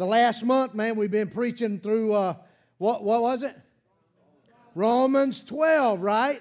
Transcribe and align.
the 0.00 0.06
last 0.06 0.42
month, 0.46 0.74
man, 0.74 0.96
we've 0.96 1.10
been 1.10 1.28
preaching 1.28 1.78
through 1.78 2.14
uh, 2.14 2.34
what, 2.78 3.04
what 3.04 3.20
was 3.20 3.42
it? 3.42 3.54
Romans 4.74 5.42
12, 5.42 6.00
right? 6.00 6.40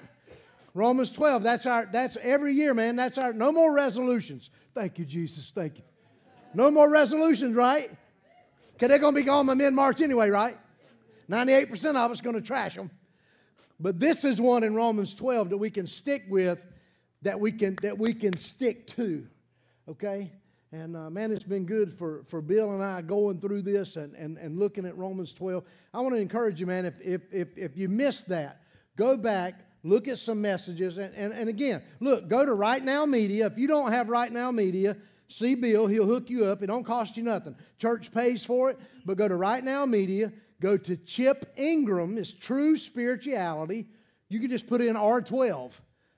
Romans 0.74 1.12
12. 1.12 1.44
That's 1.44 1.66
our 1.66 1.86
that's 1.92 2.16
every 2.22 2.54
year, 2.54 2.74
man. 2.74 2.96
That's 2.96 3.18
our 3.18 3.34
no 3.34 3.52
more 3.52 3.74
resolutions. 3.74 4.50
Thank 4.74 4.98
you, 4.98 5.04
Jesus. 5.04 5.52
Thank 5.54 5.76
you. 5.76 5.84
No 6.54 6.72
more 6.72 6.90
resolutions, 6.90 7.54
right? 7.54 7.92
Because 8.72 8.88
they're 8.88 8.98
to 9.14 9.20
be 9.20 9.26
gone 9.26 9.46
by 9.46 9.56
mid 9.56 9.74
March 9.74 10.00
anyway, 10.00 10.30
right? 10.30 10.58
98% 11.30 11.98
of 11.98 12.12
us 12.12 12.22
to 12.36 12.42
trash 12.42 12.76
them. 12.76 12.90
But 13.78 14.00
this 14.00 14.24
is 14.24 14.40
one 14.40 14.64
in 14.64 14.74
Romans 14.74 15.14
12 15.14 15.50
that 15.50 15.58
we 15.58 15.70
can 15.70 15.86
stick 15.86 16.24
with, 16.30 16.66
that 17.24 17.38
we 17.38 17.52
can 17.52 17.78
that 17.82 17.98
we 17.98 18.14
can 18.14 18.40
stick 18.40 18.88
to. 18.96 19.28
Okay? 19.90 20.32
And 20.72 20.96
uh, 20.96 21.10
man, 21.10 21.32
it's 21.32 21.44
been 21.44 21.66
good 21.66 21.98
for, 21.98 22.24
for 22.28 22.42
Bill 22.42 22.74
and 22.74 22.84
I 22.84 23.02
going 23.02 23.42
through 23.42 23.64
this 23.64 23.96
and, 23.96 24.14
and, 24.14 24.38
and 24.38 24.60
looking 24.60 24.86
at 24.86 24.96
Romans 24.98 25.34
12. 25.34 25.64
I 25.94 26.02
want 26.02 26.14
to 26.14 26.22
encourage 26.22 26.60
you, 26.60 26.68
man, 26.68 26.86
if, 26.86 26.94
if, 27.02 27.22
if, 27.32 27.58
if 27.58 27.76
you 27.76 27.90
missed 27.90 28.30
that, 28.30 28.62
go 28.96 29.18
back, 29.18 29.56
look 29.84 30.08
at 30.08 30.20
some 30.20 30.42
messages. 30.42 31.00
And, 31.00 31.14
and, 31.16 31.34
and 31.34 31.50
again, 31.50 31.82
look, 32.00 32.28
go 32.28 32.46
to 32.46 32.54
Right 32.54 32.84
Now 32.84 33.08
Media. 33.08 33.48
If 33.48 33.58
you 33.58 33.68
don't 33.68 33.92
have 33.92 34.10
Right 34.10 34.32
Now 34.32 34.52
Media, 34.52 34.96
see 35.28 35.56
Bill. 35.56 35.88
He'll 35.88 36.06
hook 36.06 36.30
you 36.30 36.46
up. 36.46 36.62
It 36.62 36.68
don't 36.68 36.84
cost 36.84 37.18
you 37.18 37.24
nothing. 37.24 37.56
Church 37.80 38.12
pays 38.12 38.46
for 38.46 38.70
it, 38.70 38.80
but 39.06 39.18
go 39.18 39.28
to 39.28 39.36
Right 39.36 39.64
Now 39.64 39.88
Media. 39.88 40.32
Go 40.62 40.78
to 40.78 40.98
Chip 40.98 41.52
Ingram. 41.58 42.16
It's 42.20 42.32
True 42.32 42.78
Spirituality. 42.78 43.88
You 44.28 44.40
can 44.40 44.52
just 44.52 44.68
put 44.68 44.82
in 44.82 44.96
R12, 44.96 45.72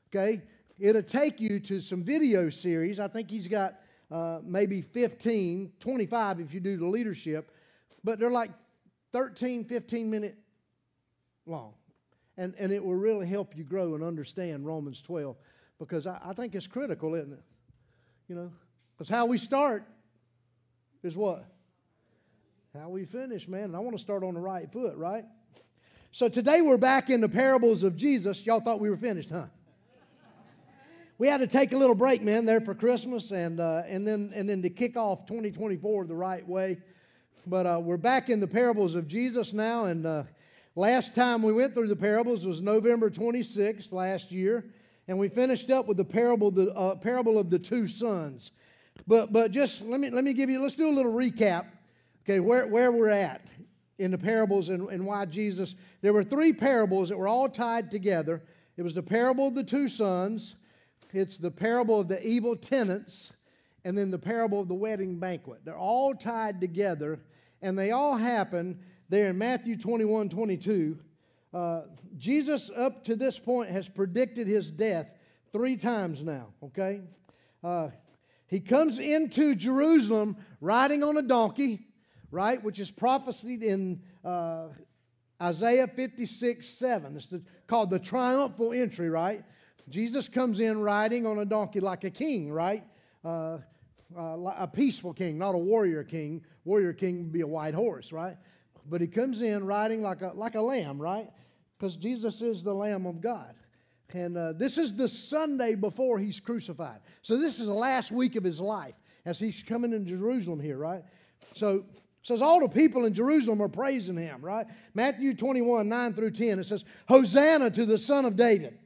okay? 0.10 0.42
It'll 0.78 1.04
take 1.04 1.40
you 1.40 1.62
to 1.62 1.80
some 1.80 2.04
video 2.04 2.50
series. 2.50 3.00
I 3.00 3.08
think 3.08 3.30
he's 3.30 3.48
got 3.48 3.76
uh, 4.12 4.40
maybe 4.44 4.82
15, 4.82 5.72
25 5.80 6.40
if 6.40 6.54
you 6.54 6.60
do 6.60 6.78
the 6.78 6.86
leadership, 6.86 7.52
but 8.04 8.20
they're 8.20 8.30
like 8.30 8.52
13, 9.14 9.66
15 9.66 10.10
minute 10.10 10.38
long. 11.46 11.74
And, 12.38 12.56
and 12.58 12.72
it 12.72 12.84
will 12.84 12.96
really 12.96 13.28
help 13.28 13.56
you 13.56 13.64
grow 13.64 13.96
and 13.96 14.04
understand 14.04 14.66
Romans 14.66 15.02
12 15.02 15.36
because 15.80 16.08
I, 16.08 16.20
I 16.24 16.34
think 16.34 16.56
it's 16.56 16.68
critical, 16.68 17.16
isn't 17.16 17.34
it? 17.34 17.44
You 18.28 18.36
know, 18.36 18.52
because 18.98 19.10
how 19.10 19.26
we 19.26 19.38
start 19.38 19.86
is 21.04 21.16
what? 21.16 21.46
How 22.78 22.90
we 22.90 23.06
finish, 23.06 23.48
man. 23.48 23.66
And 23.66 23.76
I 23.76 23.80
want 23.80 23.98
to 23.98 24.02
start 24.02 24.24
on 24.24 24.34
the 24.34 24.40
right 24.40 24.72
foot, 24.72 24.96
right? 24.96 25.26
So 26.12 26.30
today 26.30 26.62
we're 26.62 26.78
back 26.78 27.10
in 27.10 27.22
the 27.22 27.30
parables 27.30 27.84
of 27.84 27.96
Jesus. 27.96 28.46
Y'all 28.46 28.60
thought 28.60 28.80
we 28.80 28.90
were 28.90 28.98
finished, 28.98 29.30
huh? 29.30 29.46
We 31.22 31.28
had 31.28 31.40
to 31.40 31.46
take 31.46 31.72
a 31.72 31.78
little 31.78 31.94
break, 31.94 32.24
man, 32.24 32.46
there 32.46 32.60
for 32.60 32.74
Christmas, 32.74 33.30
and 33.30 33.60
uh, 33.60 33.84
and 33.86 34.08
then 34.08 34.32
and 34.34 34.50
then 34.50 34.64
to 34.64 34.72
kick 34.72 34.98
off 34.98 35.28
2024 35.28 36.06
the 36.06 36.16
right 36.16 36.48
way. 36.50 36.80
But 37.46 37.68
uh, 37.68 37.80
we're 37.80 37.98
back 37.98 38.32
in 38.32 38.40
the 38.40 38.48
parables 38.48 38.96
of 38.96 39.08
Jesus 39.08 39.54
now, 39.54 39.86
and 39.86 40.04
uh, 40.04 40.24
last 40.74 41.14
time 41.14 41.44
we 41.44 41.54
went 41.54 41.76
through 41.76 41.90
the 41.90 41.96
parables 41.96 42.44
was 42.44 42.60
November 42.60 43.12
26th 43.12 43.92
last 43.92 44.32
year, 44.32 44.66
and 45.08 45.20
we 45.20 45.30
finished 45.30 45.70
up 45.70 45.88
with 45.88 45.98
the 45.98 46.04
parable 46.04 46.50
the 46.50 46.74
uh, 46.74 46.96
parable 46.96 47.38
of 47.38 47.52
the 47.52 47.60
two 47.60 47.86
sons. 47.86 48.50
But 49.06 49.32
but 49.32 49.52
just 49.52 49.84
let 49.84 50.00
me 50.00 50.10
let 50.10 50.24
me 50.24 50.34
give 50.34 50.50
you 50.50 50.60
let's 50.60 50.76
do 50.76 50.90
a 50.90 50.96
little 50.96 51.14
recap 51.14 51.68
Okay, 52.24 52.40
where, 52.40 52.66
where 52.66 52.92
we're 52.92 53.10
at 53.10 53.46
in 54.00 54.10
the 54.10 54.18
parables 54.18 54.70
and, 54.70 54.90
and 54.90 55.06
why 55.06 55.26
Jesus. 55.26 55.76
There 56.02 56.14
were 56.14 56.24
three 56.24 56.52
parables 56.52 57.10
that 57.10 57.18
were 57.20 57.28
all 57.28 57.48
tied 57.48 57.92
together. 57.92 58.42
It 58.76 58.82
was 58.82 58.96
the 58.96 59.04
parable 59.04 59.50
of 59.50 59.54
the 59.54 59.64
two 59.64 59.88
sons, 59.88 60.56
it's 61.14 61.38
the 61.38 61.52
parable 61.52 62.00
of 62.00 62.08
the 62.08 62.26
evil 62.26 62.56
tenants, 62.56 63.32
and 63.84 63.98
then 63.98 64.12
the 64.12 64.20
parable 64.20 64.62
of 64.62 64.68
the 64.68 64.76
wedding 64.76 65.20
banquet. 65.20 65.62
They're 65.64 65.78
all 65.78 66.14
tied 66.14 66.62
together, 66.62 67.20
and 67.62 67.78
they 67.78 67.92
all 67.92 68.18
happen 68.18 68.80
there 69.10 69.30
in 69.30 69.38
Matthew 69.38 69.78
21 69.78 70.30
22. 70.30 71.00
Uh, 71.54 71.82
Jesus, 72.18 72.72
up 72.76 73.04
to 73.06 73.16
this 73.16 73.38
point, 73.38 73.70
has 73.70 73.90
predicted 73.90 74.48
his 74.48 74.72
death 74.72 75.08
three 75.52 75.76
times 75.76 76.24
now, 76.24 76.48
okay? 76.64 77.02
Uh, 77.64 77.90
he 78.48 78.60
comes 78.60 79.00
into 79.00 79.56
Jerusalem 79.56 80.38
riding 80.60 81.04
on 81.04 81.18
a 81.18 81.22
donkey 81.22 81.86
right? 82.32 82.64
Which 82.64 82.80
is 82.80 82.90
prophesied 82.90 83.62
in 83.62 84.02
uh, 84.24 84.70
Isaiah 85.42 85.88
56 85.88 86.68
7. 86.68 87.18
It's 87.18 87.28
the, 87.28 87.44
called 87.68 87.90
the 87.90 88.00
triumphal 88.00 88.74
entry, 88.74 89.10
right? 89.10 89.44
Jesus 89.92 90.28
comes 90.28 90.60
in 90.60 90.82
riding 90.82 91.26
on 91.26 91.40
a 91.40 91.46
donkey 91.46 91.80
like 91.80 92.04
a 92.04 92.10
king, 92.10 92.52
right? 92.52 92.84
Uh, 93.24 93.58
uh, 94.18 94.38
a 94.58 94.68
peaceful 94.68 95.14
king, 95.14 95.38
not 95.38 95.56
a 95.56 95.58
warrior 95.58 96.04
king. 96.04 96.44
Warrior 96.66 96.94
king 96.94 97.20
would 97.20 97.32
be 97.32 97.42
a 97.42 97.48
white 97.48 97.74
horse, 97.74 98.12
right? 98.12 98.38
But 98.90 99.02
he 99.02 99.08
comes 99.08 99.42
in 99.42 99.66
riding 99.66 100.02
like 100.02 100.22
a, 100.22 100.32
like 100.34 100.56
a 100.56 100.62
lamb, 100.62 101.00
right? 101.00 101.30
Because 101.78 101.96
Jesus 101.96 102.42
is 102.42 102.64
the 102.64 102.74
Lamb 102.74 103.06
of 103.06 103.22
God. 103.22 103.54
And 104.14 104.38
uh, 104.38 104.54
this 104.54 104.78
is 104.78 104.96
the 104.96 105.08
Sunday 105.08 105.76
before 105.76 106.20
he's 106.20 106.40
crucified. 106.40 107.00
So 107.22 107.38
this 107.38 107.60
is 107.60 107.68
the 107.68 107.74
last 107.74 108.12
week 108.12 108.36
of 108.36 108.44
his 108.44 108.60
life 108.60 108.96
as 109.26 109.40
he's 109.40 109.64
coming 109.68 109.94
into 109.94 110.10
Jerusalem 110.12 110.60
here, 110.60 110.78
right? 110.78 111.04
So 111.56 111.86
says 112.24 112.42
all 112.42 112.60
the 112.60 112.68
people 112.68 113.06
in 113.06 113.14
Jerusalem 113.14 113.62
are 113.62 113.70
praising 113.70 114.18
him, 114.18 114.42
right? 114.42 114.68
Matthew 114.94 115.34
21, 115.34 115.88
9 115.88 116.14
through 116.14 116.32
10, 116.32 116.60
it 116.60 116.68
says, 116.68 116.86
Hosanna 117.08 117.72
to 117.72 117.86
the 117.86 117.98
Son 117.98 118.26
of 118.26 118.36
David. 118.36 118.78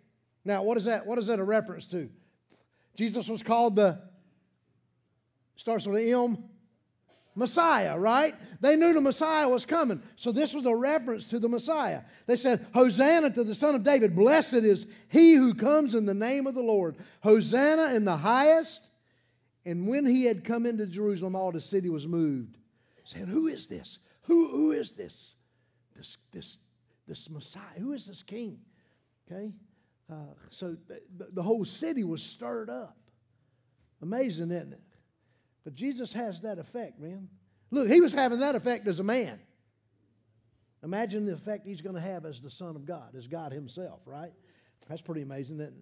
Now, 0.45 0.63
what 0.63 0.77
is 0.77 0.85
that? 0.85 1.05
What 1.05 1.19
is 1.19 1.27
that 1.27 1.39
a 1.39 1.43
reference 1.43 1.87
to? 1.87 2.09
Jesus 2.95 3.27
was 3.27 3.43
called 3.43 3.75
the, 3.75 3.99
starts 5.57 5.85
with 5.85 6.01
an 6.01 6.13
M, 6.13 6.37
Messiah, 7.37 7.97
right? 7.97 8.33
They 8.61 8.77
knew 8.77 8.93
the 8.93 9.01
Messiah 9.01 9.49
was 9.49 9.65
coming. 9.65 10.01
So 10.15 10.31
this 10.31 10.53
was 10.53 10.65
a 10.65 10.73
reference 10.73 11.25
to 11.27 11.39
the 11.39 11.49
Messiah. 11.49 12.01
They 12.27 12.37
said, 12.37 12.65
Hosanna 12.73 13.31
to 13.31 13.43
the 13.43 13.53
Son 13.53 13.75
of 13.75 13.83
David. 13.83 14.15
Blessed 14.15 14.53
is 14.53 14.85
he 15.09 15.33
who 15.33 15.53
comes 15.53 15.93
in 15.93 16.05
the 16.05 16.13
name 16.13 16.47
of 16.47 16.55
the 16.55 16.61
Lord. 16.61 16.95
Hosanna 17.21 17.93
in 17.93 18.05
the 18.05 18.15
highest. 18.15 18.87
And 19.65 19.87
when 19.87 20.05
he 20.05 20.23
had 20.23 20.45
come 20.45 20.65
into 20.65 20.85
Jerusalem, 20.85 21.35
all 21.35 21.51
the 21.51 21.59
city 21.59 21.89
was 21.89 22.07
moved 22.07 22.57
saying, 23.05 23.27
Who 23.27 23.47
is 23.47 23.67
this? 23.67 23.99
Who, 24.23 24.49
who 24.49 24.71
is 24.71 24.91
this? 24.91 25.35
This, 25.95 26.17
this, 26.31 26.57
this 27.07 27.29
Messiah. 27.29 27.79
Who 27.79 27.93
is 27.93 28.05
this 28.05 28.23
king? 28.23 28.59
Okay? 29.31 29.51
Uh, 30.11 30.33
so 30.51 30.75
the, 31.33 31.41
whole 31.41 31.65
city 31.65 32.03
was 32.03 32.21
stirred 32.21 32.69
up. 32.69 32.97
Amazing, 34.01 34.51
isn't 34.51 34.73
it? 34.73 34.81
But 35.63 35.73
Jesus 35.73 36.13
has 36.13 36.41
that 36.41 36.59
effect, 36.59 36.99
man. 36.99 37.27
Look, 37.71 37.89
he 37.89 38.01
was 38.01 38.13
having 38.13 38.39
that 38.39 38.55
effect 38.55 38.87
as 38.87 38.99
a 38.99 39.03
man. 39.03 39.39
Imagine 40.83 41.25
the 41.25 41.33
effect 41.33 41.65
he's 41.65 41.81
going 41.81 41.95
to 41.95 42.01
have 42.01 42.25
as 42.25 42.39
the 42.39 42.51
Son 42.51 42.75
of 42.75 42.85
God, 42.85 43.15
as 43.17 43.25
God 43.25 43.51
Himself, 43.51 44.01
right? 44.05 44.31
That's 44.87 45.01
pretty 45.01 45.23
amazing, 45.23 45.59
it? 45.59 45.73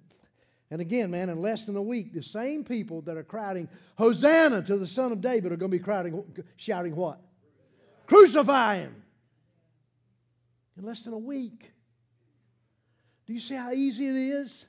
And 0.71 0.79
again, 0.79 1.11
man, 1.11 1.29
in 1.29 1.37
less 1.37 1.65
than 1.65 1.75
a 1.75 1.81
week, 1.81 2.13
the 2.13 2.23
same 2.23 2.63
people 2.63 3.01
that 3.01 3.17
are 3.17 3.23
crowding, 3.23 3.67
Hosanna 3.97 4.61
to 4.63 4.77
the 4.77 4.87
Son 4.87 5.11
of 5.11 5.19
David, 5.19 5.51
are 5.51 5.57
going 5.57 5.71
to 5.71 5.77
be 5.77 5.83
crowding, 5.83 6.23
shouting 6.55 6.95
what? 6.95 7.19
Crucify 8.07 8.77
him. 8.77 9.03
In 10.77 10.85
less 10.85 11.01
than 11.01 11.13
a 11.13 11.17
week. 11.17 11.72
You 13.33 13.39
see 13.39 13.55
how 13.55 13.71
easy 13.71 14.07
it 14.07 14.15
is? 14.15 14.65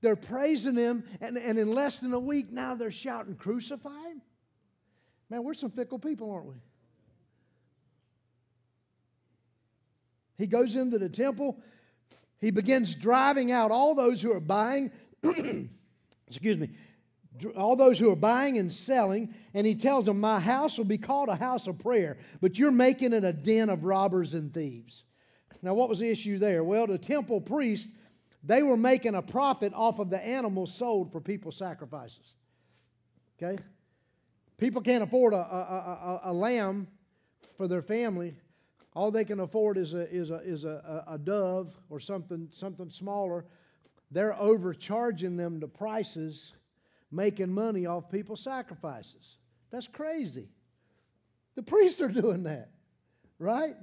They're 0.00 0.16
praising 0.16 0.76
him, 0.76 1.04
and, 1.20 1.38
and 1.38 1.58
in 1.58 1.72
less 1.72 1.98
than 1.98 2.12
a 2.12 2.20
week, 2.20 2.52
now 2.52 2.74
they're 2.74 2.90
shouting, 2.90 3.36
Crucify 3.36 4.08
him? 4.08 4.22
Man, 5.30 5.42
we're 5.42 5.54
some 5.54 5.70
fickle 5.70 5.98
people, 5.98 6.30
aren't 6.30 6.46
we? 6.46 6.54
He 10.36 10.46
goes 10.46 10.74
into 10.74 10.98
the 10.98 11.08
temple 11.08 11.58
he 12.44 12.50
begins 12.50 12.94
driving 12.94 13.50
out 13.52 13.70
all 13.70 13.94
those 13.94 14.20
who 14.20 14.30
are 14.32 14.40
buying, 14.40 14.90
excuse 16.28 16.58
me, 16.58 16.68
all 17.56 17.74
those 17.74 17.98
who 17.98 18.10
are 18.10 18.16
buying 18.16 18.58
and 18.58 18.70
selling, 18.70 19.34
and 19.54 19.66
he 19.66 19.74
tells 19.74 20.04
them, 20.04 20.20
My 20.20 20.38
house 20.38 20.76
will 20.76 20.84
be 20.84 20.98
called 20.98 21.30
a 21.30 21.36
house 21.36 21.66
of 21.66 21.78
prayer, 21.78 22.18
but 22.42 22.58
you're 22.58 22.70
making 22.70 23.14
it 23.14 23.24
a 23.24 23.32
den 23.32 23.70
of 23.70 23.84
robbers 23.84 24.34
and 24.34 24.52
thieves. 24.52 25.04
Now, 25.64 25.74
what 25.74 25.88
was 25.88 25.98
the 25.98 26.08
issue 26.08 26.38
there? 26.38 26.62
Well, 26.62 26.86
the 26.86 26.98
temple 26.98 27.40
priests, 27.40 27.88
they 28.42 28.62
were 28.62 28.76
making 28.76 29.14
a 29.14 29.22
profit 29.22 29.72
off 29.74 29.98
of 29.98 30.10
the 30.10 30.24
animals 30.24 30.74
sold 30.74 31.10
for 31.10 31.20
people's 31.20 31.56
sacrifices. 31.56 32.34
Okay? 33.42 33.60
People 34.58 34.82
can't 34.82 35.02
afford 35.02 35.32
a, 35.32 35.38
a, 35.38 36.20
a, 36.24 36.30
a 36.30 36.32
lamb 36.32 36.86
for 37.56 37.66
their 37.66 37.82
family, 37.82 38.34
all 38.94 39.10
they 39.10 39.24
can 39.24 39.40
afford 39.40 39.76
is 39.76 39.92
a, 39.92 40.08
is 40.10 40.30
a, 40.30 40.36
is 40.44 40.64
a, 40.64 41.04
a 41.08 41.18
dove 41.18 41.72
or 41.90 41.98
something, 41.98 42.48
something 42.52 42.90
smaller. 42.90 43.44
They're 44.10 44.38
overcharging 44.38 45.36
them 45.36 45.58
the 45.58 45.66
prices, 45.66 46.52
making 47.10 47.52
money 47.52 47.86
off 47.86 48.10
people's 48.10 48.42
sacrifices. 48.42 49.38
That's 49.70 49.88
crazy. 49.88 50.48
The 51.56 51.62
priests 51.62 52.00
are 52.00 52.08
doing 52.08 52.44
that, 52.44 52.70
right? 53.38 53.76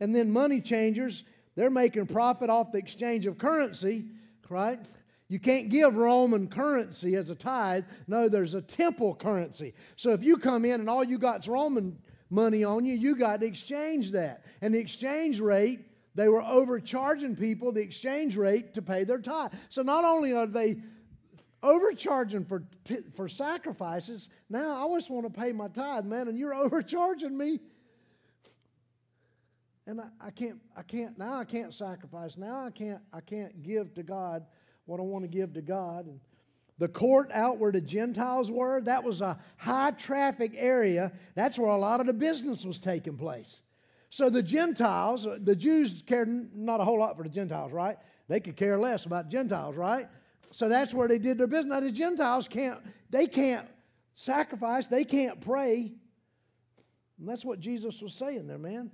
And 0.00 0.14
then 0.14 0.30
money 0.30 0.60
changers, 0.60 1.24
they're 1.54 1.70
making 1.70 2.06
profit 2.06 2.50
off 2.50 2.72
the 2.72 2.78
exchange 2.78 3.26
of 3.26 3.38
currency, 3.38 4.04
right? 4.48 4.80
You 5.28 5.40
can't 5.40 5.68
give 5.70 5.96
Roman 5.96 6.46
currency 6.48 7.16
as 7.16 7.30
a 7.30 7.34
tithe. 7.34 7.84
No, 8.06 8.28
there's 8.28 8.54
a 8.54 8.62
temple 8.62 9.14
currency. 9.14 9.74
So 9.96 10.12
if 10.12 10.22
you 10.22 10.36
come 10.36 10.64
in 10.64 10.80
and 10.80 10.88
all 10.88 11.02
you 11.02 11.18
got's 11.18 11.48
Roman 11.48 11.98
money 12.30 12.62
on 12.62 12.84
you, 12.84 12.94
you 12.94 13.16
got 13.16 13.40
to 13.40 13.46
exchange 13.46 14.12
that. 14.12 14.44
And 14.60 14.74
the 14.74 14.78
exchange 14.78 15.40
rate, 15.40 15.80
they 16.14 16.28
were 16.28 16.42
overcharging 16.42 17.36
people 17.36 17.72
the 17.72 17.80
exchange 17.80 18.36
rate 18.36 18.74
to 18.74 18.82
pay 18.82 19.04
their 19.04 19.18
tithe. 19.18 19.52
So 19.68 19.82
not 19.82 20.04
only 20.04 20.32
are 20.32 20.46
they 20.46 20.76
overcharging 21.62 22.44
for, 22.44 22.62
for 23.16 23.28
sacrifices, 23.28 24.28
now 24.48 24.88
I 24.88 24.96
just 24.96 25.10
want 25.10 25.32
to 25.32 25.40
pay 25.40 25.52
my 25.52 25.68
tithe, 25.68 26.04
man, 26.04 26.28
and 26.28 26.38
you're 26.38 26.54
overcharging 26.64 27.36
me. 27.36 27.60
And 29.86 30.00
I, 30.00 30.06
I 30.20 30.30
can't, 30.30 30.60
I 30.76 30.82
can't, 30.82 31.16
now 31.16 31.38
I 31.38 31.44
can't 31.44 31.72
sacrifice. 31.72 32.36
Now 32.36 32.66
I 32.66 32.70
can't, 32.70 33.00
I 33.12 33.20
can't 33.20 33.62
give 33.62 33.94
to 33.94 34.02
God 34.02 34.44
what 34.86 34.98
I 34.98 35.02
want 35.02 35.24
to 35.24 35.28
give 35.28 35.52
to 35.54 35.62
God. 35.62 36.06
And 36.06 36.20
the 36.78 36.88
court 36.88 37.30
out 37.32 37.58
where 37.58 37.72
the 37.72 37.80
Gentiles 37.80 38.50
were, 38.50 38.80
that 38.82 39.02
was 39.02 39.20
a 39.20 39.38
high 39.56 39.92
traffic 39.92 40.52
area. 40.56 41.12
That's 41.34 41.58
where 41.58 41.70
a 41.70 41.78
lot 41.78 42.00
of 42.00 42.06
the 42.06 42.12
business 42.12 42.64
was 42.64 42.78
taking 42.78 43.16
place. 43.16 43.60
So 44.10 44.30
the 44.30 44.42
Gentiles, 44.42 45.26
uh, 45.26 45.38
the 45.42 45.56
Jews 45.56 46.02
cared 46.06 46.28
not 46.54 46.80
a 46.80 46.84
whole 46.84 46.98
lot 46.98 47.16
for 47.16 47.22
the 47.22 47.28
Gentiles, 47.28 47.72
right? 47.72 47.96
They 48.28 48.40
could 48.40 48.56
care 48.56 48.78
less 48.78 49.04
about 49.04 49.28
Gentiles, 49.28 49.76
right? 49.76 50.08
So 50.52 50.68
that's 50.68 50.94
where 50.94 51.08
they 51.08 51.18
did 51.18 51.38
their 51.38 51.46
business. 51.46 51.70
Now 51.70 51.80
the 51.80 51.92
Gentiles 51.92 52.48
can't, 52.48 52.80
they 53.10 53.26
can't 53.26 53.66
sacrifice, 54.14 54.86
they 54.86 55.04
can't 55.04 55.40
pray. 55.40 55.92
And 57.18 57.28
that's 57.28 57.44
what 57.44 57.60
Jesus 57.60 58.00
was 58.00 58.14
saying 58.14 58.46
there, 58.46 58.58
man. 58.58 58.90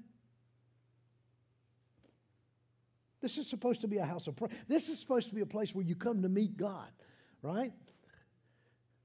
This 3.22 3.38
is 3.38 3.46
supposed 3.46 3.80
to 3.82 3.88
be 3.88 3.98
a 3.98 4.04
house 4.04 4.26
of 4.26 4.36
prayer. 4.36 4.50
This 4.68 4.88
is 4.88 4.98
supposed 4.98 5.28
to 5.28 5.34
be 5.34 5.40
a 5.40 5.46
place 5.46 5.74
where 5.74 5.84
you 5.84 5.94
come 5.94 6.22
to 6.22 6.28
meet 6.28 6.56
God, 6.56 6.90
right? 7.40 7.72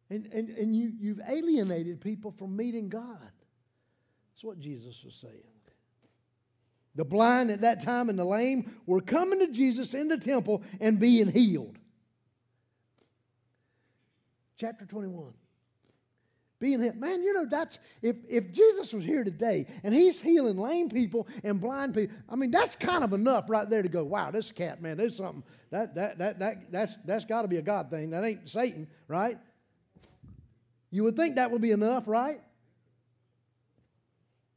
And, 0.10 0.26
and, 0.34 0.50
and 0.50 0.76
you, 0.76 0.92
you've 1.00 1.22
alienated 1.28 2.02
people 2.02 2.32
from 2.32 2.58
meeting 2.58 2.90
God. 2.90 3.20
That's 3.22 4.44
what 4.44 4.60
Jesus 4.60 5.04
was 5.06 5.14
saying. 5.16 5.34
The 6.96 7.06
blind 7.06 7.52
at 7.52 7.62
that 7.62 7.84
time 7.84 8.10
and 8.10 8.18
the 8.18 8.26
lame 8.26 8.76
were 8.88 9.02
coming 9.02 9.40
to 9.40 9.52
Jesus 9.52 9.94
in 9.94 10.08
the 10.08 10.18
temple 10.18 10.64
and 10.80 11.00
being 11.00 11.28
healed. 11.28 11.78
Chapter 14.58 14.86
21 14.86 15.34
being 16.60 16.82
healed. 16.82 16.96
Man, 16.96 17.22
you 17.22 17.34
know, 17.34 17.46
that's 17.46 17.78
if, 18.02 18.16
if 18.28 18.52
Jesus 18.52 18.94
was 18.94 19.04
here 19.04 19.24
today 19.24 19.68
and 19.84 19.94
he's 19.94 20.20
healing 20.20 20.58
lame 20.58 20.90
people 20.90 21.28
and 21.44 21.62
blind 21.62 21.94
people, 21.94 22.16
I 22.30 22.36
mean, 22.36 22.52
that's 22.52 22.76
kind 22.76 23.04
of 23.04 23.14
enough 23.14 23.50
right 23.50 23.70
there 23.70 23.84
to 23.84 23.90
go, 23.90 24.04
wow, 24.04 24.32
this 24.32 24.52
cat, 24.52 24.82
man, 24.82 24.98
there's 24.98 25.16
something. 25.16 25.44
That 25.70 25.96
that 25.96 26.18
that 26.18 26.40
that 26.40 26.72
that's 26.72 26.94
that's 27.06 27.26
gotta 27.26 27.48
be 27.48 27.58
a 27.58 27.62
God 27.62 27.90
thing. 27.90 28.12
That 28.12 28.24
ain't 28.24 28.50
Satan, 28.50 28.88
right? 29.08 29.38
You 30.90 31.04
would 31.04 31.16
think 31.16 31.36
that 31.36 31.52
would 31.52 31.62
be 31.62 31.72
enough, 31.72 32.08
right? 32.08 32.40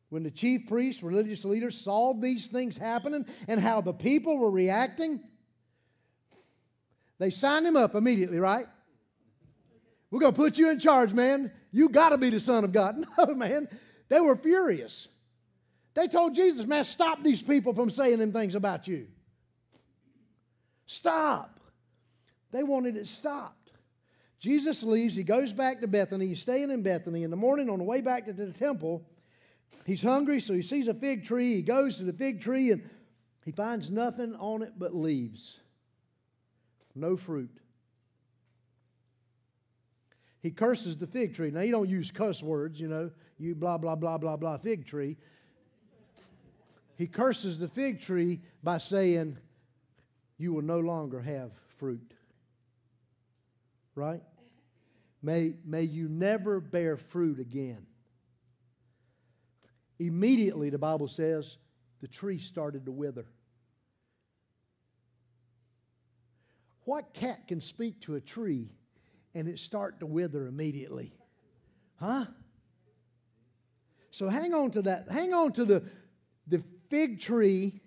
When 0.08 0.22
the 0.22 0.30
chief 0.30 0.66
priests, 0.68 1.02
religious 1.02 1.44
leaders 1.44 1.78
saw 1.78 2.14
these 2.14 2.46
things 2.46 2.76
happening 2.76 3.26
and 3.46 3.60
how 3.60 3.80
the 3.80 3.92
people 3.92 4.38
were 4.38 4.50
reacting, 4.50 5.20
they 7.18 7.30
signed 7.30 7.66
him 7.66 7.76
up 7.76 7.94
immediately, 7.94 8.38
right? 8.38 8.66
We're 10.10 10.20
going 10.20 10.32
to 10.32 10.36
put 10.36 10.58
you 10.58 10.70
in 10.70 10.80
charge, 10.80 11.12
man. 11.12 11.52
You 11.70 11.88
got 11.88 12.10
to 12.10 12.18
be 12.18 12.30
the 12.30 12.40
Son 12.40 12.64
of 12.64 12.72
God. 12.72 13.06
No, 13.18 13.34
man. 13.34 13.68
They 14.08 14.20
were 14.20 14.36
furious. 14.36 15.06
They 15.94 16.08
told 16.08 16.34
Jesus, 16.34 16.66
man, 16.66 16.84
stop 16.84 17.22
these 17.22 17.42
people 17.42 17.74
from 17.74 17.90
saying 17.90 18.18
them 18.18 18.32
things 18.32 18.54
about 18.54 18.88
you. 18.88 19.06
Stop. 20.86 21.60
They 22.50 22.64
wanted 22.64 22.96
it 22.96 23.06
stopped. 23.06 23.70
Jesus 24.40 24.82
leaves. 24.82 25.14
He 25.14 25.22
goes 25.22 25.52
back 25.52 25.80
to 25.80 25.86
Bethany. 25.86 26.28
He's 26.28 26.40
staying 26.40 26.70
in 26.70 26.82
Bethany. 26.82 27.22
In 27.22 27.30
the 27.30 27.36
morning, 27.36 27.70
on 27.70 27.78
the 27.78 27.84
way 27.84 28.00
back 28.00 28.24
to 28.26 28.32
the 28.32 28.50
temple, 28.50 29.02
he's 29.84 30.02
hungry, 30.02 30.40
so 30.40 30.54
he 30.54 30.62
sees 30.62 30.88
a 30.88 30.94
fig 30.94 31.24
tree. 31.24 31.54
He 31.54 31.62
goes 31.62 31.96
to 31.98 32.04
the 32.04 32.12
fig 32.12 32.40
tree 32.40 32.72
and 32.72 32.88
he 33.44 33.52
finds 33.52 33.90
nothing 33.90 34.34
on 34.36 34.62
it 34.62 34.72
but 34.76 34.94
leaves, 34.94 35.58
no 36.94 37.16
fruit 37.16 37.60
he 40.42 40.50
curses 40.50 40.96
the 40.96 41.06
fig 41.06 41.34
tree. 41.34 41.50
Now, 41.50 41.60
you 41.60 41.70
don't 41.70 41.88
use 41.88 42.10
cuss 42.10 42.42
words, 42.42 42.80
you 42.80 42.88
know, 42.88 43.10
you 43.38 43.54
blah, 43.54 43.78
blah, 43.78 43.94
blah, 43.94 44.18
blah, 44.18 44.36
blah, 44.36 44.56
fig 44.58 44.86
tree. 44.86 45.16
He 46.96 47.06
curses 47.06 47.58
the 47.58 47.68
fig 47.68 48.00
tree 48.00 48.40
by 48.62 48.78
saying, 48.78 49.36
You 50.38 50.52
will 50.52 50.62
no 50.62 50.80
longer 50.80 51.20
have 51.20 51.50
fruit. 51.78 52.12
Right? 53.94 54.22
May, 55.22 55.54
may 55.64 55.82
you 55.82 56.08
never 56.08 56.60
bear 56.60 56.96
fruit 56.96 57.38
again. 57.38 57.86
Immediately, 59.98 60.70
the 60.70 60.78
Bible 60.78 61.08
says, 61.08 61.58
the 62.00 62.08
tree 62.08 62.38
started 62.38 62.86
to 62.86 62.92
wither. 62.92 63.26
What 66.84 67.12
cat 67.12 67.46
can 67.46 67.60
speak 67.60 68.00
to 68.02 68.14
a 68.14 68.20
tree 68.20 68.70
and 69.34 69.48
it 69.48 69.58
start 69.58 70.00
to 70.00 70.06
wither 70.06 70.46
immediately. 70.46 71.12
Huh? 71.96 72.26
So 74.10 74.28
hang 74.28 74.54
on 74.54 74.70
to 74.72 74.82
that. 74.82 75.08
Hang 75.10 75.32
on 75.32 75.52
to 75.52 75.64
the, 75.64 75.82
the 76.48 76.62
fig 76.88 77.20
tree 77.20 77.80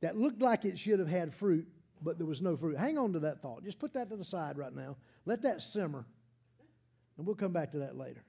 that 0.00 0.16
looked 0.16 0.40
like 0.40 0.64
it 0.64 0.78
should 0.78 0.98
have 0.98 1.08
had 1.08 1.34
fruit, 1.34 1.66
but 2.02 2.18
there 2.18 2.26
was 2.26 2.40
no 2.40 2.56
fruit. 2.56 2.78
Hang 2.78 2.96
on 2.96 3.12
to 3.14 3.20
that 3.20 3.42
thought. 3.42 3.64
Just 3.64 3.78
put 3.78 3.92
that 3.94 4.08
to 4.10 4.16
the 4.16 4.24
side 4.24 4.56
right 4.56 4.74
now. 4.74 4.96
Let 5.26 5.42
that 5.42 5.62
simmer. 5.62 6.06
And 7.18 7.26
we'll 7.26 7.36
come 7.36 7.52
back 7.52 7.72
to 7.72 7.78
that 7.80 7.96
later. 7.96 8.24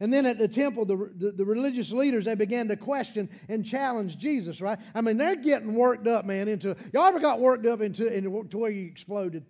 And 0.00 0.12
then 0.12 0.26
at 0.26 0.38
the 0.38 0.48
temple, 0.48 0.84
the, 0.84 1.10
the, 1.16 1.30
the, 1.32 1.44
religious 1.44 1.90
leaders, 1.90 2.26
they 2.26 2.34
began 2.34 2.68
to 2.68 2.76
question 2.76 3.30
and 3.48 3.64
challenge 3.64 4.18
Jesus, 4.18 4.60
right? 4.60 4.78
I 4.94 5.00
mean, 5.00 5.16
they're 5.16 5.36
getting 5.36 5.74
worked 5.74 6.06
up, 6.06 6.26
man, 6.26 6.48
into, 6.48 6.76
y'all 6.92 7.04
ever 7.04 7.18
got 7.18 7.40
worked 7.40 7.64
up 7.64 7.80
into, 7.80 8.06
into 8.06 8.46
to 8.50 8.58
where 8.58 8.70
you 8.70 8.86
exploded? 8.86 9.44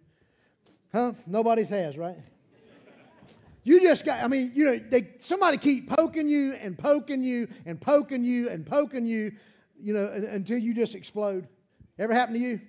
Huh? 0.92 1.12
Nobody's 1.26 1.68
has, 1.68 1.96
right? 1.96 2.16
You 3.66 3.80
just 3.80 4.04
got, 4.04 4.22
I 4.22 4.28
mean, 4.28 4.52
you 4.54 4.64
know, 4.64 4.78
they, 4.78 5.08
somebody 5.20 5.58
keep 5.58 5.90
poking 5.90 6.28
you 6.28 6.52
and 6.52 6.78
poking 6.78 7.24
you 7.24 7.48
and 7.64 7.80
poking 7.80 8.22
you 8.22 8.48
and 8.48 8.64
poking 8.64 9.06
you, 9.06 9.32
you 9.80 9.92
know, 9.92 10.06
until 10.08 10.56
you 10.56 10.72
just 10.72 10.94
explode. 10.94 11.48
Ever 11.98 12.14
happen 12.14 12.34
to 12.34 12.40
you? 12.40 12.60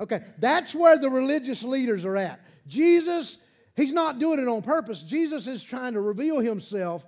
Okay, 0.00 0.22
that's 0.38 0.74
where 0.74 0.98
the 0.98 1.08
religious 1.08 1.62
leaders 1.62 2.04
are 2.04 2.16
at. 2.16 2.40
Jesus, 2.66 3.36
he's 3.76 3.92
not 3.92 4.18
doing 4.18 4.40
it 4.40 4.48
on 4.48 4.62
purpose. 4.62 5.02
Jesus 5.02 5.46
is 5.46 5.62
trying 5.62 5.92
to 5.92 6.00
reveal 6.00 6.40
himself, 6.40 7.04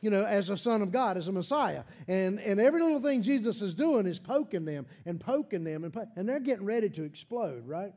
you 0.00 0.10
know, 0.10 0.22
as 0.22 0.48
a 0.48 0.56
son 0.56 0.82
of 0.82 0.92
God, 0.92 1.16
as 1.16 1.26
a 1.26 1.32
Messiah. 1.32 1.82
And, 2.06 2.38
and 2.38 2.60
every 2.60 2.80
little 2.80 3.02
thing 3.02 3.22
Jesus 3.22 3.60
is 3.60 3.74
doing 3.74 4.06
is 4.06 4.20
poking 4.20 4.64
them 4.64 4.86
and 5.04 5.18
poking 5.18 5.64
them, 5.64 5.82
and, 5.82 5.92
po- 5.92 6.06
and 6.14 6.28
they're 6.28 6.38
getting 6.38 6.64
ready 6.64 6.88
to 6.90 7.02
explode, 7.02 7.66
right? 7.66 7.92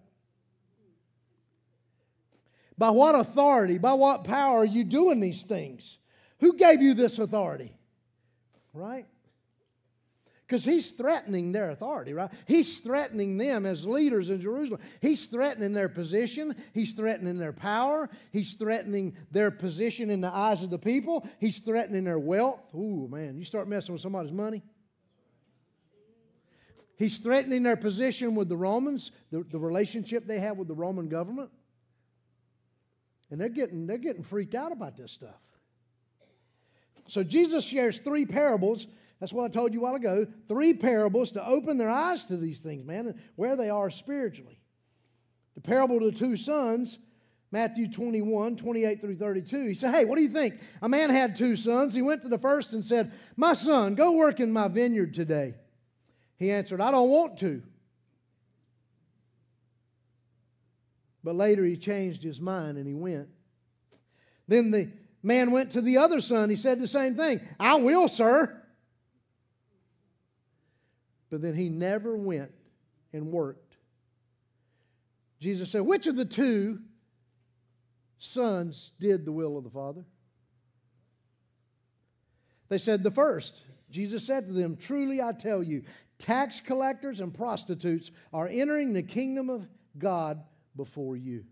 By 2.79 2.91
what 2.91 3.13
authority, 3.13 3.77
by 3.77 3.93
what 3.93 4.23
power 4.23 4.59
are 4.59 4.65
you 4.65 4.85
doing 4.85 5.19
these 5.19 5.43
things? 5.43 5.97
Who 6.39 6.55
gave 6.55 6.81
you 6.81 6.93
this 6.93 7.19
authority? 7.19 7.73
Right? 8.73 9.05
Because 10.47 10.63
he's 10.63 10.89
threatening 10.91 11.51
their 11.51 11.71
authority, 11.71 12.13
right? 12.13 12.31
He's 12.47 12.77
threatening 12.77 13.37
them 13.37 13.65
as 13.65 13.85
leaders 13.85 14.29
in 14.29 14.39
Jerusalem. 14.39 14.79
He's 15.01 15.25
threatening 15.25 15.73
their 15.73 15.89
position. 15.89 16.55
He's 16.73 16.93
threatening 16.93 17.37
their 17.37 17.51
power. 17.51 18.09
He's 18.31 18.53
threatening 18.53 19.17
their 19.29 19.51
position 19.51 20.09
in 20.09 20.21
the 20.21 20.33
eyes 20.33 20.63
of 20.63 20.69
the 20.69 20.79
people. 20.79 21.27
He's 21.37 21.59
threatening 21.59 22.05
their 22.05 22.17
wealth. 22.17 22.61
Ooh, 22.73 23.09
man, 23.11 23.37
you 23.37 23.43
start 23.43 23.67
messing 23.67 23.91
with 23.91 24.01
somebody's 24.01 24.31
money. 24.31 24.63
He's 26.95 27.17
threatening 27.17 27.63
their 27.63 27.77
position 27.77 28.35
with 28.35 28.47
the 28.47 28.57
Romans, 28.57 29.11
the, 29.31 29.43
the 29.51 29.59
relationship 29.59 30.25
they 30.25 30.39
have 30.39 30.55
with 30.55 30.69
the 30.69 30.75
Roman 30.75 31.09
government. 31.09 31.51
And 33.31 33.39
they're 33.39 33.49
getting, 33.49 33.85
they're 33.87 33.97
getting 33.97 34.23
freaked 34.23 34.55
out 34.55 34.71
about 34.71 34.97
this 34.97 35.11
stuff. 35.11 35.39
So 37.07 37.23
Jesus 37.23 37.63
shares 37.63 37.99
three 37.99 38.25
parables. 38.25 38.87
That's 39.19 39.33
what 39.33 39.45
I 39.45 39.47
told 39.49 39.73
you 39.73 39.81
a 39.81 39.83
while 39.83 39.95
ago. 39.95 40.27
Three 40.47 40.73
parables 40.73 41.31
to 41.31 41.45
open 41.45 41.77
their 41.77 41.89
eyes 41.89 42.25
to 42.25 42.37
these 42.37 42.59
things, 42.59 42.85
man, 42.85 43.07
and 43.07 43.19
where 43.35 43.55
they 43.55 43.69
are 43.69 43.89
spiritually. 43.89 44.59
The 45.55 45.61
parable 45.61 45.97
of 45.97 46.13
the 46.13 46.17
two 46.17 46.37
sons, 46.37 46.99
Matthew 47.51 47.91
21, 47.91 48.55
28 48.55 49.01
through 49.01 49.17
32. 49.17 49.67
He 49.67 49.73
said, 49.73 49.93
Hey, 49.93 50.05
what 50.05 50.15
do 50.15 50.21
you 50.21 50.29
think? 50.29 50.55
A 50.81 50.89
man 50.89 51.09
had 51.09 51.35
two 51.35 51.55
sons. 51.55 51.93
He 51.93 52.01
went 52.01 52.21
to 52.21 52.29
the 52.29 52.37
first 52.37 52.73
and 52.73 52.85
said, 52.85 53.11
My 53.35 53.53
son, 53.53 53.95
go 53.95 54.11
work 54.13 54.39
in 54.39 54.53
my 54.53 54.67
vineyard 54.67 55.13
today. 55.13 55.55
He 56.37 56.51
answered, 56.51 56.79
I 56.79 56.91
don't 56.91 57.09
want 57.09 57.39
to. 57.39 57.61
But 61.29 61.35
later 61.35 61.63
he 61.63 61.77
changed 61.77 62.23
his 62.23 62.41
mind 62.41 62.79
and 62.79 62.87
he 62.87 62.95
went. 62.95 63.27
Then 64.47 64.71
the 64.71 64.89
man 65.21 65.51
went 65.51 65.73
to 65.73 65.81
the 65.81 65.97
other 65.97 66.21
son. 66.21 66.49
He 66.49 66.55
said 66.55 66.81
the 66.81 66.87
same 66.87 67.15
thing 67.15 67.39
I 67.59 67.75
will, 67.75 68.07
sir. 68.07 68.59
But 71.29 71.43
then 71.43 71.53
he 71.53 71.69
never 71.69 72.17
went 72.17 72.49
and 73.13 73.27
worked. 73.27 73.75
Jesus 75.39 75.71
said, 75.71 75.81
Which 75.81 76.07
of 76.07 76.15
the 76.15 76.25
two 76.25 76.79
sons 78.17 78.93
did 78.99 79.23
the 79.23 79.31
will 79.31 79.55
of 79.55 79.63
the 79.63 79.69
Father? 79.69 80.05
They 82.69 82.79
said, 82.79 83.03
The 83.03 83.11
first. 83.11 83.61
Jesus 83.91 84.25
said 84.25 84.47
to 84.47 84.53
them, 84.53 84.77
Truly 84.77 85.21
I 85.21 85.33
tell 85.33 85.61
you, 85.61 85.83
tax 86.17 86.59
collectors 86.59 87.19
and 87.19 87.31
prostitutes 87.31 88.09
are 88.33 88.47
entering 88.47 88.93
the 88.93 89.03
kingdom 89.03 89.51
of 89.51 89.67
God 89.99 90.41
before 90.79 91.17
you. 91.17 91.43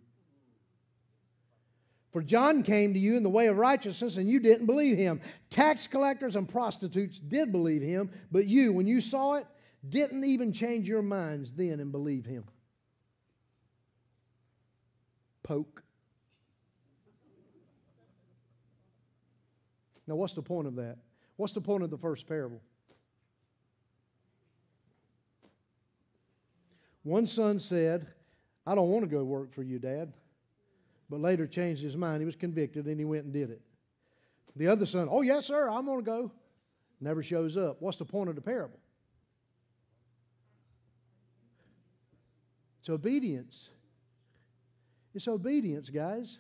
For 2.14 2.24
John 2.24 2.64
came 2.64 2.94
to 2.94 3.00
you 3.00 3.18
in 3.18 3.24
the 3.24 3.30
way 3.30 3.48
of 3.48 3.58
righteousness, 3.58 4.16
and 4.16 4.30
you 4.30 4.40
didn't 4.40 4.68
believe 4.68 4.98
him. 4.98 5.20
Tax 5.50 5.86
collectors 5.86 6.38
and 6.38 6.48
prostitutes 6.48 7.20
did 7.20 7.52
believe 7.52 7.82
him, 7.82 8.10
but 8.32 8.46
you, 8.46 8.72
when 8.72 8.88
you 8.88 9.02
saw 9.02 9.34
it, 9.34 9.46
didn't 9.88 10.24
even 10.24 10.54
change 10.54 10.88
your 10.88 11.02
minds 11.02 11.52
then 11.52 11.82
and 11.82 11.92
believe 11.92 12.26
him. 12.26 12.46
Poke. 15.44 15.84
Now, 20.08 20.16
what's 20.16 20.34
the 20.34 20.42
point 20.42 20.68
of 20.68 20.76
that? 20.78 21.00
What's 21.36 21.54
the 21.54 21.62
point 21.62 21.84
of 21.84 21.90
the 21.90 21.98
first 21.98 22.26
parable? 22.28 22.62
One 27.04 27.28
son 27.28 27.60
said, 27.60 28.08
I 28.68 28.76
don't 28.76 28.90
want 28.90 29.06
to 29.06 29.10
go 29.10 29.24
work 29.24 29.54
for 29.54 29.64
you, 29.64 29.80
Dad. 29.80 30.12
But 31.10 31.22
later 31.22 31.48
changed 31.48 31.82
his 31.82 31.96
mind. 31.96 32.22
He 32.22 32.26
was 32.26 32.36
convicted 32.36 32.86
and 32.86 33.00
he 33.00 33.06
went 33.06 33.24
and 33.24 33.32
did 33.32 33.50
it. 33.50 33.62
The 34.58 34.68
other 34.68 34.86
son, 34.86 35.08
oh, 35.10 35.22
yes, 35.22 35.46
sir, 35.46 35.70
I'm 35.70 35.86
going 35.86 36.00
to 36.00 36.06
go. 36.06 36.32
Never 37.00 37.24
shows 37.24 37.56
up. 37.56 37.78
What's 37.80 37.98
the 37.98 38.06
point 38.06 38.28
of 38.30 38.36
the 38.36 38.42
parable? 38.42 38.80
It's 42.82 42.90
obedience. 42.90 43.70
It's 45.16 45.30
obedience, 45.30 45.90
guys. 45.90 46.38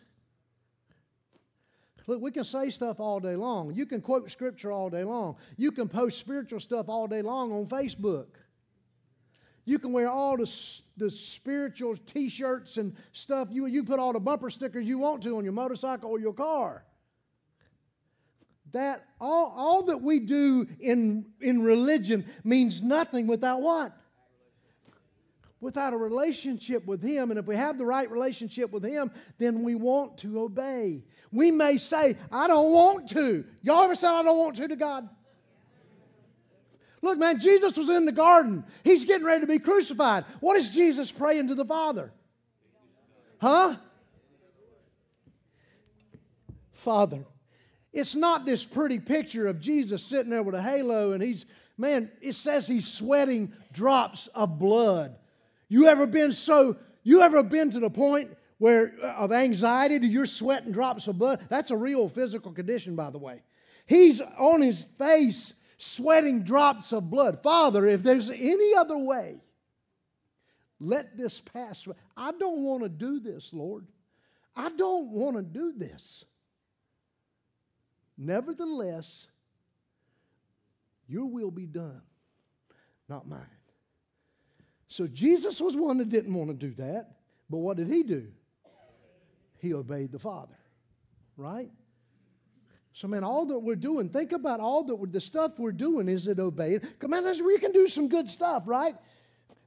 Look, 2.08 2.22
we 2.22 2.32
can 2.32 2.46
say 2.46 2.70
stuff 2.72 3.00
all 3.00 3.20
day 3.22 3.36
long. 3.36 3.74
You 3.74 3.86
can 3.86 4.02
quote 4.02 4.30
scripture 4.32 4.72
all 4.72 4.90
day 4.90 5.04
long. 5.04 5.38
You 5.56 5.72
can 5.72 5.88
post 5.88 6.20
spiritual 6.20 6.60
stuff 6.60 6.90
all 6.90 7.08
day 7.08 7.22
long 7.22 7.54
on 7.54 7.68
Facebook. 7.68 8.28
You 9.68 9.80
can 9.80 9.92
wear 9.92 10.10
all 10.10 10.38
the, 10.38 10.50
the 10.96 11.12
spiritual 11.12 11.98
t 11.98 12.30
shirts 12.30 12.78
and 12.78 12.96
stuff. 13.12 13.50
You, 13.52 13.66
you 13.66 13.84
put 13.84 14.00
all 14.00 14.14
the 14.14 14.20
bumper 14.20 14.50
stickers 14.50 14.88
you 14.88 14.98
want 14.98 15.24
to 15.24 15.36
on 15.36 15.44
your 15.44 15.52
motorcycle 15.52 16.10
or 16.10 16.22
your 16.22 16.32
car. 16.32 16.86
That 18.72 19.06
all, 19.20 19.54
all 19.58 19.84
that 19.84 20.02
we 20.02 20.20
do 20.20 20.68
in, 20.80 21.26
in 21.42 21.64
religion 21.64 22.26
means 22.46 22.82
nothing 22.82 23.28
without 23.28 23.62
what? 23.62 23.92
Without 25.60 25.92
a 25.92 25.98
relationship 25.98 26.86
with 26.86 27.04
Him. 27.04 27.30
And 27.30 27.38
if 27.38 27.46
we 27.46 27.58
have 27.58 27.78
the 27.78 27.86
right 27.86 28.10
relationship 28.10 28.72
with 28.72 28.86
Him, 28.86 29.12
then 29.38 29.64
we 29.64 29.76
want 29.76 30.20
to 30.20 30.40
obey. 30.40 31.04
We 31.34 31.52
may 31.52 31.78
say, 31.78 32.16
I 32.32 32.48
don't 32.48 32.72
want 32.72 33.10
to. 33.10 33.44
Y'all 33.64 33.84
ever 33.84 33.96
said, 33.96 34.12
I 34.12 34.24
don't 34.24 34.38
want 34.38 34.56
to 34.56 34.68
to 34.70 34.78
God? 34.78 35.10
Look, 37.02 37.18
man, 37.18 37.40
Jesus 37.40 37.78
was 37.78 37.90
in 37.90 38.06
the 38.06 38.12
garden. 38.12 38.64
He's 38.84 39.06
getting 39.06 39.26
ready 39.26 39.42
to 39.42 39.48
be 39.48 39.60
crucified. 39.60 40.26
What 40.40 40.58
is 40.58 40.70
Jesus 40.70 41.12
praying 41.12 41.48
to 41.50 41.56
the 41.56 41.66
Father? 41.66 42.12
Huh? 43.40 43.76
Father. 46.74 47.26
It's 47.94 48.16
not 48.16 48.46
this 48.46 48.66
pretty 48.66 49.00
picture 49.00 49.48
of 49.48 49.60
Jesus 49.60 50.04
sitting 50.04 50.30
there 50.30 50.44
with 50.44 50.56
a 50.56 50.62
halo 50.62 51.14
and 51.14 51.22
he's, 51.22 51.46
man, 51.78 52.12
it 52.22 52.34
says 52.34 52.68
he's 52.68 52.88
sweating 52.88 53.54
drops 53.74 54.28
of 54.36 54.60
blood. 54.60 55.16
You 55.70 55.88
ever 55.88 56.08
been 56.08 56.34
so, 56.34 56.78
you 57.04 57.22
ever 57.22 57.44
been 57.44 57.72
to 57.72 57.80
the 57.80 57.90
point 57.90 58.36
where 58.58 58.94
uh, 59.04 59.08
of 59.14 59.32
anxiety 59.32 59.98
that 59.98 60.08
you're 60.08 60.26
sweating 60.26 60.72
drops 60.72 61.08
of 61.08 61.18
blood? 61.18 61.46
That's 61.50 61.72
a 61.72 61.78
real 61.78 62.10
physical 62.10 62.52
condition, 62.52 62.96
by 62.96 63.10
the 63.10 63.18
way. 63.18 63.42
He's 63.86 64.22
on 64.22 64.62
his 64.62 64.86
face 64.98 65.54
sweating 65.78 66.44
drops 66.44 66.92
of 66.92 67.10
blood. 67.10 67.42
Father, 67.44 67.86
if 67.86 68.04
there's 68.04 68.30
any 68.30 68.74
other 68.76 68.98
way, 68.98 69.42
let 70.80 71.18
this 71.18 71.42
pass. 71.42 71.88
I 72.16 72.32
don't 72.34 72.64
want 72.64 72.84
to 72.84 72.90
do 72.90 73.20
this, 73.20 73.50
Lord. 73.52 73.86
I 74.56 74.70
don't 74.70 75.12
want 75.12 75.38
to 75.38 75.44
do 75.44 75.74
this. 75.76 76.26
Nevertheless, 78.18 79.28
your 81.08 81.26
will 81.26 81.52
be 81.52 81.66
done, 81.66 82.02
not 83.08 83.28
mine. 83.28 83.46
So 84.88 85.08
Jesus 85.08 85.62
was 85.62 85.76
one 85.76 85.98
that 85.98 86.10
didn't 86.10 86.34
want 86.34 86.50
to 86.50 86.56
do 86.56 86.74
that. 86.76 87.18
But 87.50 87.58
what 87.58 87.78
did 87.78 87.88
he 87.88 88.04
do? 88.04 88.28
He 89.60 89.74
obeyed 89.74 90.12
the 90.12 90.20
Father, 90.20 90.58
right? 91.36 91.72
So, 92.98 93.08
man, 93.08 93.24
all 93.24 93.46
that 93.46 93.60
we're 93.60 93.76
doing, 93.76 94.10
think 94.10 94.32
about 94.32 94.60
all 94.60 94.84
that 94.86 95.12
the 95.12 95.22
stuff 95.22 95.52
we're 95.60 95.72
doing 95.72 96.10
is 96.10 96.26
it 96.26 96.40
obeying. 96.40 96.80
Come 96.98 97.14
on, 97.14 97.46
we 97.46 97.60
can 97.60 97.72
do 97.72 97.88
some 97.88 98.08
good 98.08 98.28
stuff, 98.28 98.64
right? 98.66 98.96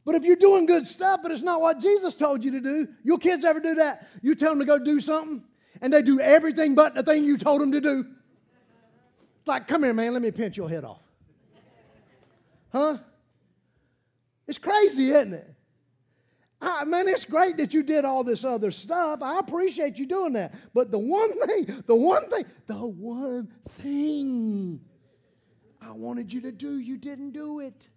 But 0.05 0.17
if 0.17 0.25
you're 0.25 0.35
doing 0.35 0.67
good 0.67 0.89
stuff, 0.89 1.21
but 1.23 1.31
it's 1.31 1.41
not 1.41 1.61
what 1.61 1.79
Jesus 1.79 2.17
told 2.17 2.43
you 2.43 2.51
to 2.51 2.61
do, 2.61 2.89
your 3.05 3.19
kids 3.19 3.45
ever 3.45 3.61
do 3.61 3.77
that? 3.77 4.09
You 4.21 4.35
tell 4.35 4.51
them 4.51 4.59
to 4.59 4.65
go 4.65 4.81
do 4.81 4.99
something, 4.99 5.45
and 5.81 5.93
they 5.93 6.03
do 6.03 6.19
everything 6.19 6.75
but 6.75 6.97
the 6.97 7.05
thing 7.05 7.23
you 7.23 7.39
told 7.39 7.61
them 7.61 7.71
to 7.71 7.81
do. 7.81 8.05
It's 9.39 9.47
like, 9.47 9.69
come 9.69 9.85
here, 9.85 9.95
man, 9.95 10.13
let 10.13 10.23
me 10.23 10.33
pinch 10.33 10.57
your 10.57 10.69
head 10.69 10.85
off. 10.85 11.03
Huh? 12.73 12.99
It's 14.49 14.59
crazy, 14.59 15.13
isn't 15.13 15.35
it? 15.35 15.55
I, 16.63 16.85
man, 16.85 17.09
it's 17.09 17.25
great 17.25 17.57
that 17.57 17.73
you 17.73 17.83
did 17.83 18.05
all 18.05 18.23
this 18.23 18.45
other 18.45 18.71
stuff. 18.71 19.23
I 19.23 19.39
appreciate 19.39 19.97
you 19.97 20.07
doing 20.07 20.35
that. 20.35 20.55
But 20.75 20.91
the 20.91 20.99
one 20.99 21.33
thing, 21.47 21.83
the 21.87 21.95
one 21.95 22.29
thing, 22.29 22.45
the 22.67 22.75
one 22.75 23.49
thing 23.81 24.81
I 25.81 25.93
wanted 25.93 26.33
you 26.33 26.43
to 26.43 26.53
do, 26.53 26.79
you 26.79 26.99
didn't 26.99 27.31
do 27.31 27.61
it. 27.61 27.89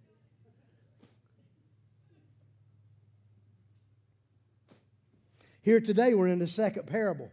Here 5.61 5.79
today, 5.79 6.13
we're 6.13 6.27
in 6.27 6.39
the 6.39 6.47
second 6.47 6.87
parable. 6.87 7.31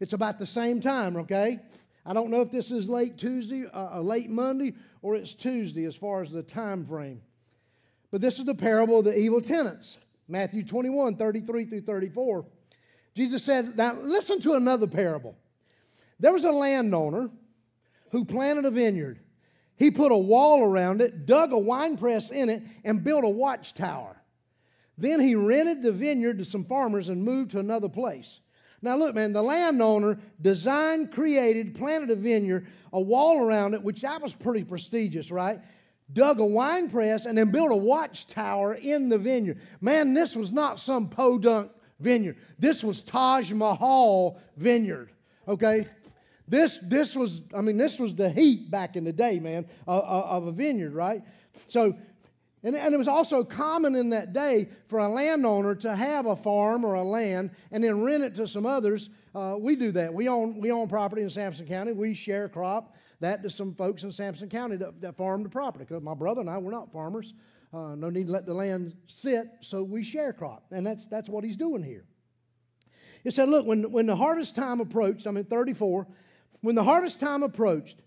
It's 0.00 0.12
about 0.12 0.38
the 0.38 0.46
same 0.46 0.80
time, 0.80 1.16
okay? 1.16 1.60
I 2.04 2.12
don't 2.12 2.30
know 2.30 2.40
if 2.40 2.50
this 2.50 2.70
is 2.70 2.88
late 2.88 3.16
Tuesday, 3.16 3.66
uh, 3.66 3.98
uh 3.98 4.00
late 4.00 4.28
Monday, 4.28 4.74
or 5.00 5.16
it's 5.16 5.34
Tuesday 5.34 5.84
as 5.84 5.96
far 5.96 6.22
as 6.22 6.30
the 6.30 6.42
time 6.42 6.84
frame. 6.86 7.22
But 8.10 8.20
this 8.20 8.38
is 8.38 8.44
the 8.44 8.54
parable 8.54 8.98
of 8.98 9.04
the 9.04 9.16
evil 9.16 9.40
tenants. 9.40 9.96
Matthew 10.28 10.64
21, 10.64 11.16
33 11.16 11.64
through 11.66 11.80
34. 11.82 12.44
Jesus 13.14 13.42
said, 13.42 13.76
Now 13.76 13.94
listen 13.94 14.40
to 14.42 14.54
another 14.54 14.86
parable. 14.86 15.36
There 16.20 16.32
was 16.32 16.44
a 16.44 16.52
landowner 16.52 17.30
who 18.10 18.24
planted 18.24 18.64
a 18.64 18.70
vineyard. 18.70 19.18
He 19.76 19.90
put 19.90 20.12
a 20.12 20.16
wall 20.16 20.62
around 20.62 21.00
it, 21.00 21.26
dug 21.26 21.52
a 21.52 21.58
wine 21.58 21.96
press 21.96 22.30
in 22.30 22.48
it, 22.48 22.62
and 22.84 23.02
built 23.02 23.24
a 23.24 23.28
watchtower. 23.28 24.16
Then 24.96 25.20
he 25.20 25.34
rented 25.34 25.82
the 25.82 25.92
vineyard 25.92 26.38
to 26.38 26.44
some 26.44 26.64
farmers 26.64 27.08
and 27.08 27.24
moved 27.24 27.52
to 27.52 27.58
another 27.58 27.88
place. 27.88 28.40
Now, 28.82 28.96
look, 28.96 29.14
man, 29.14 29.32
the 29.32 29.42
landowner 29.42 30.18
designed, 30.40 31.12
created, 31.12 31.74
planted 31.74 32.10
a 32.10 32.16
vineyard, 32.16 32.66
a 32.92 33.00
wall 33.00 33.40
around 33.40 33.74
it, 33.74 33.82
which 33.82 34.02
that 34.02 34.20
was 34.20 34.34
pretty 34.34 34.64
prestigious, 34.64 35.30
right? 35.30 35.60
Dug 36.12 36.40
a 36.40 36.44
wine 36.44 36.90
press, 36.90 37.24
and 37.24 37.36
then 37.36 37.50
built 37.50 37.72
a 37.72 37.76
watchtower 37.76 38.74
in 38.74 39.08
the 39.08 39.18
vineyard. 39.18 39.60
Man, 39.80 40.14
this 40.14 40.36
was 40.36 40.52
not 40.52 40.80
some 40.80 41.08
podunk 41.08 41.70
vineyard. 42.00 42.36
This 42.58 42.84
was 42.84 43.02
Taj 43.02 43.52
Mahal 43.52 44.40
vineyard. 44.56 45.10
Okay? 45.48 45.86
This, 46.48 46.78
this 46.82 47.16
was, 47.16 47.40
I 47.56 47.60
mean, 47.60 47.76
this 47.76 47.98
was 47.98 48.14
the 48.14 48.28
heat 48.28 48.70
back 48.70 48.96
in 48.96 49.04
the 49.04 49.12
day, 49.12 49.38
man, 49.38 49.66
of, 49.86 50.04
of 50.04 50.46
a 50.48 50.52
vineyard, 50.52 50.92
right? 50.92 51.22
So, 51.66 51.96
and, 52.62 52.76
and 52.76 52.94
it 52.94 52.98
was 52.98 53.08
also 53.08 53.42
common 53.42 53.94
in 53.94 54.10
that 54.10 54.32
day 54.32 54.68
for 54.88 54.98
a 54.98 55.08
landowner 55.08 55.74
to 55.76 55.96
have 55.96 56.26
a 56.26 56.36
farm 56.36 56.84
or 56.84 56.94
a 56.94 57.02
land 57.02 57.50
and 57.70 57.82
then 57.82 58.02
rent 58.02 58.22
it 58.22 58.34
to 58.36 58.46
some 58.46 58.66
others. 58.66 59.10
Uh, 59.34 59.56
we 59.58 59.76
do 59.76 59.92
that. 59.92 60.12
We 60.12 60.28
own, 60.28 60.60
we 60.60 60.70
own 60.70 60.88
property 60.88 61.22
in 61.22 61.30
Sampson 61.30 61.66
County. 61.66 61.92
We 61.92 62.14
share 62.14 62.48
crop 62.48 62.94
that 63.22 63.42
to 63.42 63.50
some 63.50 63.74
folks 63.74 64.02
in 64.02 64.12
Sampson 64.12 64.48
County 64.48 64.76
that, 64.76 65.00
that 65.00 65.16
farm 65.16 65.42
the 65.42 65.48
property. 65.48 65.84
Because 65.88 66.02
my 66.02 66.14
brother 66.14 66.40
and 66.40 66.50
I, 66.50 66.58
we're 66.58 66.70
not 66.70 66.92
farmers. 66.92 67.34
Uh, 67.72 67.94
no 67.94 68.10
need 68.10 68.26
to 68.26 68.32
let 68.32 68.44
the 68.44 68.52
land 68.52 68.94
sit, 69.06 69.46
so 69.62 69.82
we 69.82 70.04
share 70.04 70.32
crop. 70.32 70.64
And 70.70 70.86
that's, 70.86 71.06
that's 71.06 71.28
what 71.28 71.42
he's 71.42 71.56
doing 71.56 71.82
here. 71.82 72.04
He 73.24 73.30
said, 73.30 73.48
Look, 73.48 73.66
when, 73.66 73.90
when 73.90 74.06
the 74.06 74.16
harvest 74.16 74.54
time 74.54 74.80
approached, 74.80 75.26
I'm 75.26 75.36
in 75.36 75.44
34, 75.44 76.06
when 76.60 76.74
the 76.74 76.84
harvest 76.84 77.18
time 77.18 77.42
approached, 77.42 78.02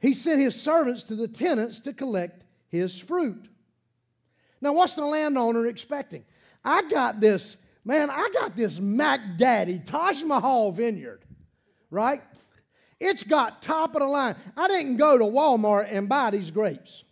he 0.00 0.12
sent 0.12 0.40
his 0.40 0.60
servants 0.60 1.04
to 1.04 1.14
the 1.14 1.28
tenants 1.28 1.78
to 1.80 1.92
collect 1.92 2.42
his 2.68 2.98
fruit. 2.98 3.48
Now, 4.60 4.72
what's 4.72 4.94
the 4.94 5.04
landowner 5.04 5.66
expecting? 5.66 6.24
I 6.64 6.82
got 6.88 7.20
this, 7.20 7.56
man, 7.84 8.10
I 8.10 8.28
got 8.32 8.56
this 8.56 8.80
Mac 8.80 9.36
Daddy 9.36 9.78
Taj 9.78 10.22
Mahal 10.22 10.72
vineyard, 10.72 11.24
right? 11.90 12.22
It's 13.00 13.22
got 13.22 13.62
top 13.62 13.94
of 13.94 14.00
the 14.00 14.06
line. 14.06 14.36
I 14.56 14.68
didn't 14.68 14.96
go 14.96 15.18
to 15.18 15.24
Walmart 15.24 15.88
and 15.90 16.08
buy 16.08 16.30
these 16.30 16.50
grapes. 16.50 17.04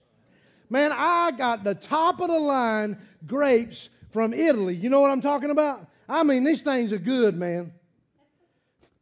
Man, 0.71 0.93
I 0.93 1.31
got 1.33 1.63
the 1.63 1.75
top 1.75 2.21
of 2.21 2.29
the 2.29 2.39
line 2.39 2.99
grapes 3.27 3.91
from 4.11 4.33
Italy. 4.33 4.75
You 4.75 4.89
know 4.89 5.01
what 5.01 5.11
I'm 5.11 5.21
talking 5.21 5.51
about? 5.51 5.87
I 6.09 6.23
mean, 6.23 6.45
these 6.45 6.63
things 6.63 6.93
are 6.93 6.99
good, 6.99 7.37
man. 7.37 7.73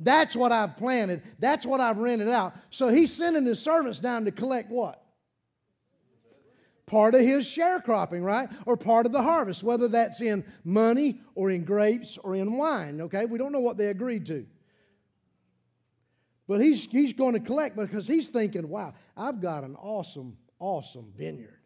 That's 0.00 0.34
what 0.34 0.50
I've 0.50 0.76
planted. 0.76 1.22
That's 1.38 1.64
what 1.64 1.80
I've 1.80 1.98
rented 1.98 2.28
out. 2.28 2.54
So 2.70 2.88
he's 2.88 3.14
sending 3.14 3.44
his 3.44 3.60
servants 3.60 4.00
down 4.00 4.24
to 4.24 4.32
collect 4.32 4.70
what? 4.70 5.00
Part 6.86 7.14
of 7.14 7.20
his 7.20 7.46
sharecropping, 7.46 8.24
right? 8.24 8.48
Or 8.66 8.76
part 8.76 9.06
of 9.06 9.12
the 9.12 9.22
harvest, 9.22 9.62
whether 9.62 9.86
that's 9.86 10.20
in 10.20 10.44
money 10.64 11.20
or 11.36 11.50
in 11.50 11.64
grapes 11.64 12.18
or 12.22 12.34
in 12.34 12.56
wine, 12.56 13.00
okay? 13.02 13.24
We 13.24 13.38
don't 13.38 13.52
know 13.52 13.60
what 13.60 13.76
they 13.76 13.86
agreed 13.86 14.26
to. 14.26 14.44
But 16.52 16.60
he's, 16.60 16.86
he's 16.86 17.12
going 17.12 17.32
to 17.34 17.40
collect 17.40 17.76
because 17.76 18.06
he's 18.06 18.28
thinking, 18.28 18.68
wow, 18.68 18.94
I've 19.16 19.40
got 19.40 19.64
an 19.64 19.74
awesome, 19.76 20.36
awesome 20.58 21.12
vineyard. 21.16 21.60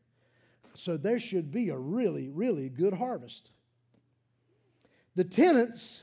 So 0.74 0.96
there 0.96 1.18
should 1.18 1.50
be 1.50 1.70
a 1.70 1.76
really, 1.76 2.28
really 2.28 2.68
good 2.68 2.94
harvest. 2.94 3.50
The 5.14 5.24
tenants 5.24 6.02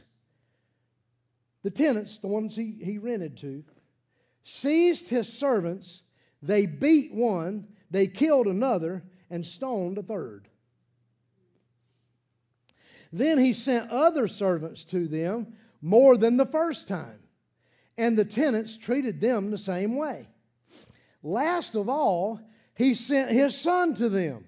the 1.64 1.72
tenants, 1.72 2.18
the 2.18 2.28
ones 2.28 2.56
he, 2.56 2.76
he 2.84 2.98
rented 2.98 3.38
to, 3.38 3.64
seized 4.44 5.08
his 5.08 5.32
servants. 5.32 6.04
They 6.42 6.66
beat 6.66 7.14
one, 7.14 7.68
they 7.90 8.08
killed 8.08 8.48
another, 8.48 9.04
and 9.30 9.46
stoned 9.46 9.98
a 9.98 10.04
third. 10.04 10.50
Then 13.14 13.38
he 13.38 13.54
sent 13.54 13.90
other 13.90 14.28
servants 14.28 14.84
to 14.86 15.08
them 15.08 15.54
more 15.82 16.18
than 16.18 16.38
the 16.38 16.46
first 16.46 16.88
time, 16.88 17.20
and 17.98 18.18
the 18.18 18.26
tenants 18.26 18.78
treated 18.78 19.22
them 19.22 19.52
the 19.52 19.58
same 19.58 19.96
way. 19.96 20.28
Last 21.22 21.76
of 21.76 21.88
all, 21.90 22.40
he 22.76 22.96
sent 22.96 23.32
his 23.32 23.56
son 23.56 23.94
to 23.96 24.10
them. 24.10 24.46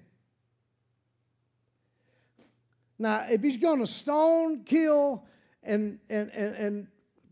Now, 2.98 3.26
if 3.28 3.42
he's 3.42 3.56
going 3.56 3.80
to 3.80 3.86
stone, 3.86 4.64
kill, 4.64 5.24
and, 5.62 5.98
and, 6.08 6.30
and, 6.30 6.54
and 6.54 6.86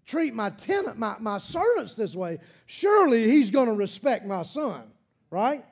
treat 0.06 0.34
my 0.34 0.50
tenant, 0.50 0.98
my, 0.98 1.16
my 1.20 1.38
servants 1.38 1.94
this 1.94 2.14
way, 2.14 2.38
surely 2.66 3.30
he's 3.30 3.50
going 3.50 3.68
to 3.68 3.74
respect 3.74 4.26
my 4.26 4.42
son, 4.42 4.82
right? 5.30 5.64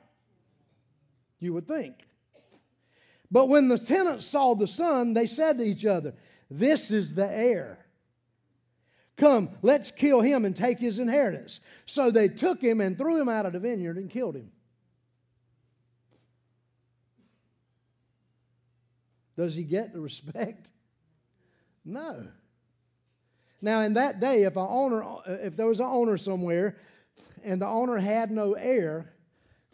You 1.39 1.53
would 1.53 1.67
think. 1.67 1.95
But 3.29 3.49
when 3.49 3.67
the 3.67 3.79
tenants 3.79 4.27
saw 4.27 4.55
the 4.55 4.67
son, 4.67 5.13
they 5.13 5.27
said 5.27 5.57
to 5.57 5.63
each 5.63 5.85
other, 5.85 6.13
This 6.49 6.91
is 6.91 7.13
the 7.13 7.31
heir. 7.31 7.82
Come, 9.17 9.49
let's 9.61 9.91
kill 9.91 10.21
him 10.21 10.43
and 10.43 10.55
take 10.55 10.79
his 10.79 10.97
inheritance. 10.97 11.59
So 11.85 12.09
they 12.09 12.27
took 12.27 12.61
him 12.61 12.81
and 12.81 12.97
threw 12.97 13.19
him 13.19 13.29
out 13.29 13.45
of 13.45 13.53
the 13.53 13.59
vineyard 13.59 13.97
and 13.97 14.09
killed 14.09 14.35
him. 14.35 14.51
Does 19.35 19.55
he 19.55 19.63
get 19.63 19.93
the 19.93 19.99
respect? 19.99 20.67
No. 21.85 22.25
Now, 23.61 23.81
in 23.81 23.95
that 23.95 24.21
day, 24.21 24.43
if, 24.43 24.55
owner, 24.55 25.03
uh, 25.03 25.19
if 25.27 25.57
there 25.57 25.67
was 25.67 25.81
an 25.81 25.85
owner 25.85 26.17
somewhere 26.17 26.77
and 27.43 27.61
the 27.61 27.67
owner 27.67 27.97
had 27.97 28.31
no 28.31 28.53
heir 28.53 29.11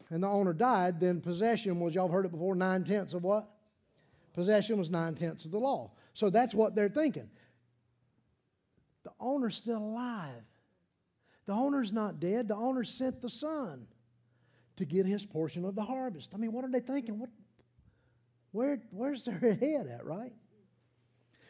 and 0.10 0.24
the 0.24 0.27
owner 0.27 0.51
died, 0.51 1.00
then 1.00 1.22
possession 1.22 1.79
was, 1.79 1.93
y'all 1.93 2.08
heard 2.08 2.25
it 2.25 2.31
before, 2.31 2.55
nine 2.55 2.84
tenths 2.84 3.13
of 3.13 3.22
what? 3.22 3.48
Possession 4.34 4.79
was 4.79 4.89
nine 4.89 5.13
tenths 5.13 5.46
of 5.46 5.51
the 5.51 5.60
law. 5.60 5.91
So 6.15 6.31
that's 6.31 6.55
what 6.55 6.74
they're 6.74 6.89
thinking. 6.89 7.29
The 9.03 9.11
owner's 9.19 9.55
still 9.55 9.77
alive. 9.77 10.43
The 11.45 11.53
owner's 11.53 11.91
not 11.91 12.19
dead. 12.19 12.47
The 12.47 12.55
owner 12.55 12.83
sent 12.83 13.21
the 13.21 13.29
son 13.29 13.87
to 14.77 14.85
get 14.85 15.05
his 15.05 15.25
portion 15.25 15.65
of 15.65 15.75
the 15.75 15.83
harvest. 15.83 16.29
I 16.33 16.37
mean, 16.37 16.51
what 16.51 16.63
are 16.63 16.69
they 16.69 16.79
thinking? 16.79 17.19
What, 17.19 17.29
where, 18.51 18.79
where's 18.91 19.25
their 19.25 19.39
head 19.39 19.87
at, 19.87 20.05
right? 20.05 20.33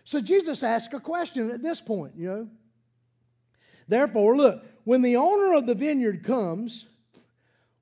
So 0.04 0.22
Jesus 0.22 0.64
asked 0.64 0.94
a 0.94 1.00
question 1.00 1.52
at 1.52 1.62
this 1.62 1.82
point, 1.82 2.14
you 2.18 2.28
know. 2.28 2.48
Therefore, 3.88 4.36
look, 4.36 4.64
when 4.84 5.02
the 5.02 5.18
owner 5.18 5.54
of 5.54 5.68
the 5.68 5.76
vineyard 5.76 6.24
comes, 6.24 6.86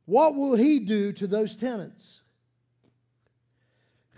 what 0.05 0.35
will 0.35 0.55
he 0.55 0.79
do 0.79 1.13
to 1.13 1.27
those 1.27 1.55
tenants? 1.55 2.19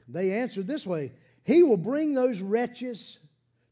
They 0.07 0.31
answered 0.33 0.65
this 0.65 0.87
way 0.87 1.11
He 1.43 1.61
will 1.61 1.77
bring 1.77 2.15
those 2.15 2.41
wretches 2.41 3.18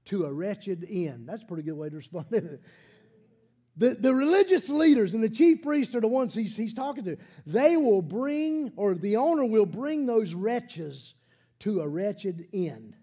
to 0.07 0.25
a 0.25 0.33
wretched 0.33 0.85
end. 0.89 1.27
That's 1.27 1.43
a 1.43 1.45
pretty 1.45 1.63
good 1.63 1.77
way 1.77 1.89
to 1.89 1.95
respond. 1.95 2.25
the, 2.31 3.95
the 3.95 4.13
religious 4.13 4.69
leaders 4.69 5.13
and 5.13 5.23
the 5.23 5.29
chief 5.29 5.61
priests 5.61 5.95
are 5.95 6.01
the 6.01 6.07
ones 6.07 6.33
he's, 6.33 6.55
he's 6.55 6.73
talking 6.73 7.03
to. 7.05 7.17
They 7.45 7.77
will 7.77 8.01
bring, 8.01 8.71
or 8.75 8.95
the 8.95 9.17
owner 9.17 9.45
will 9.45 9.65
bring 9.65 10.05
those 10.05 10.33
wretches 10.33 11.13
to 11.59 11.81
a 11.81 11.87
wretched 11.87 12.47
end. 12.53 12.95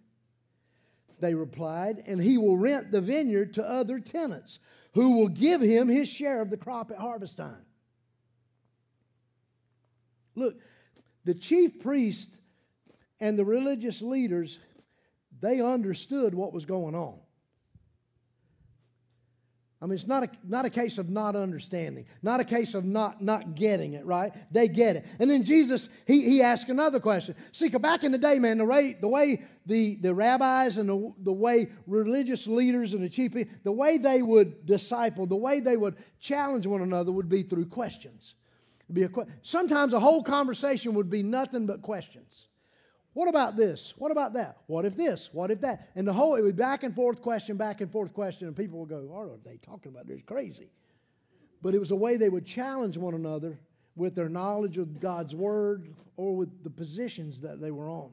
They 1.20 1.34
replied, 1.34 2.02
and 2.06 2.20
he 2.20 2.38
will 2.38 2.56
rent 2.56 2.90
the 2.90 3.00
vineyard 3.00 3.54
to 3.54 3.68
other 3.68 3.98
tenants 3.98 4.58
who 4.94 5.10
will 5.10 5.28
give 5.28 5.60
him 5.60 5.88
his 5.88 6.08
share 6.08 6.40
of 6.40 6.50
the 6.50 6.56
crop 6.56 6.90
at 6.90 6.98
harvest 6.98 7.36
time. 7.36 7.64
Look, 10.34 10.56
the 11.24 11.34
chief 11.34 11.80
priest 11.80 12.28
and 13.20 13.38
the 13.38 13.44
religious 13.44 14.02
leaders, 14.02 14.58
they 15.44 15.60
understood 15.60 16.34
what 16.34 16.52
was 16.52 16.64
going 16.64 16.94
on. 16.94 17.18
I 19.82 19.86
mean, 19.86 19.96
it's 19.96 20.06
not 20.06 20.24
a, 20.24 20.30
not 20.42 20.64
a 20.64 20.70
case 20.70 20.96
of 20.96 21.10
not 21.10 21.36
understanding, 21.36 22.06
not 22.22 22.40
a 22.40 22.44
case 22.44 22.72
of 22.72 22.86
not, 22.86 23.22
not 23.22 23.54
getting 23.54 23.92
it, 23.92 24.06
right? 24.06 24.32
They 24.50 24.66
get 24.66 24.96
it. 24.96 25.04
And 25.18 25.30
then 25.30 25.44
Jesus, 25.44 25.90
he, 26.06 26.22
he 26.22 26.40
asked 26.40 26.70
another 26.70 26.98
question. 26.98 27.34
See, 27.52 27.68
back 27.68 28.02
in 28.02 28.10
the 28.10 28.16
day, 28.16 28.38
man, 28.38 28.56
the 28.56 28.64
way 28.64 28.96
the, 28.98 29.08
way 29.08 29.42
the, 29.66 29.96
the 29.96 30.14
rabbis 30.14 30.78
and 30.78 30.88
the, 30.88 31.12
the 31.18 31.32
way 31.34 31.68
religious 31.86 32.46
leaders 32.46 32.94
and 32.94 33.04
the 33.04 33.10
chief, 33.10 33.34
the 33.62 33.72
way 33.72 33.98
they 33.98 34.22
would 34.22 34.64
disciple, 34.64 35.26
the 35.26 35.36
way 35.36 35.60
they 35.60 35.76
would 35.76 35.96
challenge 36.18 36.66
one 36.66 36.80
another 36.80 37.12
would 37.12 37.28
be 37.28 37.42
through 37.42 37.66
questions. 37.66 38.32
Be 38.90 39.02
a, 39.02 39.10
sometimes 39.42 39.92
a 39.92 40.00
whole 40.00 40.22
conversation 40.22 40.94
would 40.94 41.10
be 41.10 41.22
nothing 41.22 41.66
but 41.66 41.82
questions. 41.82 42.46
What 43.14 43.28
about 43.28 43.56
this? 43.56 43.94
What 43.96 44.10
about 44.10 44.34
that? 44.34 44.58
What 44.66 44.84
if 44.84 44.96
this? 44.96 45.30
What 45.32 45.50
if 45.50 45.60
that? 45.62 45.88
And 45.94 46.06
the 46.06 46.12
whole, 46.12 46.34
it 46.34 46.42
would 46.42 46.56
be 46.56 46.62
back 46.62 46.82
and 46.82 46.94
forth 46.94 47.22
question, 47.22 47.56
back 47.56 47.80
and 47.80 47.90
forth 47.90 48.12
question, 48.12 48.48
and 48.48 48.56
people 48.56 48.80
would 48.80 48.88
go, 48.88 48.98
What 48.98 49.26
are 49.26 49.38
they 49.44 49.56
talking 49.58 49.92
about? 49.92 50.06
They're 50.06 50.18
crazy. 50.18 50.68
But 51.62 51.74
it 51.74 51.78
was 51.78 51.92
a 51.92 51.96
way 51.96 52.16
they 52.16 52.28
would 52.28 52.44
challenge 52.44 52.96
one 52.96 53.14
another 53.14 53.58
with 53.96 54.14
their 54.16 54.28
knowledge 54.28 54.76
of 54.76 55.00
God's 55.00 55.34
word 55.34 55.94
or 56.16 56.36
with 56.36 56.64
the 56.64 56.70
positions 56.70 57.40
that 57.40 57.60
they 57.60 57.70
were 57.70 57.88
on. 57.88 58.10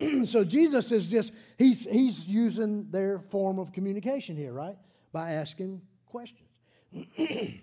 so 0.26 0.42
Jesus 0.42 0.90
is 0.90 1.06
just, 1.06 1.32
he's, 1.58 1.84
he's 1.84 2.26
using 2.26 2.90
their 2.90 3.18
form 3.30 3.58
of 3.58 3.72
communication 3.72 4.36
here, 4.36 4.52
right? 4.52 4.76
By 5.12 5.32
asking 5.32 5.82
questions. 6.06 6.48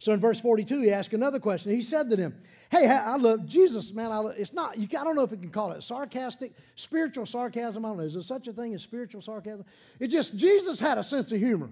so 0.00 0.14
in 0.14 0.18
verse 0.18 0.40
42, 0.40 0.80
he 0.80 0.90
asked 0.90 1.12
another 1.12 1.38
question. 1.38 1.74
He 1.74 1.82
said 1.82 2.08
to 2.08 2.16
them, 2.16 2.34
Hey, 2.70 2.88
I 2.88 3.16
love 3.16 3.44
Jesus, 3.46 3.92
man. 3.92 4.10
I 4.10 4.18
love, 4.18 4.34
it's 4.38 4.54
not, 4.54 4.78
you, 4.78 4.88
I 4.98 5.04
don't 5.04 5.14
know 5.14 5.24
if 5.24 5.30
we 5.30 5.36
can 5.36 5.50
call 5.50 5.72
it 5.72 5.82
sarcastic, 5.82 6.52
spiritual 6.74 7.26
sarcasm. 7.26 7.84
I 7.84 7.88
don't 7.88 7.98
know. 7.98 8.04
Is 8.04 8.14
there 8.14 8.22
such 8.22 8.48
a 8.48 8.52
thing 8.52 8.74
as 8.74 8.82
spiritual 8.82 9.20
sarcasm? 9.20 9.66
It 9.98 10.08
just, 10.08 10.34
Jesus 10.36 10.80
had 10.80 10.96
a 10.96 11.04
sense 11.04 11.30
of 11.32 11.38
humor. 11.38 11.68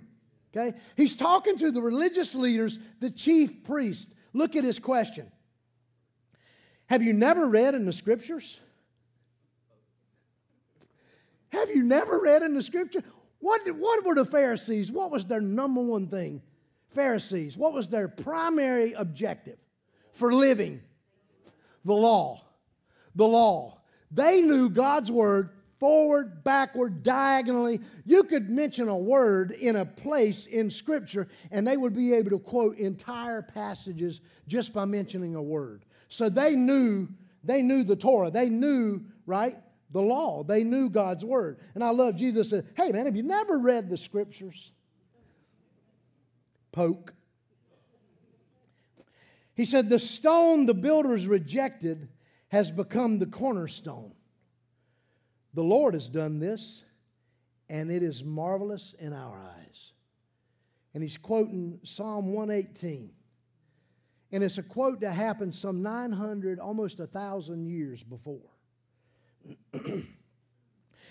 Okay? 0.55 0.77
He's 0.95 1.17
talking 1.17 1.57
to 1.57 1.71
the 1.71 1.81
religious 1.81 2.35
leaders, 2.35 2.79
the 3.01 3.11
chief 3.11 3.65
priest. 3.65 4.09
Look 4.35 4.57
at 4.57 4.65
his 4.65 4.79
question 4.79 5.33
Have 6.87 7.03
you 7.03 7.15
never 7.15 7.47
read 7.47 7.75
in 7.75 7.87
the 7.87 7.95
scriptures? 7.95 8.59
Have 11.49 11.71
you 11.71 11.83
never 11.83 12.19
read 12.19 12.43
in 12.43 12.53
the 12.53 12.63
scripture? 12.63 13.03
What, 13.39 13.63
what 13.77 14.05
were 14.05 14.15
the 14.15 14.27
Pharisees? 14.27 14.93
What 14.93 15.11
was 15.11 15.25
their 15.25 15.41
number 15.41 15.81
one 15.81 16.09
thing? 16.09 16.43
Pharisees, 16.95 17.57
what 17.57 17.73
was 17.73 17.89
their 17.89 18.09
primary 18.09 18.93
objective 18.93 19.59
for 20.13 20.33
living? 20.33 20.81
the 21.89 21.95
law. 21.95 22.43
The 23.17 23.27
law. 23.27 23.79
They 24.13 24.43
knew 24.43 24.71
God's 24.71 25.11
word 25.11 25.51
forward, 25.81 26.43
backward, 26.43 27.03
diagonally. 27.03 27.81
You 28.05 28.25
could 28.25 28.51
mention 28.51 28.89
a 28.89 28.97
word 28.97 29.53
in 29.53 29.77
a 29.77 29.85
place 29.85 30.47
in 30.47 30.71
Scripture, 30.71 31.29
and 31.53 31.67
they 31.67 31.77
would 31.77 31.95
be 31.95 32.15
able 32.15 32.31
to 32.31 32.39
quote 32.39 32.79
entire 32.79 33.43
passages 33.43 34.21
just 34.49 34.73
by 34.73 34.85
mentioning 34.85 35.37
a 35.37 35.43
word. 35.43 35.85
So 36.09 36.29
they 36.29 36.57
knew, 36.57 37.09
they 37.45 37.63
knew 37.63 37.85
the 37.85 37.97
Torah. 37.97 38.31
They 38.31 38.49
knew, 38.49 39.03
right, 39.25 39.57
the 39.93 40.03
law. 40.03 40.43
They 40.43 40.65
knew 40.65 40.89
God's 40.89 41.25
word. 41.25 41.59
And 41.75 41.85
I 41.85 41.91
love 41.91 42.17
Jesus 42.17 42.51
said, 42.51 42.67
Hey 42.77 42.91
man, 42.91 43.07
have 43.07 43.17
you 43.17 43.23
never 43.23 43.59
read 43.59 43.89
the 43.89 43.97
scriptures? 43.97 44.73
Poke. 46.73 47.15
He 49.55 49.65
said, 49.65 49.89
The 49.89 49.99
stone 49.99 50.67
the 50.67 50.75
builders 50.75 51.27
rejected 51.27 52.09
has 52.49 52.71
become 52.71 53.19
the 53.19 53.27
cornerstone. 53.27 54.13
The 55.55 55.63
Lord 55.63 55.95
has 55.95 56.09
done 56.09 56.39
this, 56.39 56.83
and 57.69 57.91
it 57.91 58.03
is 58.03 58.23
marvelous 58.23 58.95
in 58.99 59.13
our 59.13 59.37
eyes. 59.37 59.93
And 60.95 61.03
he's 61.03 61.17
quoting 61.17 61.81
Psalm 61.85 62.33
118. 62.33 63.11
And 64.31 64.45
it's 64.45 64.59
a 64.59 64.63
quote 64.63 65.01
that 65.01 65.13
happened 65.13 65.55
some 65.55 65.83
900, 65.83 66.61
almost 66.61 67.01
a 67.01 67.05
1,000 67.05 67.67
years 67.67 68.03
before. 68.03 68.51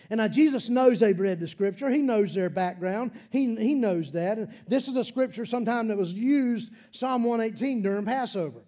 And 0.10 0.20
now 0.20 0.28
Jesus 0.28 0.70
knows 0.70 1.00
they've 1.00 1.20
read 1.20 1.40
the 1.40 1.48
scripture. 1.48 1.90
He 1.90 2.02
knows 2.02 2.34
their 2.34 2.50
background. 2.50 3.12
He, 3.30 3.56
he 3.56 3.74
knows 3.74 4.12
that. 4.14 4.38
And 4.38 4.54
this 4.68 4.88
is 4.88 4.96
a 4.96 5.04
scripture 5.04 5.46
sometime 5.46 5.88
that 5.90 5.98
was 5.98 6.14
used, 6.14 6.72
Psalm 6.92 7.24
118, 7.24 7.82
during 7.82 8.06
Passover. 8.06 8.62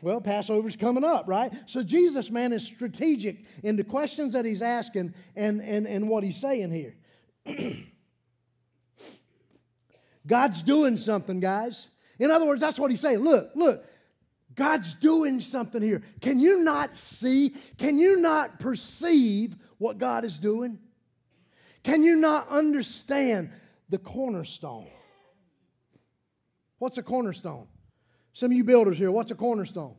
Well, 0.00 0.20
Passover's 0.20 0.76
coming 0.76 1.04
up, 1.04 1.28
right? 1.28 1.52
So 1.66 1.82
Jesus, 1.82 2.30
man, 2.30 2.52
is 2.52 2.64
strategic 2.64 3.44
in 3.62 3.76
the 3.76 3.84
questions 3.84 4.32
that 4.32 4.44
he's 4.44 4.62
asking 4.62 5.14
and, 5.36 5.60
and, 5.60 5.86
and 5.86 6.08
what 6.08 6.24
he's 6.24 6.40
saying 6.40 6.70
here. 6.70 6.96
God's 10.26 10.62
doing 10.62 10.96
something, 10.96 11.40
guys. 11.40 11.88
In 12.18 12.30
other 12.30 12.46
words, 12.46 12.60
that's 12.60 12.78
what 12.78 12.90
he's 12.90 13.00
saying. 13.00 13.18
Look, 13.18 13.50
look, 13.54 13.84
God's 14.54 14.94
doing 14.94 15.40
something 15.40 15.82
here. 15.82 16.02
Can 16.20 16.38
you 16.38 16.62
not 16.62 16.96
see? 16.96 17.54
Can 17.78 17.98
you 17.98 18.20
not 18.20 18.60
perceive 18.60 19.56
what 19.78 19.98
God 19.98 20.24
is 20.24 20.38
doing? 20.38 20.78
Can 21.82 22.02
you 22.02 22.16
not 22.16 22.48
understand 22.48 23.50
the 23.88 23.98
cornerstone? 23.98 24.86
What's 26.78 26.98
a 26.98 27.02
cornerstone? 27.02 27.66
Some 28.34 28.50
of 28.50 28.56
you 28.56 28.64
builders 28.64 28.98
here, 28.98 29.10
what's 29.10 29.30
a 29.30 29.34
cornerstone? 29.34 29.94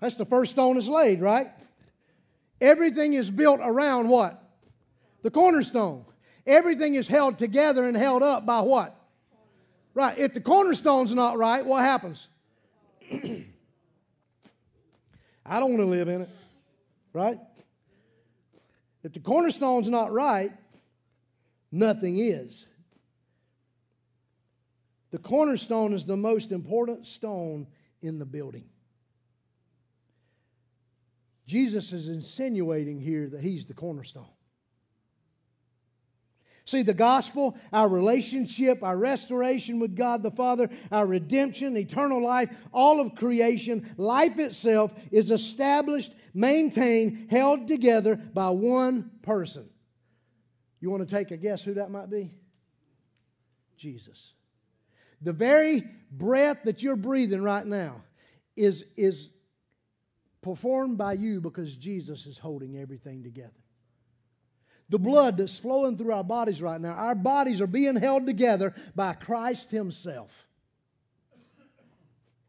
That's 0.00 0.14
the 0.14 0.24
first 0.24 0.52
stone 0.52 0.76
is 0.76 0.88
laid, 0.88 1.20
right? 1.20 1.48
Everything 2.60 3.14
is 3.14 3.30
built 3.30 3.60
around 3.62 4.08
what? 4.08 4.42
The 5.22 5.30
cornerstone. 5.30 6.04
Everything 6.46 6.94
is 6.94 7.08
held 7.08 7.38
together 7.38 7.84
and 7.84 7.96
held 7.96 8.22
up 8.22 8.46
by 8.46 8.60
what? 8.60 8.94
Right. 9.94 10.16
If 10.18 10.34
the 10.34 10.40
cornerstone's 10.40 11.12
not 11.12 11.38
right, 11.38 11.64
what 11.64 11.82
happens? 11.82 12.28
I 15.46 15.60
don't 15.60 15.70
want 15.70 15.78
to 15.78 15.86
live 15.86 16.08
in 16.08 16.22
it. 16.22 16.28
Right? 17.12 17.38
If 19.06 19.12
the 19.12 19.20
cornerstone's 19.20 19.88
not 19.88 20.12
right, 20.12 20.50
nothing 21.70 22.18
is. 22.18 22.66
The 25.12 25.18
cornerstone 25.18 25.94
is 25.94 26.04
the 26.04 26.16
most 26.16 26.50
important 26.50 27.06
stone 27.06 27.68
in 28.02 28.18
the 28.18 28.24
building. 28.24 28.64
Jesus 31.46 31.92
is 31.92 32.08
insinuating 32.08 33.00
here 33.00 33.28
that 33.28 33.44
he's 33.44 33.64
the 33.64 33.74
cornerstone. 33.74 34.26
See, 36.66 36.82
the 36.82 36.94
gospel, 36.94 37.56
our 37.72 37.88
relationship, 37.88 38.82
our 38.82 38.96
restoration 38.96 39.78
with 39.78 39.94
God 39.94 40.24
the 40.24 40.32
Father, 40.32 40.68
our 40.90 41.06
redemption, 41.06 41.76
eternal 41.76 42.20
life, 42.20 42.50
all 42.72 43.00
of 43.00 43.14
creation, 43.14 43.94
life 43.96 44.36
itself 44.40 44.92
is 45.12 45.30
established, 45.30 46.12
maintained, 46.34 47.30
held 47.30 47.68
together 47.68 48.16
by 48.16 48.50
one 48.50 49.12
person. 49.22 49.68
You 50.80 50.90
want 50.90 51.08
to 51.08 51.14
take 51.14 51.30
a 51.30 51.36
guess 51.36 51.62
who 51.62 51.74
that 51.74 51.92
might 51.92 52.10
be? 52.10 52.32
Jesus. 53.78 54.32
The 55.22 55.32
very 55.32 55.84
breath 56.10 56.64
that 56.64 56.82
you're 56.82 56.96
breathing 56.96 57.42
right 57.42 57.64
now 57.64 58.02
is, 58.56 58.84
is 58.96 59.28
performed 60.42 60.98
by 60.98 61.12
you 61.12 61.40
because 61.40 61.76
Jesus 61.76 62.26
is 62.26 62.38
holding 62.38 62.76
everything 62.76 63.22
together 63.22 63.52
the 64.88 64.98
blood 64.98 65.36
that's 65.36 65.58
flowing 65.58 65.96
through 65.96 66.12
our 66.12 66.24
bodies 66.24 66.62
right 66.62 66.80
now, 66.80 66.92
our 66.92 67.14
bodies 67.14 67.60
are 67.60 67.66
being 67.66 67.96
held 67.96 68.26
together 68.26 68.74
by 68.94 69.14
Christ 69.14 69.70
Himself. 69.70 70.30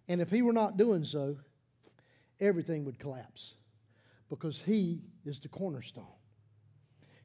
And 0.08 0.22
if 0.22 0.30
He 0.30 0.42
were 0.42 0.54
not 0.54 0.78
doing 0.78 1.04
so, 1.04 1.38
everything 2.40 2.86
would 2.86 3.00
collapse 3.00 3.54
because 4.30 4.62
He 4.66 5.02
is 5.26 5.40
the 5.40 5.50
cornerstone. 5.50 6.06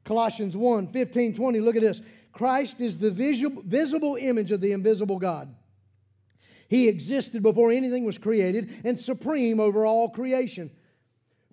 Colossians 0.03 0.57
1 0.57 0.87
15, 0.87 1.35
20, 1.35 1.59
look 1.59 1.75
at 1.75 1.81
this. 1.81 2.01
Christ 2.31 2.81
is 2.81 2.97
the 2.97 3.11
visible, 3.11 3.61
visible 3.65 4.17
image 4.19 4.51
of 4.51 4.59
the 4.59 4.71
invisible 4.71 5.19
God. 5.19 5.53
He 6.67 6.87
existed 6.87 7.43
before 7.43 7.71
anything 7.71 8.03
was 8.03 8.17
created 8.17 8.73
and 8.83 8.99
supreme 8.99 9.59
over 9.59 9.85
all 9.85 10.09
creation. 10.09 10.71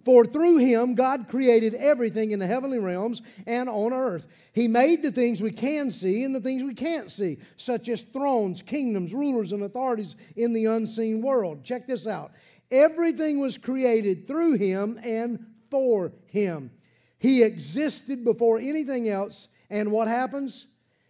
For 0.05 0.25
through 0.25 0.59
him, 0.59 0.95
God 0.95 1.29
created 1.29 1.75
everything 1.75 2.31
in 2.31 2.39
the 2.39 2.47
heavenly 2.47 2.79
realms 2.79 3.21
and 3.47 3.69
on 3.69 3.93
earth. 3.93 4.27
He 4.53 4.67
made 4.67 5.03
the 5.03 5.13
things 5.13 5.41
we 5.41 5.53
can 5.53 5.91
see 5.93 6.25
and 6.25 6.35
the 6.35 6.41
things 6.41 6.63
we 6.63 6.75
can't 6.75 7.11
see, 7.11 7.39
such 7.57 7.89
as 7.89 8.03
thrones, 8.03 8.63
kingdoms, 8.63 9.13
rulers, 9.13 9.53
and 9.53 9.63
authorities 9.63 10.17
in 10.37 10.53
the 10.53 10.67
unseen 10.67 11.21
world. 11.21 11.65
Check 11.65 11.87
this 11.87 12.07
out. 12.07 12.33
Everything 12.71 13.39
was 13.41 13.59
created 13.59 14.27
through 14.27 14.55
him 14.55 14.99
and 15.03 15.45
for 15.71 16.13
him. 16.27 16.71
He 17.19 17.43
existed 17.43 18.25
before 18.25 18.59
anything 18.59 19.09
else, 19.09 19.49
and 19.69 19.93
what 19.93 20.09
happens? 20.09 20.67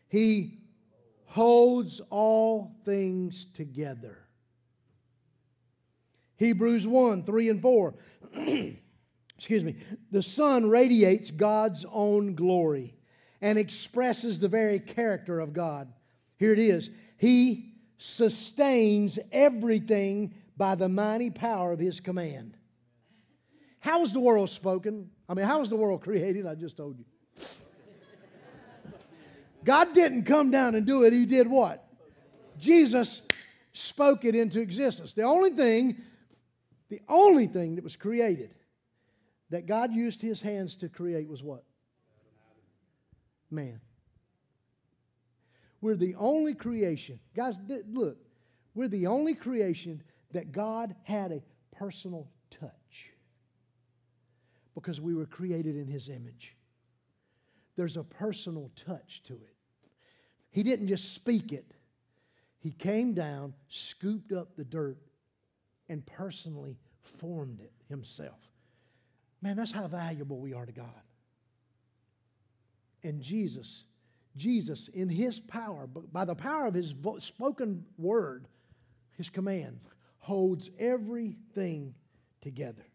He 0.09 0.59
holds 1.27 2.01
all 2.11 2.75
things 2.85 3.47
together. 3.55 4.19
Hebrews 6.41 6.87
1 6.87 7.25
3 7.25 7.49
and 7.51 7.63
4. 7.63 7.95
excuse 9.37 9.63
me, 9.63 9.77
the 10.11 10.23
son 10.23 10.69
radiates 10.69 11.31
God's 11.31 11.85
own 11.93 12.35
glory 12.35 12.95
and 13.43 13.59
expresses 13.59 14.39
the 14.39 14.49
very 14.49 14.81
character 14.81 15.39
of 15.39 15.53
God. 15.53 15.93
Here 16.39 16.55
it 16.55 16.59
is 16.59 16.89
He 17.19 17.75
sustains 17.99 19.19
everything 19.31 20.35
by 20.57 20.77
the 20.77 20.89
mighty 20.89 21.29
power 21.29 21.73
of 21.73 21.79
His 21.79 22.01
command. 22.01 22.57
How 23.79 24.01
was 24.01 24.15
the 24.15 24.21
world 24.21 24.49
spoken? 24.49 25.11
I 25.29 25.35
mean, 25.35 25.45
how 25.45 25.61
was 25.61 25.69
the 25.69 25.77
world 25.77 26.01
created? 26.05 26.47
I 26.47 26.55
just 26.55 26.77
told 26.77 26.99
you. 26.99 27.05
God 29.63 29.93
didn't 29.93 30.25
come 30.25 30.51
down 30.51 30.75
and 30.75 30.87
do 30.87 31.05
it. 31.05 31.13
He 31.13 31.27
did 31.27 31.47
what? 31.47 31.87
Jesus 32.59 33.21
spoke 33.75 34.25
it 34.25 34.35
into 34.35 34.59
existence. 34.59 35.13
The 35.13 35.25
only 35.25 35.51
thing 35.51 35.99
the 36.91 37.01
only 37.09 37.47
thing 37.47 37.77
that 37.77 37.85
was 37.85 37.97
created 37.97 38.51
that 39.51 39.67
God 39.67 39.93
used 39.93 40.21
his 40.21 40.41
hands 40.41 40.77
to 40.77 40.89
create 40.89 41.29
was 41.29 41.43
what? 41.43 41.65
Man. 43.51 43.81
We're 45.81 45.97
the 45.97 46.15
only 46.17 46.55
creation. 46.55 47.19
Guys, 47.35 47.55
look, 47.91 48.19
we're 48.75 48.89
the 48.89 49.07
only 49.07 49.35
creation 49.35 50.03
that 50.33 50.53
God 50.53 50.95
had 51.05 51.33
a 51.33 51.43
personal 51.75 52.29
touch 52.51 52.71
because 54.75 55.01
we 55.01 55.15
were 55.15 55.27
created 55.27 55.77
in 55.77 55.87
his 55.87 56.09
image. 56.09 56.55
There's 57.77 57.97
a 57.97 58.05
personal 58.05 58.71
touch 58.77 59.23
to 59.27 59.35
it. 59.35 59.55
He 60.51 60.63
didn't 60.63 60.89
just 60.89 61.15
speak 61.15 61.53
it, 61.53 61.73
he 62.59 62.73
came 62.73 63.15
down, 63.15 63.55
scooped 63.69 64.33
up 64.33 64.57
the 64.57 64.65
dirt, 64.65 64.99
and 65.91 66.07
personally 66.07 66.79
formed 67.19 67.61
it 67.61 67.73
himself. 67.89 68.39
Man, 69.43 69.57
that's 69.57 69.73
how 69.73 69.89
valuable 69.89 70.39
we 70.39 70.55
are 70.55 70.65
to 70.65 70.73
God. 70.73 70.87
And 73.03 73.21
Jesus, 73.21 73.85
Jesus, 74.37 74.89
in 74.95 75.09
his 75.09 75.41
power, 75.41 75.87
by 75.87 76.25
the 76.25 76.35
power 76.35 76.67
of 76.67 76.75
his 76.75 76.95
spoken 77.19 77.85
word, 77.99 78.47
his 79.17 79.29
command, 79.29 79.81
holds 80.19 80.71
everything 80.79 81.95
together. 82.41 82.87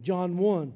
John 0.00 0.36
1 0.38 0.74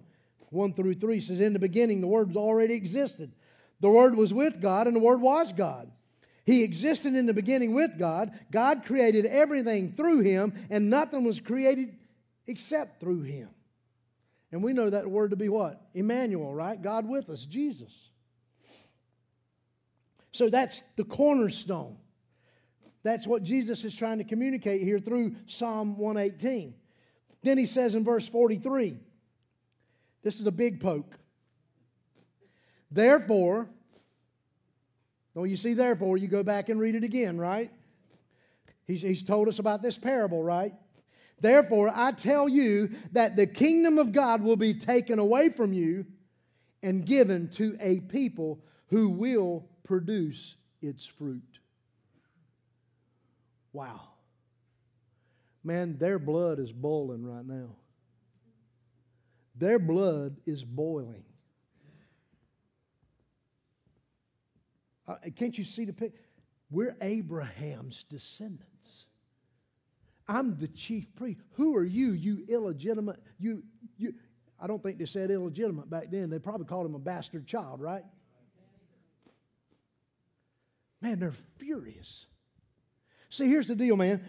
1 0.51 0.73
through 0.73 0.95
3 0.95 1.21
says, 1.21 1.41
In 1.41 1.53
the 1.53 1.59
beginning, 1.59 2.01
the 2.01 2.07
Word 2.07 2.35
already 2.35 2.75
existed. 2.75 3.33
The 3.81 3.91
Word 3.91 4.17
was 4.17 4.33
with 4.33 4.63
God, 4.63 4.87
and 4.87 4.97
the 4.97 5.01
Word 5.01 5.21
was 5.21 5.53
God. 5.53 5.91
He 6.49 6.63
existed 6.63 7.15
in 7.15 7.27
the 7.27 7.35
beginning 7.35 7.75
with 7.75 7.99
God. 7.99 8.33
God 8.51 8.87
created 8.87 9.27
everything 9.27 9.93
through 9.93 10.21
him, 10.21 10.55
and 10.71 10.89
nothing 10.89 11.23
was 11.23 11.41
created 11.41 11.95
except 12.47 13.01
through 13.01 13.25
him. 13.25 13.51
And 14.51 14.63
we 14.63 14.73
know 14.73 14.89
that 14.89 15.11
word 15.11 15.33
to 15.33 15.37
be 15.37 15.51
what? 15.51 15.79
Emmanuel, 15.93 16.55
right? 16.55 16.81
God 16.81 17.07
with 17.07 17.29
us, 17.29 17.45
Jesus. 17.45 17.93
So 20.33 20.49
that's 20.49 20.81
the 20.97 21.05
cornerstone. 21.05 21.99
That's 23.03 23.27
what 23.27 23.43
Jesus 23.43 23.85
is 23.85 23.95
trying 23.95 24.17
to 24.17 24.25
communicate 24.25 24.81
here 24.81 25.01
through 25.01 25.37
Psalm 25.49 25.99
118. 25.99 26.73
Then 27.43 27.59
he 27.59 27.67
says 27.67 27.95
in 27.95 28.05
verse 28.05 28.27
43, 28.27 28.97
this 30.23 30.41
is 30.41 30.47
a 30.47 30.51
big 30.51 30.81
poke. 30.81 31.19
Therefore, 32.91 33.69
well, 35.39 35.47
you 35.47 35.57
see, 35.57 35.73
therefore, 35.73 36.17
you 36.17 36.27
go 36.27 36.43
back 36.43 36.69
and 36.69 36.81
read 36.81 36.97
it 36.97 37.05
again, 37.05 37.39
right? 37.39 37.71
He's, 38.89 39.03
he's 39.03 39.23
told 39.23 39.47
us 39.47 39.61
about 39.61 39.83
this 39.83 39.97
parable, 39.97 40.43
right? 40.43 40.73
Therefore, 41.41 41.93
I 41.95 42.11
tell 42.11 42.49
you 42.49 42.91
that 43.13 43.37
the 43.37 43.47
kingdom 43.47 43.99
of 43.99 44.11
God 44.11 44.43
will 44.43 44.57
be 44.57 44.75
taken 44.75 45.21
away 45.21 45.51
from 45.51 45.73
you 45.73 46.07
and 46.83 47.07
given 47.07 47.51
to 47.51 47.77
a 47.79 48.01
people 48.01 48.65
who 48.89 49.11
will 49.11 49.65
produce 49.85 50.57
its 50.83 51.07
fruit. 51.07 51.61
Wow. 53.73 54.01
Man, 55.63 55.99
their 55.99 56.19
blood 56.19 56.59
is 56.59 56.73
boiling 56.73 57.25
right 57.25 57.47
now. 57.47 57.77
Their 59.55 59.79
blood 59.79 60.39
is 60.47 60.65
boiling. 60.65 61.23
Uh, 65.09 65.17
can't 65.35 65.57
you 65.57 65.65
see 65.65 65.87
the 65.87 65.93
picture? 65.93 66.19
We're 66.71 66.97
Abraham's 67.01 68.05
descendants. 68.11 69.07
I'm 70.29 70.59
the 70.59 70.69
chief 70.69 71.07
priest. 71.17 71.41
Who 71.55 71.75
are 71.77 71.85
you, 71.85 72.13
you 72.13 72.45
illegitimate? 72.47 73.19
You, 73.39 73.63
you. 73.97 74.13
I 74.61 74.67
don't 74.67 74.83
think 74.83 74.99
they 74.99 75.07
said 75.07 75.31
illegitimate 75.31 75.89
back 75.89 76.11
then. 76.11 76.29
They 76.29 76.39
probably 76.39 76.67
called 76.67 76.85
him 76.85 76.95
a 76.95 76.99
bastard 76.99 77.47
child, 77.47 77.81
right? 77.81 78.05
Man, 81.01 81.19
they're 81.19 81.33
furious. 81.57 82.27
See, 83.31 83.49
here's 83.49 83.69
the 83.69 83.75
deal, 83.75 83.97
man. 83.97 84.23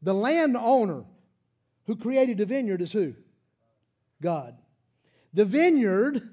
The 0.00 0.14
landowner 0.14 1.04
who 1.86 1.96
created 1.96 2.38
the 2.38 2.46
vineyard 2.46 2.80
is 2.80 2.92
who? 2.92 3.14
God. 4.22 4.56
The 5.34 5.44
vineyard, 5.44 6.28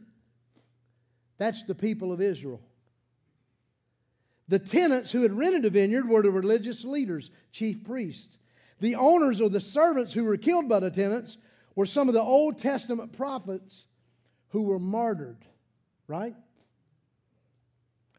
that's 1.38 1.63
the 1.63 1.75
people 1.75 2.13
of 2.13 2.21
Israel. 2.21 2.62
The 4.49 4.59
tenants 4.59 5.12
who 5.12 5.21
had 5.21 5.38
rented 5.38 5.62
the 5.62 5.69
vineyard 5.69 6.09
were 6.09 6.23
the 6.23 6.31
religious 6.31 6.83
leaders, 6.83 7.29
chief 7.51 7.83
priests. 7.83 8.38
The 8.79 8.95
owners 8.95 9.39
or 9.39 9.49
the 9.49 9.59
servants 9.59 10.12
who 10.12 10.23
were 10.23 10.38
killed 10.38 10.67
by 10.67 10.79
the 10.79 10.89
tenants 10.89 11.38
were 11.75 11.85
some 11.85 12.07
of 12.09 12.15
the 12.15 12.21
Old 12.21 12.57
Testament 12.57 13.13
prophets 13.13 13.85
who 14.49 14.63
were 14.63 14.79
martyred, 14.79 15.38
right? 16.07 16.35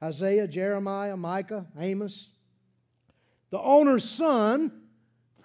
Isaiah, 0.00 0.46
Jeremiah, 0.46 1.16
Micah, 1.16 1.66
Amos. 1.76 2.28
The 3.50 3.60
owner's 3.60 4.08
son, 4.08 4.70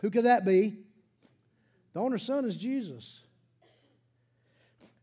who 0.01 0.11
could 0.11 0.25
that 0.25 0.45
be? 0.45 0.77
The 1.93 1.99
owner's 1.99 2.23
son 2.23 2.45
is 2.45 2.55
Jesus. 2.55 3.21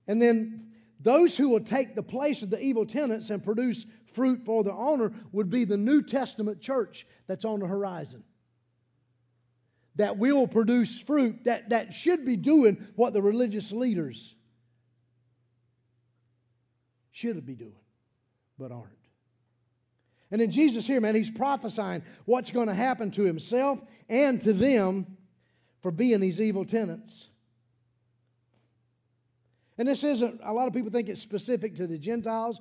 And 0.06 0.22
then 0.22 0.70
those 1.00 1.36
who 1.36 1.48
will 1.48 1.64
take 1.64 1.96
the 1.96 2.02
place 2.04 2.42
of 2.42 2.50
the 2.50 2.60
evil 2.60 2.86
tenants 2.86 3.30
and 3.30 3.42
produce 3.42 3.84
fruit 4.14 4.42
for 4.44 4.64
the 4.64 4.72
owner 4.72 5.12
would 5.33 5.51
be 5.51 5.64
the 5.64 5.77
New 5.77 6.03
Testament 6.03 6.61
church 6.61 7.07
that's 7.27 7.44
on 7.44 7.61
the 7.61 7.66
horizon. 7.66 8.25
That 9.96 10.16
will 10.16 10.46
produce 10.46 10.98
fruit, 10.98 11.44
that, 11.44 11.68
that 11.68 11.94
should 11.94 12.25
be 12.25 12.37
doing 12.37 12.87
what 12.96 13.12
the 13.12 13.22
religious 13.22 13.72
leaders 13.72 14.35
should 17.11 17.44
be 17.44 17.55
doing, 17.55 17.72
but 18.59 18.72
aren't. 18.72 18.88
And 20.31 20.40
then 20.40 20.51
Jesus 20.51 20.87
here, 20.87 21.01
man, 21.01 21.14
he's 21.14 21.31
prophesying 21.31 22.03
what's 22.25 22.51
going 22.51 22.68
to 22.68 22.75
happen 22.75 23.11
to 23.12 23.22
himself 23.22 23.81
and 24.09 24.40
to 24.40 24.55
them 24.55 25.18
for 25.83 25.90
being 25.90 26.20
these 26.20 26.40
evil 26.40 26.64
tenants. 26.64 27.27
And 29.77 29.87
this 29.87 30.05
isn't, 30.05 30.40
a 30.42 30.53
lot 30.53 30.68
of 30.68 30.75
people 30.75 30.90
think 30.90 31.09
it's 31.09 31.20
specific 31.20 31.77
to 31.77 31.87
the 31.87 31.98
Gentiles. 31.98 32.61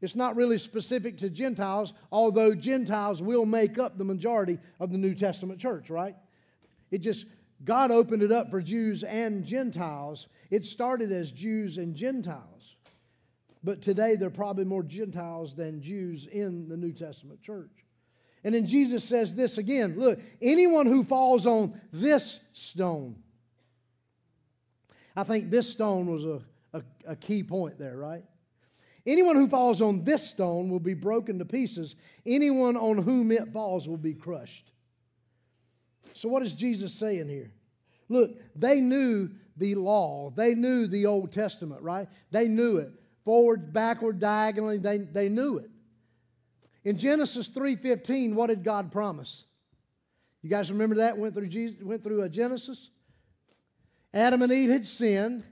It's 0.00 0.14
not 0.14 0.36
really 0.36 0.58
specific 0.58 1.18
to 1.18 1.30
Gentiles, 1.30 1.92
although 2.12 2.54
Gentiles 2.54 3.20
will 3.20 3.44
make 3.44 3.78
up 3.78 3.98
the 3.98 4.04
majority 4.04 4.58
of 4.78 4.92
the 4.92 4.98
New 4.98 5.14
Testament 5.14 5.58
church, 5.58 5.90
right? 5.90 6.14
It 6.90 6.98
just, 6.98 7.26
God 7.64 7.90
opened 7.90 8.22
it 8.22 8.30
up 8.30 8.50
for 8.50 8.62
Jews 8.62 9.02
and 9.02 9.44
Gentiles. 9.44 10.28
It 10.50 10.64
started 10.64 11.10
as 11.10 11.32
Jews 11.32 11.78
and 11.78 11.96
Gentiles. 11.96 12.76
But 13.64 13.82
today, 13.82 14.14
there 14.14 14.28
are 14.28 14.30
probably 14.30 14.64
more 14.64 14.84
Gentiles 14.84 15.54
than 15.54 15.82
Jews 15.82 16.28
in 16.30 16.68
the 16.68 16.76
New 16.76 16.92
Testament 16.92 17.42
church. 17.42 17.72
And 18.44 18.54
then 18.54 18.66
Jesus 18.66 19.04
says 19.04 19.34
this 19.34 19.58
again 19.58 19.98
look, 19.98 20.20
anyone 20.40 20.86
who 20.86 21.02
falls 21.02 21.44
on 21.44 21.78
this 21.92 22.38
stone, 22.52 23.16
I 25.16 25.24
think 25.24 25.50
this 25.50 25.68
stone 25.68 26.06
was 26.06 26.24
a, 26.24 26.40
a, 26.72 26.82
a, 27.08 27.16
key 27.16 27.42
point 27.42 27.78
there, 27.78 27.96
right? 27.96 28.22
Anyone 29.08 29.36
who 29.36 29.48
falls 29.48 29.80
on 29.80 30.04
this 30.04 30.28
stone 30.28 30.68
will 30.68 30.80
be 30.80 30.92
broken 30.92 31.38
to 31.38 31.46
pieces. 31.46 31.96
Anyone 32.26 32.76
on 32.76 32.98
whom 32.98 33.32
it 33.32 33.54
falls 33.54 33.88
will 33.88 33.96
be 33.96 34.12
crushed. 34.12 34.70
So, 36.12 36.28
what 36.28 36.42
is 36.42 36.52
Jesus 36.52 36.92
saying 36.92 37.26
here? 37.26 37.50
Look, 38.10 38.36
they 38.54 38.82
knew 38.82 39.30
the 39.56 39.76
law, 39.76 40.30
they 40.36 40.54
knew 40.54 40.86
the 40.86 41.06
Old 41.06 41.32
Testament, 41.32 41.80
right? 41.80 42.06
They 42.30 42.48
knew 42.48 42.76
it 42.76 42.92
forward, 43.24 43.72
backward, 43.72 44.20
diagonally. 44.20 44.76
They, 44.76 44.98
they 44.98 45.30
knew 45.30 45.56
it. 45.56 45.70
In 46.84 46.98
Genesis 46.98 47.48
3:15, 47.48 48.34
what 48.34 48.48
did 48.48 48.62
God 48.62 48.92
promise? 48.92 49.44
You 50.42 50.50
guys 50.50 50.70
remember 50.70 50.96
that? 50.96 51.16
Went 51.16 51.34
through 51.34 51.48
Jesus, 51.48 51.82
went 51.82 52.04
through 52.04 52.22
a 52.22 52.28
Genesis. 52.28 52.90
Adam 54.12 54.42
and 54.42 54.52
Eve 54.52 54.68
had 54.68 54.86
sinned. 54.86 55.44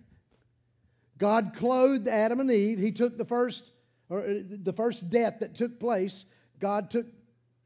God 1.18 1.52
clothed 1.57 2.09
Adam 2.09 2.40
and 2.40 2.50
Eve. 2.50 2.79
He 2.79 2.92
took 2.92 3.16
the 3.16 3.24
first, 3.24 3.70
or 4.09 4.20
uh, 4.20 4.35
the 4.62 4.72
first 4.72 5.09
death 5.09 5.40
that 5.40 5.55
took 5.55 5.81
place. 5.81 6.24
God 6.61 6.90
took 6.90 7.07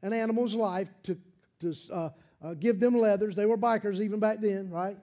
an 0.01 0.13
animal's 0.13 0.55
life 0.55 0.87
to, 1.03 1.17
to 1.59 1.75
uh, 1.91 2.09
uh, 2.41 2.53
give 2.53 2.79
them 2.79 2.97
leathers. 2.97 3.35
They 3.35 3.45
were 3.45 3.57
bikers 3.57 3.99
even 3.99 4.19
back 4.19 4.39
then, 4.39 4.69
right? 4.69 4.97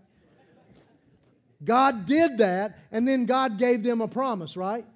God 1.64 2.06
did 2.06 2.38
that, 2.38 2.78
and 2.92 3.06
then 3.06 3.26
God 3.26 3.58
gave 3.58 3.82
them 3.82 4.00
a 4.00 4.08
promise, 4.08 4.56
right? 4.56 4.86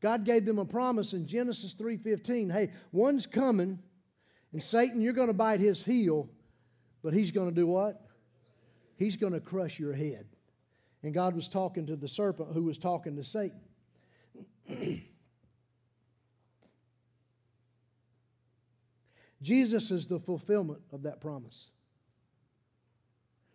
God 0.00 0.24
gave 0.24 0.44
them 0.44 0.58
a 0.58 0.64
promise 0.64 1.12
in 1.12 1.26
Genesis 1.26 1.74
3:15. 1.74 2.52
Hey, 2.52 2.70
one's 2.92 3.26
coming, 3.26 3.80
and 4.52 4.62
Satan, 4.62 5.00
you're 5.00 5.12
going 5.12 5.28
to 5.28 5.34
bite 5.34 5.60
his 5.60 5.84
heel, 5.84 6.28
but 7.02 7.12
he's 7.12 7.32
going 7.32 7.48
to 7.48 7.54
do 7.54 7.66
what? 7.66 8.00
He's 8.96 9.16
going 9.16 9.32
to 9.32 9.40
crush 9.40 9.78
your 9.78 9.92
head. 9.92 10.26
And 11.02 11.14
God 11.14 11.34
was 11.34 11.48
talking 11.48 11.86
to 11.86 11.96
the 11.96 12.08
serpent 12.08 12.50
who 12.52 12.64
was 12.64 12.78
talking 12.78 13.16
to 13.16 13.24
Satan. 13.24 13.60
Jesus 19.42 19.90
is 19.90 20.06
the 20.06 20.18
fulfillment 20.18 20.80
of 20.92 21.02
that 21.04 21.20
promise. 21.20 21.66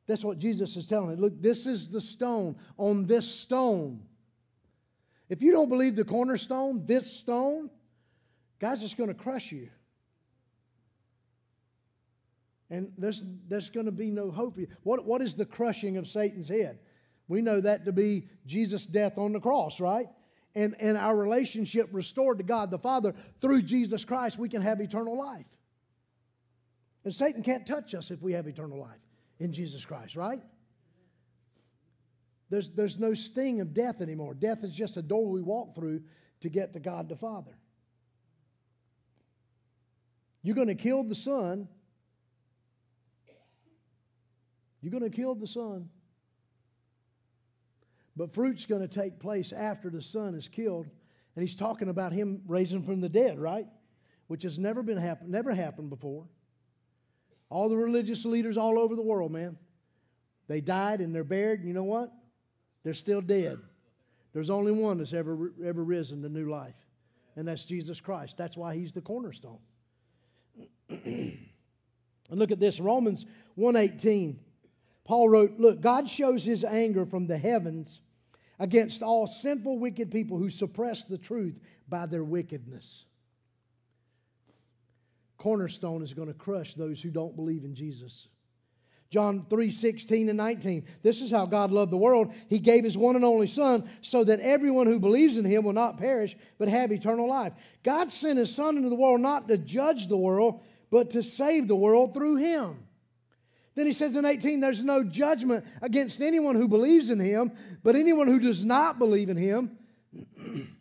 That's 0.08 0.24
what 0.24 0.38
Jesus 0.38 0.76
is 0.76 0.86
telling. 0.86 1.18
Look, 1.20 1.42
this 1.42 1.66
is 1.66 1.90
the 1.90 2.02
stone. 2.02 2.56
On 2.78 3.06
this 3.06 3.28
stone, 3.28 4.02
if 5.30 5.42
you 5.42 5.52
don't 5.52 5.70
believe 5.70 5.96
the 5.96 6.04
cornerstone, 6.04 6.86
this 6.86 7.12
stone, 7.12 7.70
God's 8.60 8.82
just 8.82 8.98
going 8.98 9.10
to 9.10 9.14
crush 9.16 9.52
you. 9.52 9.70
And 12.70 12.92
there's, 12.98 13.22
there's 13.48 13.70
going 13.70 13.86
to 13.86 13.92
be 13.92 14.10
no 14.10 14.32
hope 14.32 14.56
for 14.56 14.62
you. 14.62 14.68
What, 14.84 15.06
what 15.06 15.22
is 15.22 15.36
the 15.36 15.46
crushing 15.46 15.98
of 15.98 16.08
Satan's 16.08 16.50
head? 16.50 16.80
We 17.34 17.42
know 17.42 17.62
that 17.62 17.86
to 17.86 17.92
be 17.92 18.28
Jesus' 18.46 18.86
death 18.86 19.18
on 19.18 19.34
the 19.34 19.40
cross, 19.40 19.80
right? 19.80 20.08
And, 20.54 20.76
and 20.80 20.96
our 20.96 21.18
relationship 21.18 21.90
restored 21.92 22.38
to 22.38 22.44
God 22.44 22.70
the 22.70 22.78
Father 22.78 23.16
through 23.42 23.64
Jesus 23.64 24.06
Christ, 24.06 24.38
we 24.38 24.50
can 24.50 24.62
have 24.62 24.80
eternal 24.80 25.18
life. 25.18 25.48
And 27.04 27.12
Satan 27.12 27.42
can't 27.42 27.66
touch 27.66 27.96
us 27.96 28.12
if 28.12 28.22
we 28.22 28.34
have 28.34 28.46
eternal 28.46 28.80
life 28.80 29.00
in 29.40 29.52
Jesus 29.52 29.84
Christ, 29.84 30.16
right? 30.16 30.44
There's, 32.52 32.70
there's 32.70 33.00
no 33.00 33.16
sting 33.16 33.62
of 33.62 33.74
death 33.74 34.00
anymore. 34.00 34.36
Death 34.36 34.64
is 34.64 34.72
just 34.72 34.98
a 34.98 35.02
door 35.02 35.26
we 35.26 35.42
walk 35.42 35.74
through 35.74 36.04
to 36.42 36.50
get 36.50 36.74
to 36.74 36.80
God 36.80 37.10
the 37.10 37.16
Father. 37.16 37.58
You're 40.44 40.54
going 40.54 40.68
to 40.68 40.76
kill 40.76 41.04
the 41.04 41.16
Son. 41.16 41.68
You're 44.82 44.92
going 44.92 45.10
to 45.10 45.10
kill 45.10 45.34
the 45.34 45.48
Son. 45.48 45.90
But 48.16 48.34
fruit's 48.34 48.66
going 48.66 48.82
to 48.82 48.88
take 48.88 49.20
place 49.20 49.52
after 49.52 49.90
the 49.90 50.02
Son 50.02 50.36
is 50.36 50.48
killed. 50.48 50.88
And 51.36 51.48
he's 51.48 51.56
talking 51.56 51.90
about 51.90 52.14
him 52.14 52.42
raising 52.48 52.84
from 52.84 53.02
the 53.02 53.10
dead, 53.10 53.40
right? 53.40 53.66
Which 54.28 54.44
has 54.44 54.60
never 54.60 54.84
been 54.84 54.98
happen, 54.98 55.32
never 55.32 55.54
happened 55.54 55.90
before. 55.90 56.26
All 57.50 57.70
the 57.70 57.78
religious 57.78 58.26
leaders 58.26 58.58
all 58.58 58.80
over 58.80 58.96
the 58.96 59.02
world, 59.02 59.32
man. 59.32 59.58
They 60.48 60.62
died 60.62 61.00
and 61.00 61.14
they're 61.14 61.24
buried. 61.24 61.60
And 61.60 61.68
you 61.68 61.74
know 61.74 61.84
what? 61.84 62.12
They're 62.84 62.94
still 62.94 63.22
dead. 63.22 63.58
There's 64.34 64.50
only 64.50 64.72
one 64.72 64.98
that's 64.98 65.14
ever, 65.14 65.54
ever 65.64 65.84
risen 65.84 66.22
to 66.24 66.30
new 66.30 66.50
life, 66.50 66.76
and 67.36 67.48
that's 67.48 67.64
Jesus 67.64 68.02
Christ. 68.02 68.36
That's 68.36 68.58
why 68.58 68.76
he's 68.76 68.92
the 68.92 69.02
cornerstone. 69.02 69.60
and 70.90 71.38
look 72.32 72.52
at 72.52 72.60
this 72.60 72.80
Romans 72.80 73.26
1:18. 73.58 74.38
Paul 75.06 75.30
wrote, 75.30 75.60
Look, 75.60 75.82
God 75.82 76.10
shows 76.10 76.44
his 76.44 76.64
anger 76.64 77.06
from 77.06 77.28
the 77.28 77.38
heavens 77.38 78.02
against 78.64 79.04
all 79.04 79.28
sinful, 79.28 79.78
wicked 79.78 80.10
people 80.10 80.38
who 80.38 80.50
suppress 80.50 81.04
the 81.04 81.18
truth 81.18 81.60
by 81.90 82.06
their 82.06 82.24
wickedness. 82.24 83.04
Cornerstone 85.38 86.02
is 86.02 86.14
going 86.14 86.30
to 86.30 86.34
crush 86.34 86.74
those 86.74 87.02
who 87.02 87.10
don't 87.10 87.36
believe 87.36 87.66
in 87.66 87.76
Jesus. 87.76 88.30
John 89.10 89.46
3 89.50 89.70
16 89.70 90.30
and 90.30 90.38
19. 90.38 90.86
This 91.02 91.20
is 91.20 91.30
how 91.30 91.46
God 91.46 91.72
loved 91.72 91.92
the 91.92 91.98
world. 91.98 92.34
He 92.48 92.58
gave 92.58 92.86
his 92.86 92.98
one 92.98 93.18
and 93.18 93.26
only 93.26 93.48
Son 93.48 93.90
so 94.02 94.24
that 94.24 94.40
everyone 94.40 94.88
who 94.88 94.98
believes 94.98 95.36
in 95.36 95.44
him 95.44 95.66
will 95.66 95.74
not 95.74 95.98
perish 95.98 96.38
but 96.58 96.70
have 96.70 96.90
eternal 96.90 97.28
life. 97.28 97.52
God 97.84 98.14
sent 98.14 98.40
his 98.40 98.56
Son 98.56 98.78
into 98.78 98.88
the 98.88 98.96
world 98.96 99.20
not 99.20 99.50
to 99.50 99.58
judge 99.58 100.08
the 100.08 100.16
world, 100.16 100.62
but 100.90 101.12
to 101.12 101.22
save 101.22 101.68
the 101.68 101.76
world 101.76 102.14
through 102.14 102.38
him. 102.38 102.78
Then 103.76 103.88
he 103.88 103.94
says 103.94 104.16
in 104.16 104.26
18, 104.26 104.60
there's 104.60 104.84
no 104.84 105.04
judgment 105.04 105.66
against 105.82 106.22
anyone 106.22 106.56
who 106.56 106.68
believes 106.68 107.10
in 107.10 107.20
him, 107.20 107.52
but 107.82 107.96
anyone 107.96 108.28
who 108.28 108.40
does 108.40 108.64
not 108.64 109.00
believe 109.00 109.30
in 109.30 109.38
him 109.38 109.78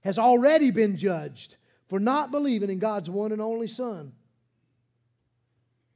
has 0.00 0.18
already 0.18 0.70
been 0.70 0.96
judged 0.96 1.56
for 1.88 2.00
not 2.00 2.30
believing 2.30 2.70
in 2.70 2.78
God's 2.78 3.10
one 3.10 3.32
and 3.32 3.42
only 3.42 3.68
Son. 3.68 4.12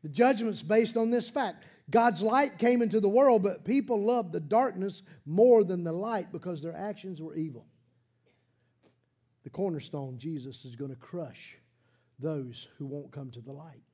The 0.02 0.10
judgment's 0.10 0.62
based 0.62 0.96
on 0.96 1.10
this 1.10 1.30
fact. 1.30 1.64
God's 1.88 2.20
light 2.20 2.58
came 2.58 2.82
into 2.82 3.00
the 3.00 3.08
world, 3.08 3.42
but 3.42 3.64
people 3.64 4.02
loved 4.04 4.32
the 4.32 4.40
darkness 4.40 5.02
more 5.24 5.64
than 5.64 5.84
the 5.84 5.92
light 5.92 6.30
because 6.32 6.62
their 6.62 6.76
actions 6.76 7.22
were 7.22 7.34
evil. 7.34 7.64
The 9.44 9.50
cornerstone, 9.50 10.18
Jesus, 10.18 10.64
is 10.64 10.76
going 10.76 10.90
to 10.90 10.96
crush 10.96 11.56
those 12.18 12.66
who 12.78 12.86
won't 12.86 13.12
come 13.12 13.30
to 13.30 13.40
the 13.40 13.52
light. 13.52 13.85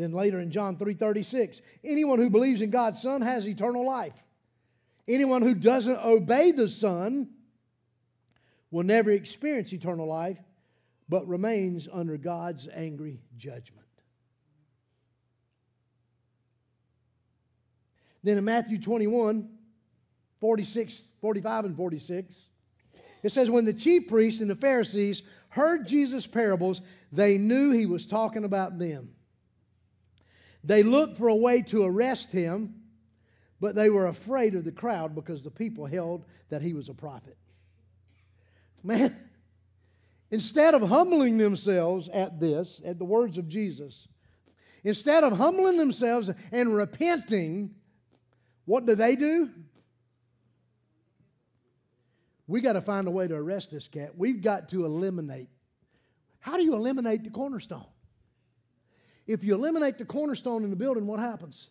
Then 0.00 0.12
later 0.12 0.40
in 0.40 0.50
John 0.50 0.78
3:36, 0.78 1.60
anyone 1.84 2.18
who 2.18 2.30
believes 2.30 2.62
in 2.62 2.70
God's 2.70 3.02
Son 3.02 3.20
has 3.20 3.46
eternal 3.46 3.84
life. 3.84 4.14
Anyone 5.06 5.42
who 5.42 5.54
doesn't 5.54 5.98
obey 5.98 6.52
the 6.52 6.70
Son 6.70 7.28
will 8.70 8.82
never 8.82 9.10
experience 9.10 9.74
eternal 9.74 10.06
life, 10.06 10.38
but 11.06 11.28
remains 11.28 11.86
under 11.92 12.16
God's 12.16 12.66
angry 12.72 13.20
judgment. 13.36 13.86
Then 18.22 18.38
in 18.38 18.44
Matthew 18.44 18.80
21, 18.80 19.50
46, 20.40 21.02
45, 21.20 21.64
and 21.66 21.76
46, 21.76 22.34
it 23.22 23.32
says, 23.32 23.50
When 23.50 23.66
the 23.66 23.74
chief 23.74 24.08
priests 24.08 24.40
and 24.40 24.48
the 24.48 24.56
Pharisees 24.56 25.20
heard 25.50 25.86
Jesus' 25.86 26.26
parables, 26.26 26.80
they 27.12 27.36
knew 27.36 27.72
he 27.72 27.84
was 27.84 28.06
talking 28.06 28.44
about 28.44 28.78
them. 28.78 29.10
They 30.62 30.82
looked 30.82 31.16
for 31.16 31.28
a 31.28 31.34
way 31.34 31.62
to 31.62 31.84
arrest 31.84 32.30
him, 32.30 32.74
but 33.60 33.74
they 33.74 33.90
were 33.90 34.06
afraid 34.06 34.54
of 34.54 34.64
the 34.64 34.72
crowd 34.72 35.14
because 35.14 35.42
the 35.42 35.50
people 35.50 35.86
held 35.86 36.24
that 36.48 36.62
he 36.62 36.74
was 36.74 36.88
a 36.88 36.94
prophet. 36.94 37.36
Man, 38.82 39.14
instead 40.30 40.74
of 40.74 40.82
humbling 40.82 41.38
themselves 41.38 42.08
at 42.08 42.40
this, 42.40 42.80
at 42.84 42.98
the 42.98 43.04
words 43.04 43.38
of 43.38 43.48
Jesus, 43.48 44.08
instead 44.84 45.24
of 45.24 45.32
humbling 45.34 45.76
themselves 45.76 46.30
and 46.52 46.74
repenting, 46.74 47.74
what 48.64 48.86
do 48.86 48.94
they 48.94 49.16
do? 49.16 49.50
We 52.46 52.60
got 52.60 52.72
to 52.72 52.80
find 52.80 53.06
a 53.06 53.10
way 53.10 53.28
to 53.28 53.34
arrest 53.34 53.70
this 53.70 53.86
cat. 53.86 54.18
We've 54.18 54.42
got 54.42 54.70
to 54.70 54.84
eliminate. 54.84 55.48
How 56.40 56.56
do 56.56 56.64
you 56.64 56.74
eliminate 56.74 57.22
the 57.22 57.30
cornerstone? 57.30 57.86
If 59.30 59.44
you 59.44 59.54
eliminate 59.54 59.96
the 59.96 60.04
cornerstone 60.04 60.64
in 60.64 60.70
the 60.70 60.76
building, 60.76 61.06
what 61.06 61.20
happens? 61.20 61.68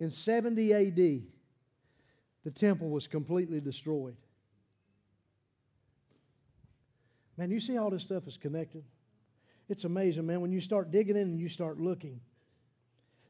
In 0.00 0.10
70 0.10 0.74
AD, 0.74 0.96
the 0.96 2.50
temple 2.52 2.90
was 2.90 3.06
completely 3.06 3.60
destroyed. 3.60 4.16
Man, 7.36 7.52
you 7.52 7.60
see 7.60 7.78
all 7.78 7.88
this 7.88 8.02
stuff 8.02 8.26
is 8.26 8.36
connected? 8.36 8.82
It's 9.68 9.84
amazing, 9.84 10.26
man, 10.26 10.40
when 10.40 10.50
you 10.50 10.60
start 10.60 10.90
digging 10.90 11.14
in 11.14 11.22
and 11.22 11.38
you 11.38 11.48
start 11.48 11.78
looking. 11.78 12.18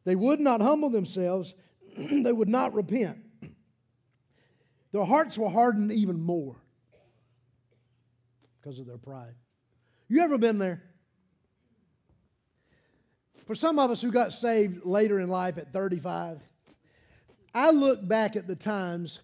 They 0.04 0.16
would 0.16 0.40
not 0.40 0.62
humble 0.62 0.88
themselves, 0.88 1.52
they 1.98 2.32
would 2.32 2.48
not 2.48 2.72
repent. 2.72 3.18
Their 4.92 5.04
hearts 5.04 5.36
were 5.36 5.50
hardened 5.50 5.92
even 5.92 6.18
more 6.18 6.56
because 8.62 8.78
of 8.78 8.86
their 8.86 8.96
pride. 8.96 9.34
You 10.08 10.22
ever 10.22 10.38
been 10.38 10.58
there? 10.58 10.82
For 13.46 13.54
some 13.54 13.78
of 13.78 13.90
us 13.90 14.00
who 14.00 14.10
got 14.10 14.32
saved 14.32 14.84
later 14.84 15.18
in 15.20 15.28
life 15.28 15.58
at 15.58 15.72
35, 15.72 16.40
I 17.54 17.70
look 17.70 18.06
back 18.06 18.36
at 18.36 18.46
the 18.46 18.56
times 18.56 19.20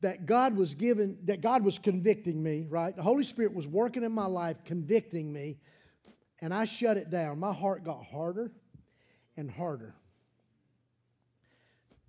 that 0.00 0.26
God 0.26 0.56
was 0.56 0.74
giving, 0.74 1.16
that 1.24 1.40
God 1.40 1.64
was 1.64 1.78
convicting 1.78 2.42
me, 2.42 2.66
right? 2.68 2.94
The 2.94 3.02
Holy 3.02 3.24
Spirit 3.24 3.54
was 3.54 3.66
working 3.66 4.02
in 4.02 4.12
my 4.12 4.26
life, 4.26 4.56
convicting 4.64 5.32
me, 5.32 5.56
and 6.40 6.52
I 6.52 6.64
shut 6.64 6.96
it 6.96 7.10
down. 7.10 7.38
My 7.38 7.52
heart 7.52 7.84
got 7.84 8.04
harder 8.04 8.52
and 9.36 9.50
harder. 9.50 9.94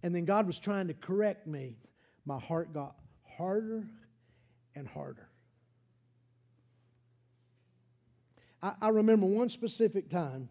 And 0.04 0.14
then 0.14 0.26
God 0.26 0.46
was 0.46 0.60
trying 0.60 0.88
to 0.88 0.94
correct 0.94 1.48
me. 1.48 1.78
My 2.26 2.40
heart 2.40 2.74
got 2.74 2.96
harder 3.38 3.88
and 4.76 4.88
harder. 4.88 5.30
I, 8.66 8.74
I 8.82 8.90
remember 8.90 9.28
one 9.28 9.50
specific 9.50 10.10
time, 10.10 10.50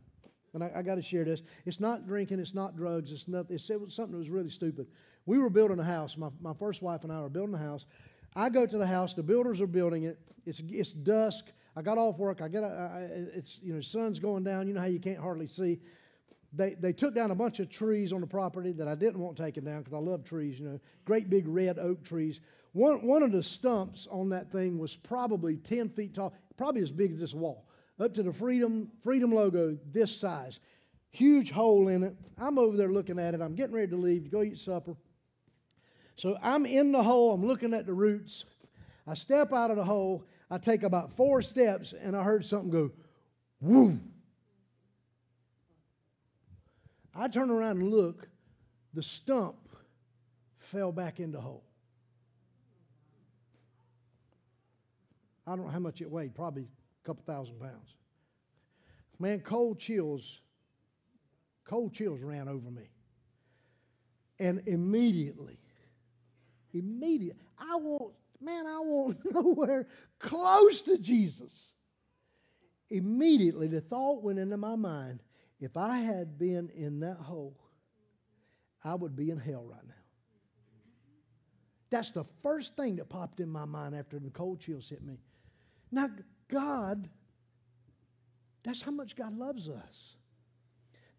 and 0.52 0.62
I, 0.62 0.70
I 0.76 0.82
got 0.82 0.94
to 0.94 1.02
share 1.02 1.24
this. 1.24 1.42
It's 1.66 1.80
not 1.80 2.06
drinking, 2.06 2.38
it's 2.38 2.54
not 2.54 2.76
drugs, 2.76 3.10
it's 3.10 3.26
nothing. 3.26 3.56
It's 3.56 3.68
it 3.68 3.80
was 3.80 3.92
something 3.92 4.12
that 4.12 4.18
was 4.18 4.30
really 4.30 4.50
stupid. 4.50 4.86
We 5.26 5.38
were 5.38 5.50
building 5.50 5.80
a 5.80 5.84
house. 5.84 6.16
My, 6.16 6.28
my 6.40 6.54
first 6.54 6.80
wife 6.80 7.02
and 7.02 7.12
I 7.12 7.20
were 7.20 7.28
building 7.28 7.54
a 7.54 7.58
house. 7.58 7.86
I 8.36 8.50
go 8.50 8.66
to 8.66 8.78
the 8.78 8.86
house. 8.86 9.14
The 9.14 9.22
builders 9.22 9.60
are 9.60 9.66
building 9.66 10.04
it. 10.04 10.18
It's, 10.46 10.62
it's 10.68 10.92
dusk. 10.92 11.46
I 11.76 11.82
got 11.82 11.98
off 11.98 12.18
work. 12.18 12.40
I 12.40 12.48
get 12.48 12.62
a, 12.62 12.66
I, 12.66 13.00
it's 13.36 13.58
you 13.62 13.74
know 13.74 13.80
sun's 13.80 14.20
going 14.20 14.44
down. 14.44 14.68
You 14.68 14.74
know 14.74 14.80
how 14.80 14.86
you 14.86 15.00
can't 15.00 15.18
hardly 15.18 15.48
see. 15.48 15.80
They, 16.52 16.74
they 16.74 16.92
took 16.92 17.16
down 17.16 17.32
a 17.32 17.34
bunch 17.34 17.58
of 17.58 17.68
trees 17.68 18.12
on 18.12 18.20
the 18.20 18.28
property 18.28 18.70
that 18.72 18.86
I 18.86 18.94
didn't 18.94 19.18
want 19.18 19.36
taken 19.36 19.64
down 19.64 19.80
because 19.80 19.94
I 19.94 19.98
love 19.98 20.22
trees. 20.22 20.60
You 20.60 20.66
know, 20.66 20.80
great 21.04 21.28
big 21.28 21.48
red 21.48 21.80
oak 21.80 22.04
trees. 22.04 22.38
One 22.74 23.04
one 23.04 23.24
of 23.24 23.32
the 23.32 23.42
stumps 23.42 24.06
on 24.08 24.28
that 24.28 24.52
thing 24.52 24.78
was 24.78 24.94
probably 24.94 25.56
ten 25.56 25.88
feet 25.88 26.14
tall, 26.14 26.32
probably 26.56 26.82
as 26.82 26.92
big 26.92 27.12
as 27.12 27.18
this 27.18 27.34
wall 27.34 27.64
up 28.00 28.14
to 28.14 28.22
the 28.22 28.32
Freedom, 28.32 28.90
Freedom 29.02 29.32
logo 29.32 29.78
this 29.92 30.14
size. 30.14 30.58
Huge 31.10 31.50
hole 31.50 31.88
in 31.88 32.02
it. 32.02 32.16
I'm 32.38 32.58
over 32.58 32.76
there 32.76 32.90
looking 32.90 33.18
at 33.18 33.34
it. 33.34 33.40
I'm 33.40 33.54
getting 33.54 33.74
ready 33.74 33.88
to 33.88 33.96
leave 33.96 34.24
to 34.24 34.30
go 34.30 34.42
eat 34.42 34.58
supper. 34.58 34.96
So 36.16 36.36
I'm 36.42 36.66
in 36.66 36.92
the 36.92 37.02
hole. 37.02 37.32
I'm 37.32 37.46
looking 37.46 37.72
at 37.72 37.86
the 37.86 37.94
roots. 37.94 38.44
I 39.06 39.14
step 39.14 39.52
out 39.52 39.70
of 39.70 39.76
the 39.76 39.84
hole. 39.84 40.24
I 40.50 40.58
take 40.58 40.82
about 40.82 41.12
four 41.16 41.42
steps, 41.42 41.94
and 42.00 42.16
I 42.16 42.22
heard 42.22 42.44
something 42.44 42.70
go, 42.70 42.90
whoo. 43.60 43.98
I 47.14 47.28
turn 47.28 47.50
around 47.50 47.78
and 47.80 47.90
look. 47.90 48.28
The 48.92 49.02
stump 49.02 49.56
fell 50.58 50.92
back 50.92 51.20
in 51.20 51.32
the 51.32 51.40
hole. 51.40 51.64
I 55.46 55.50
don't 55.56 55.66
know 55.66 55.70
how 55.70 55.78
much 55.78 56.00
it 56.00 56.10
weighed, 56.10 56.34
probably 56.34 56.66
couple 57.04 57.22
thousand 57.26 57.60
pounds. 57.60 57.94
Man, 59.18 59.40
cold 59.40 59.78
chills, 59.78 60.40
cold 61.64 61.94
chills 61.94 62.20
ran 62.20 62.48
over 62.48 62.70
me. 62.70 62.90
And 64.38 64.62
immediately, 64.66 65.58
immediately, 66.72 67.40
I 67.58 67.76
want, 67.76 68.14
man, 68.40 68.66
I 68.66 68.80
want 68.80 69.18
nowhere 69.32 69.86
close 70.18 70.82
to 70.82 70.98
Jesus. 70.98 71.52
Immediately, 72.90 73.68
the 73.68 73.80
thought 73.80 74.22
went 74.22 74.38
into 74.38 74.56
my 74.56 74.74
mind 74.74 75.20
if 75.60 75.76
I 75.76 75.98
had 75.98 76.38
been 76.38 76.68
in 76.74 77.00
that 77.00 77.16
hole, 77.16 77.56
I 78.82 78.94
would 78.94 79.16
be 79.16 79.30
in 79.30 79.38
hell 79.38 79.64
right 79.64 79.86
now. 79.86 79.94
That's 81.90 82.10
the 82.10 82.24
first 82.42 82.76
thing 82.76 82.96
that 82.96 83.08
popped 83.08 83.40
in 83.40 83.48
my 83.48 83.64
mind 83.64 83.94
after 83.94 84.18
the 84.18 84.30
cold 84.30 84.60
chills 84.60 84.88
hit 84.88 85.02
me. 85.02 85.20
Now, 85.90 86.10
God, 86.48 87.08
that's 88.64 88.82
how 88.82 88.90
much 88.90 89.16
God 89.16 89.36
loves 89.36 89.68
us. 89.68 90.14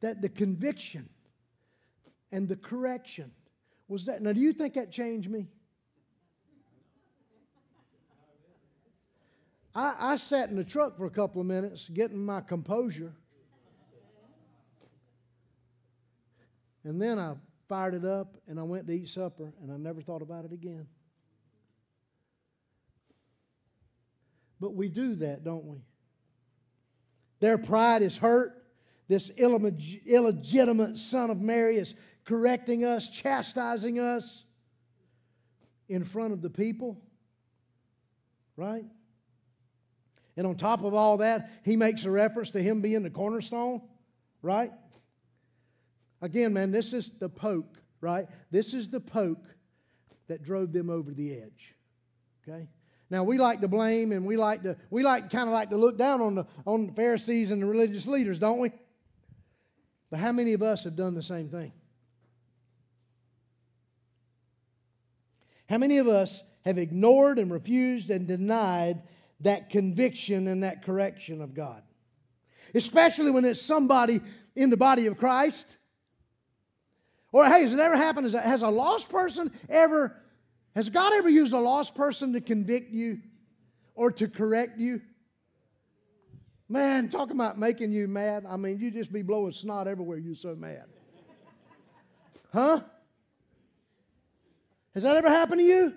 That 0.02 0.22
the 0.22 0.30
conviction 0.30 1.10
and 2.32 2.48
the 2.48 2.56
correction 2.56 3.32
was 3.88 4.06
that. 4.06 4.22
Now, 4.22 4.34
do 4.34 4.40
you 4.40 4.54
think 4.54 4.74
that 4.74 4.92
changed 4.92 5.30
me? 5.30 5.48
I, 9.76 9.96
I 10.00 10.16
sat 10.16 10.50
in 10.50 10.56
the 10.56 10.64
truck 10.64 10.98
for 10.98 11.06
a 11.06 11.10
couple 11.10 11.42
of 11.42 11.48
minutes 11.48 11.90
getting 11.94 12.26
my 12.26 12.42
composure. 12.42 13.14
And 16.84 17.02
then 17.02 17.20
I 17.20 17.34
fired 17.68 17.96
it 17.96 18.06
up 18.06 18.38
and 18.48 18.60
I 18.60 18.64
went 18.64 18.88
to 18.88 18.94
eat 18.94 19.10
supper 19.10 19.52
and 19.62 19.72
I 19.72 19.78
never 19.78 20.02
thought 20.02 20.22
about 20.22 20.46
it 20.46 20.54
again. 20.54 20.88
But 24.60 24.74
we 24.74 24.88
do 24.90 25.16
that, 25.16 25.44
don't 25.44 25.66
we? 25.66 25.78
Their 27.40 27.58
pride 27.58 28.02
is 28.02 28.18
hurt. 28.18 28.64
This 29.08 29.30
illegitimate 29.30 30.98
son 30.98 31.30
of 31.30 31.42
Mary 31.42 31.78
is 31.78 31.94
correcting 32.24 32.84
us, 32.86 33.08
chastising 33.08 34.00
us 34.00 34.44
in 35.88 36.04
front 36.04 36.34
of 36.34 36.42
the 36.42 36.50
people. 36.50 37.00
Right? 38.58 38.86
And 40.38 40.48
on 40.48 40.56
top 40.56 40.84
of 40.84 40.94
all 40.94 41.18
that, 41.18 41.52
he 41.64 41.76
makes 41.76 42.06
a 42.06 42.10
reference 42.10 42.52
to 42.52 42.62
him 42.62 42.82
being 42.82 43.04
the 43.04 43.10
cornerstone. 43.10 43.82
Right? 44.42 44.72
Again, 46.22 46.54
man, 46.54 46.72
this 46.72 46.94
is 46.94 47.12
the 47.20 47.30
poke, 47.30 47.78
right? 48.02 48.28
This 48.50 48.74
is 48.74 48.90
the 48.90 49.00
poke 49.02 49.46
that 50.28 50.42
drove 50.42 50.72
them 50.72 50.90
over 50.90 51.12
the 51.12 51.34
edge. 51.34 51.76
Okay? 52.48 52.68
Now 53.10 53.24
we 53.24 53.38
like 53.38 53.62
to 53.62 53.68
blame 53.68 54.12
and 54.12 54.26
we 54.26 54.36
like 54.36 54.64
to 54.64 54.76
we 54.90 55.04
like 55.04 55.30
kind 55.30 55.48
of 55.48 55.54
like 55.54 55.70
to 55.70 55.78
look 55.78 55.98
down 55.98 56.22
on 56.22 56.36
the 56.36 56.46
on 56.66 56.88
the 56.88 56.94
Pharisees 56.94 57.52
and 57.52 57.62
the 57.62 57.66
religious 57.66 58.08
leaders, 58.08 58.40
don't 58.40 58.60
we? 58.60 58.72
But 60.10 60.20
how 60.20 60.32
many 60.32 60.54
of 60.54 60.64
us 60.64 60.84
have 60.84 60.96
done 60.96 61.14
the 61.14 61.24
same 61.24 61.50
thing? 61.50 61.72
How 65.68 65.78
many 65.78 65.98
of 65.98 66.08
us 66.08 66.44
have 66.64 66.78
ignored 66.78 67.40
and 67.40 67.52
refused 67.52 68.10
and 68.10 68.28
denied 68.28 69.02
that 69.42 69.70
conviction 69.70 70.48
and 70.48 70.64
that 70.64 70.84
correction 70.84 71.42
of 71.42 71.54
God? 71.54 71.82
Especially 72.74 73.32
when 73.32 73.46
it's 73.46 73.62
somebody 73.62 74.22
in 74.56 74.70
the 74.70 74.78
body 74.78 75.08
of 75.08 75.18
Christ. 75.18 75.68
Or, 77.32 77.46
hey, 77.46 77.64
has 77.64 77.74
it 77.74 77.80
ever 77.80 77.98
happened? 77.98 78.32
Has 78.34 78.62
a 78.62 78.70
lost 78.70 79.10
person 79.10 79.52
ever, 79.70 80.16
has 80.76 80.90
God 80.90 81.14
ever 81.14 81.30
used 81.30 81.54
a 81.54 81.60
lost 81.60 81.96
person 81.96 82.34
to 82.34 82.42
convict 82.42 82.92
you 82.92 83.20
or 83.96 84.12
to 84.12 84.28
correct 84.28 84.78
you? 84.78 85.02
Man, 86.68 87.10
talking 87.10 87.36
about 87.36 87.58
making 87.58 87.94
you 87.94 88.08
mad. 88.08 88.46
I 88.48 88.58
mean, 88.58 88.80
you 88.80 88.92
just 88.92 89.14
be 89.14 89.22
blowing 89.22 89.54
snot 89.54 89.88
everywhere. 89.88 90.18
You're 90.18 90.36
so 90.36 90.56
mad. 90.56 90.86
Huh? 92.52 92.82
Has 94.94 95.04
that 95.04 95.16
ever 95.16 95.30
happened 95.30 95.60
to 95.60 95.66
you? 95.66 95.94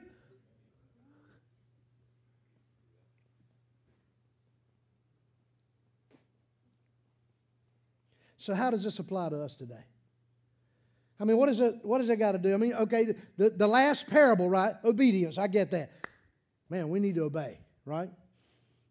So, 8.39 8.55
how 8.55 8.71
does 8.71 8.83
this 8.83 8.99
apply 8.99 9.31
to 9.31 9.43
us 9.43 9.57
today? 9.57 9.85
I 11.21 11.25
mean, 11.25 11.37
what, 11.37 11.49
is 11.49 11.59
it, 11.59 11.77
what 11.83 11.99
does 11.99 12.09
it 12.09 12.17
got 12.17 12.33
to 12.33 12.39
do? 12.39 12.55
I 12.55 12.57
mean, 12.57 12.75
okay, 12.75 13.15
the, 13.37 13.51
the 13.51 13.67
last 13.67 14.07
parable, 14.07 14.49
right? 14.49 14.75
Obedience, 14.85 15.37
I 15.37 15.49
get 15.49 15.71
that. 15.73 15.91
Man, 16.71 16.89
we 16.89 17.01
need 17.01 17.17
to 17.17 17.23
obey, 17.23 17.59
right? 17.85 18.11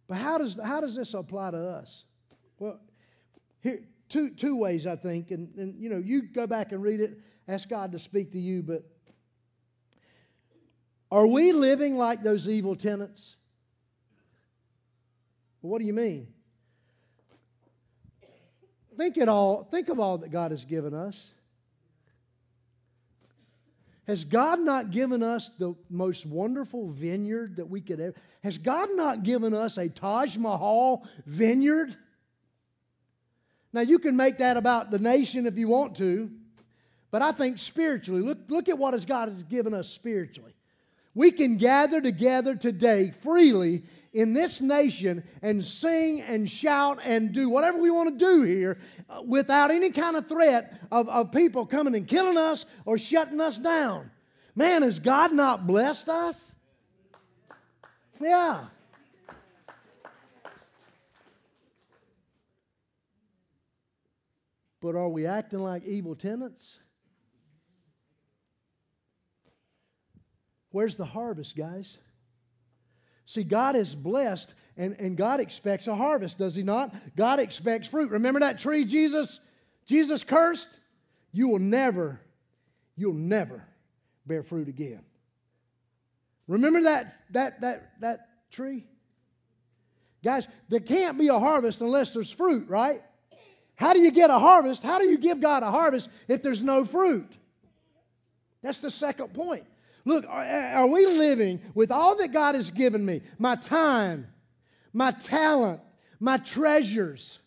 But 0.07 0.17
how 0.17 0.37
does, 0.37 0.57
how 0.61 0.81
does 0.81 0.95
this 0.95 1.13
apply 1.13 1.51
to 1.51 1.57
us? 1.57 2.03
Well, 2.59 2.79
here, 3.61 3.81
two, 4.09 4.31
two 4.31 4.57
ways, 4.57 4.85
I 4.85 4.95
think. 4.95 5.31
And, 5.31 5.55
and, 5.57 5.81
you 5.81 5.89
know, 5.89 5.97
you 5.97 6.23
go 6.23 6.47
back 6.47 6.71
and 6.71 6.81
read 6.83 6.99
it, 6.99 7.17
ask 7.47 7.69
God 7.69 7.93
to 7.93 7.99
speak 7.99 8.33
to 8.33 8.39
you, 8.39 8.61
but 8.61 8.83
are 11.09 11.27
we 11.27 11.53
living 11.53 11.97
like 11.97 12.23
those 12.23 12.49
evil 12.49 12.75
tenants? 12.75 13.37
Well, 15.61 15.71
what 15.71 15.79
do 15.79 15.85
you 15.85 15.93
mean? 15.93 16.27
Think 18.97 19.17
it 19.17 19.29
all, 19.29 19.63
think 19.71 19.89
of 19.89 19.99
all 19.99 20.17
that 20.17 20.31
God 20.31 20.51
has 20.51 20.65
given 20.65 20.93
us. 20.93 21.15
Has 24.07 24.23
God 24.23 24.61
not 24.61 24.91
given 24.91 25.21
us 25.21 25.51
the 25.59 25.75
most 25.89 26.25
wonderful 26.25 26.91
vineyard 26.91 27.57
that 27.57 27.69
we 27.69 27.81
could 27.81 27.99
ever? 27.99 28.15
Has 28.41 28.57
God 28.57 28.89
not 28.93 29.23
given 29.23 29.53
us 29.53 29.77
a 29.77 29.89
Taj 29.89 30.37
Mahal 30.37 31.05
vineyard? 31.25 31.95
Now, 33.73 33.81
you 33.81 33.99
can 33.99 34.15
make 34.15 34.37
that 34.37 34.55
about 34.55 34.91
the 34.91 34.99
nation 34.99 35.45
if 35.45 35.57
you 35.57 35.67
want 35.67 35.97
to, 35.97 36.31
but 37.11 37.21
I 37.21 37.33
think 37.33 37.59
spiritually, 37.59 38.21
look, 38.21 38.37
look 38.47 38.69
at 38.69 38.77
what 38.77 38.93
has 38.93 39.05
God 39.05 39.29
has 39.29 39.43
given 39.43 39.73
us 39.73 39.89
spiritually. 39.89 40.53
We 41.13 41.31
can 41.31 41.57
gather 41.57 41.99
together 41.99 42.55
today 42.55 43.11
freely 43.23 43.83
in 44.17 44.33
this 44.33 44.59
nation 44.59 45.23
and 45.43 45.63
sing 45.63 46.21
and 46.21 46.49
shout 46.49 46.97
and 47.03 47.33
do 47.33 47.49
whatever 47.49 47.77
we 47.77 47.91
want 47.91 48.17
to 48.17 48.25
do 48.25 48.41
here 48.41 48.79
uh, 49.11 49.21
without 49.21 49.69
any 49.69 49.91
kind 49.91 50.17
of 50.17 50.27
threat 50.27 50.81
of, 50.91 51.07
of 51.07 51.31
people 51.31 51.67
coming 51.67 51.93
and 51.93 52.07
killing 52.07 52.35
us 52.35 52.65
or 52.83 52.97
shutting 52.97 53.39
us 53.39 53.59
down. 53.59 54.09
Man, 54.55 54.81
has 54.81 54.97
God 54.97 55.33
not 55.33 55.67
blessed 55.67 56.09
us? 56.09 56.43
Yeah. 58.19 58.65
But 64.81 64.95
are 64.95 65.09
we 65.09 65.27
acting 65.27 65.59
like 65.59 65.85
evil 65.85 66.15
tenants? 66.15 66.79
Where's 70.71 70.95
the 70.95 71.05
harvest, 71.05 71.55
guys? 71.55 71.97
See, 73.27 73.43
God 73.43 73.75
is 73.75 73.93
blessed 73.93 74.53
and, 74.77 74.95
and 74.99 75.17
God 75.17 75.39
expects 75.41 75.85
a 75.87 75.95
harvest, 75.95 76.37
does 76.37 76.55
He 76.55 76.63
not? 76.63 76.95
God 77.15 77.39
expects 77.39 77.87
fruit. 77.87 78.09
Remember 78.11 78.39
that 78.39 78.57
tree 78.57 78.85
Jesus, 78.85 79.39
Jesus 79.85 80.23
cursed? 80.23 80.69
You 81.33 81.49
will 81.49 81.59
never, 81.59 82.21
you'll 82.95 83.13
never 83.13 83.63
bear 84.25 84.43
fruit 84.43 84.69
again. 84.69 85.01
Remember 86.47 86.83
that, 86.83 87.15
that, 87.31 87.61
that, 87.61 87.91
that 87.99 88.29
tree? 88.49 88.85
Guys, 90.23 90.47
there 90.69 90.79
can't 90.79 91.17
be 91.17 91.27
a 91.27 91.37
harvest 91.37 91.81
unless 91.81 92.11
there's 92.11 92.31
fruit, 92.31 92.69
right? 92.69 93.01
How 93.75 93.93
do 93.93 93.99
you 93.99 94.11
get 94.11 94.29
a 94.29 94.39
harvest? 94.39 94.83
How 94.83 94.99
do 94.99 95.05
you 95.05 95.17
give 95.17 95.41
God 95.41 95.63
a 95.63 95.69
harvest 95.69 96.07
if 96.29 96.41
there's 96.41 96.61
no 96.61 96.85
fruit? 96.85 97.29
That's 98.63 98.79
the 98.79 98.89
second 98.89 99.33
point. 99.33 99.65
Look, 100.07 100.23
are, 100.29 100.87
we 100.87 101.05
living 101.05 101.59
with 101.73 101.91
all 101.91 102.15
that 102.15 102.31
God 102.31 102.55
has 102.55 102.71
given 102.71 103.05
me? 103.05 103.23
My 103.37 103.57
time, 103.57 104.27
my 104.93 105.11
talent, 105.11 105.81
my 106.17 106.37
treasures. 106.37 107.39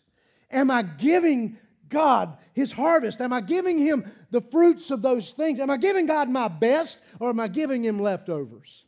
Am 0.51 0.69
I 0.69 0.83
giving 0.83 1.57
God 1.89 2.37
his 2.53 2.71
harvest? 2.71 3.19
Am 3.19 3.33
I 3.33 3.41
giving 3.41 3.79
him 3.79 4.11
the 4.29 4.41
fruits 4.41 4.91
of 4.91 5.01
those 5.01 5.31
things? 5.31 5.59
Am 5.59 5.71
I 5.71 5.77
giving 5.77 6.05
God 6.05 6.29
my 6.29 6.49
best 6.49 6.99
or 7.19 7.31
am 7.31 7.39
I 7.39 7.47
giving 7.47 7.83
him 7.83 7.99
leftovers? 7.99 8.85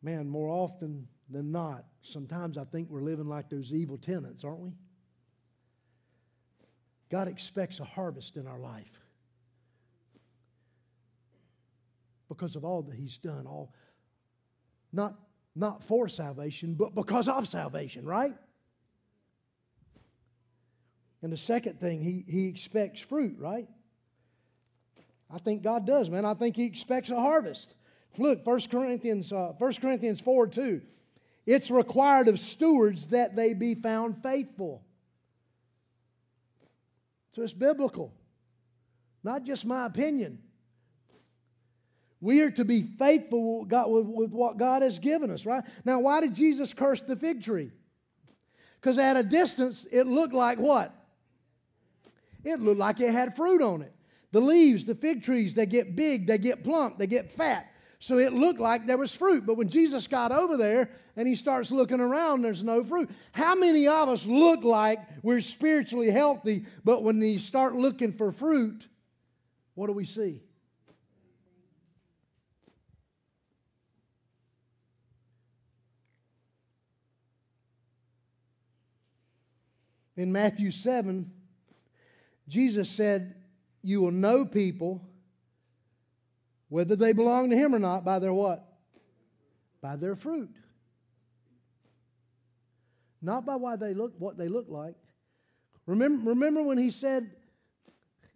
Man, 0.00 0.30
more 0.30 0.48
often 0.48 1.08
than 1.28 1.52
not, 1.52 1.84
sometimes 2.00 2.56
I 2.56 2.64
think 2.64 2.88
we're 2.88 3.02
living 3.02 3.26
like 3.26 3.50
those 3.50 3.70
evil 3.74 3.98
tenants, 3.98 4.44
aren't 4.44 4.60
we? 4.60 4.72
God 7.10 7.28
expects 7.28 7.80
a 7.80 7.84
harvest 7.84 8.36
in 8.36 8.46
our 8.46 8.58
life 8.58 9.00
because 12.28 12.56
of 12.56 12.64
all 12.64 12.82
that 12.82 12.94
He's 12.94 13.18
done, 13.18 13.46
all 13.46 13.72
not, 14.92 15.14
not 15.54 15.84
for 15.84 16.08
salvation, 16.08 16.74
but 16.74 16.94
because 16.94 17.28
of 17.28 17.46
salvation, 17.48 18.04
right? 18.04 18.34
And 21.22 21.32
the 21.32 21.36
second 21.36 21.80
thing, 21.80 22.02
he, 22.02 22.24
he 22.26 22.46
expects 22.46 23.00
fruit, 23.00 23.36
right? 23.38 23.68
I 25.30 25.38
think 25.38 25.62
God 25.62 25.86
does, 25.86 26.08
man. 26.08 26.24
I 26.24 26.34
think 26.34 26.56
He 26.56 26.64
expects 26.64 27.10
a 27.10 27.20
harvest. 27.20 27.74
Look, 28.18 28.46
1 28.46 28.60
Corinthians, 28.70 29.32
uh, 29.32 29.52
1 29.58 29.72
Corinthians 29.74 30.20
4 30.20 30.46
2. 30.46 30.80
It's 31.44 31.70
required 31.70 32.28
of 32.28 32.40
stewards 32.40 33.08
that 33.08 33.36
they 33.36 33.54
be 33.54 33.74
found 33.74 34.22
faithful. 34.22 34.82
So 37.36 37.42
it's 37.42 37.52
biblical, 37.52 38.14
not 39.22 39.44
just 39.44 39.66
my 39.66 39.84
opinion. 39.84 40.38
We 42.18 42.40
are 42.40 42.50
to 42.52 42.64
be 42.64 42.82
faithful 42.98 43.66
with, 43.66 44.30
what 44.30 44.56
God 44.56 44.80
has 44.80 44.98
given 44.98 45.30
us, 45.30 45.44
right? 45.44 45.62
Now, 45.84 46.00
why 46.00 46.22
did 46.22 46.34
Jesus 46.34 46.72
curse 46.72 47.02
the 47.02 47.14
fig 47.14 47.44
tree? 47.44 47.72
Because 48.80 48.96
at 48.96 49.18
a 49.18 49.22
distance, 49.22 49.84
it 49.92 50.06
looked 50.06 50.32
like 50.32 50.58
what? 50.58 50.94
It 52.42 52.58
looked 52.58 52.78
like 52.80 53.00
it 53.00 53.12
had 53.12 53.36
fruit 53.36 53.60
on 53.60 53.82
it. 53.82 53.92
The 54.32 54.40
leaves, 54.40 54.86
the 54.86 54.94
fig 54.94 55.22
trees, 55.22 55.52
they 55.52 55.66
get 55.66 55.94
big, 55.94 56.26
they 56.26 56.38
get 56.38 56.64
plump, 56.64 56.96
they 56.96 57.06
get 57.06 57.30
fat. 57.30 57.70
So 58.06 58.18
it 58.18 58.32
looked 58.32 58.60
like 58.60 58.86
there 58.86 58.96
was 58.96 59.12
fruit. 59.12 59.44
But 59.44 59.56
when 59.56 59.68
Jesus 59.68 60.06
got 60.06 60.30
over 60.30 60.56
there 60.56 60.90
and 61.16 61.26
he 61.26 61.34
starts 61.34 61.72
looking 61.72 61.98
around, 61.98 62.42
there's 62.42 62.62
no 62.62 62.84
fruit. 62.84 63.10
How 63.32 63.56
many 63.56 63.88
of 63.88 64.08
us 64.08 64.24
look 64.24 64.62
like 64.62 65.00
we're 65.24 65.40
spiritually 65.40 66.12
healthy, 66.12 66.66
but 66.84 67.02
when 67.02 67.20
you 67.20 67.40
start 67.40 67.74
looking 67.74 68.12
for 68.12 68.30
fruit, 68.30 68.86
what 69.74 69.88
do 69.88 69.92
we 69.92 70.04
see? 70.04 70.40
In 80.16 80.30
Matthew 80.30 80.70
7, 80.70 81.28
Jesus 82.46 82.88
said, 82.88 83.34
You 83.82 84.00
will 84.00 84.12
know 84.12 84.44
people 84.44 85.02
whether 86.68 86.96
they 86.96 87.12
belong 87.12 87.50
to 87.50 87.56
him 87.56 87.74
or 87.74 87.78
not, 87.78 88.04
by 88.04 88.18
their 88.18 88.32
what? 88.32 88.64
By 89.80 89.96
their 89.96 90.16
fruit. 90.16 90.50
Not 93.22 93.46
by 93.46 93.56
why 93.56 93.76
they 93.76 93.94
look 93.94 94.14
what 94.18 94.36
they 94.36 94.48
look 94.48 94.66
like. 94.68 94.94
Remember, 95.86 96.30
remember 96.30 96.62
when 96.62 96.78
he 96.78 96.90
said 96.90 97.30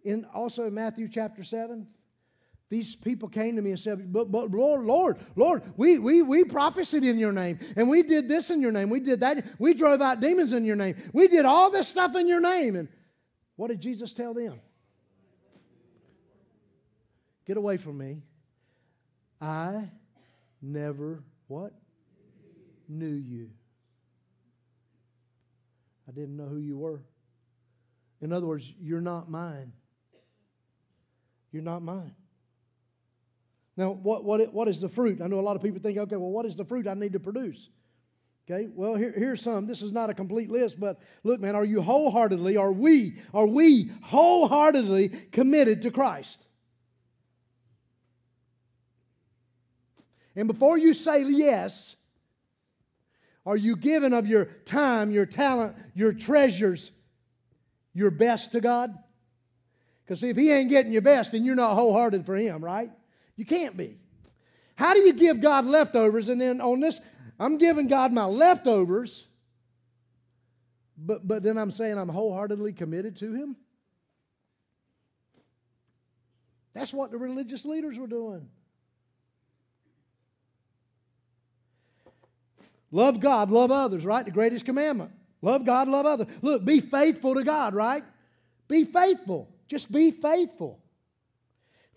in 0.03 0.25
also 0.33 0.67
in 0.67 0.73
Matthew 0.73 1.07
chapter 1.09 1.43
7? 1.43 1.87
These 2.69 2.95
people 2.95 3.27
came 3.27 3.57
to 3.57 3.61
me 3.61 3.71
and 3.71 3.79
said, 3.79 4.13
But, 4.13 4.31
but 4.31 4.49
Lord, 4.49 4.85
Lord, 4.85 5.17
Lord, 5.35 5.61
we, 5.75 5.99
we, 5.99 6.21
we 6.21 6.45
prophesied 6.45 7.03
in 7.03 7.19
your 7.19 7.33
name, 7.33 7.59
and 7.75 7.89
we 7.89 8.01
did 8.01 8.29
this 8.29 8.49
in 8.49 8.61
your 8.61 8.71
name, 8.71 8.89
we 8.89 9.01
did 9.01 9.19
that, 9.19 9.45
we 9.59 9.73
drove 9.73 10.01
out 10.01 10.21
demons 10.21 10.53
in 10.53 10.63
your 10.63 10.77
name, 10.77 10.95
we 11.11 11.27
did 11.27 11.43
all 11.43 11.69
this 11.69 11.89
stuff 11.89 12.15
in 12.15 12.29
your 12.29 12.39
name. 12.39 12.77
And 12.77 12.87
what 13.57 13.67
did 13.67 13.81
Jesus 13.81 14.13
tell 14.13 14.33
them? 14.33 14.61
Get 17.45 17.57
away 17.57 17.77
from 17.77 17.97
me. 17.97 18.21
I 19.39 19.89
never 20.61 21.23
what? 21.47 21.73
Knew 22.87 23.07
you. 23.07 23.49
I 26.07 26.11
didn't 26.11 26.37
know 26.37 26.45
who 26.45 26.57
you 26.57 26.77
were. 26.77 27.01
In 28.21 28.31
other 28.31 28.45
words, 28.45 28.71
you're 28.79 29.01
not 29.01 29.29
mine. 29.29 29.71
You're 31.51 31.63
not 31.63 31.81
mine. 31.81 32.13
Now, 33.77 33.91
what, 33.91 34.23
what, 34.23 34.53
what 34.53 34.67
is 34.67 34.79
the 34.79 34.89
fruit? 34.89 35.21
I 35.21 35.27
know 35.27 35.39
a 35.39 35.41
lot 35.41 35.55
of 35.55 35.63
people 35.63 35.79
think, 35.79 35.97
okay, 35.97 36.17
well, 36.17 36.29
what 36.29 36.45
is 36.45 36.55
the 36.55 36.65
fruit 36.65 36.87
I 36.87 36.93
need 36.93 37.13
to 37.13 37.19
produce? 37.19 37.69
Okay, 38.49 38.67
well, 38.73 38.95
here, 38.95 39.13
here's 39.15 39.41
some. 39.41 39.65
This 39.65 39.81
is 39.81 39.91
not 39.91 40.09
a 40.09 40.13
complete 40.13 40.49
list, 40.49 40.79
but 40.79 40.99
look, 41.23 41.39
man, 41.39 41.55
are 41.55 41.65
you 41.65 41.81
wholeheartedly, 41.81 42.57
are 42.57 42.71
we, 42.71 43.19
are 43.33 43.47
we 43.47 43.91
wholeheartedly 44.03 45.09
committed 45.31 45.81
to 45.83 45.91
Christ? 45.91 46.37
And 50.35 50.47
before 50.47 50.77
you 50.77 50.93
say 50.93 51.23
yes, 51.23 51.95
are 53.45 53.57
you 53.57 53.75
giving 53.75 54.13
of 54.13 54.27
your 54.27 54.45
time, 54.65 55.11
your 55.11 55.25
talent, 55.25 55.75
your 55.93 56.13
treasures, 56.13 56.91
your 57.93 58.11
best 58.11 58.51
to 58.51 58.61
God? 58.61 58.97
Because 60.03 60.23
if 60.23 60.37
He 60.37 60.51
ain't 60.51 60.69
getting 60.69 60.91
your 60.91 61.01
best, 61.01 61.31
then 61.31 61.43
you're 61.43 61.55
not 61.55 61.73
wholehearted 61.73 62.25
for 62.25 62.35
Him, 62.35 62.63
right? 62.63 62.91
You 63.35 63.45
can't 63.45 63.75
be. 63.75 63.97
How 64.75 64.93
do 64.93 64.99
you 65.01 65.13
give 65.13 65.41
God 65.41 65.65
leftovers? 65.65 66.29
And 66.29 66.39
then 66.39 66.61
on 66.61 66.79
this, 66.79 66.99
I'm 67.39 67.57
giving 67.57 67.87
God 67.87 68.13
my 68.13 68.25
leftovers, 68.25 69.25
but, 70.97 71.27
but 71.27 71.43
then 71.43 71.57
I'm 71.57 71.71
saying 71.71 71.97
I'm 71.97 72.09
wholeheartedly 72.09 72.73
committed 72.73 73.17
to 73.17 73.33
Him? 73.33 73.55
That's 76.73 76.93
what 76.93 77.11
the 77.11 77.17
religious 77.17 77.65
leaders 77.65 77.97
were 77.97 78.07
doing. 78.07 78.47
Love 82.91 83.19
God, 83.19 83.49
love 83.49 83.71
others, 83.71 84.05
right? 84.05 84.25
The 84.25 84.31
greatest 84.31 84.65
commandment. 84.65 85.11
Love 85.41 85.65
God, 85.65 85.87
love 85.87 86.05
others. 86.05 86.27
Look, 86.41 86.65
be 86.65 86.81
faithful 86.81 87.35
to 87.35 87.43
God, 87.43 87.73
right? 87.73 88.03
Be 88.67 88.85
faithful. 88.85 89.49
Just 89.67 89.91
be 89.91 90.11
faithful. 90.11 90.79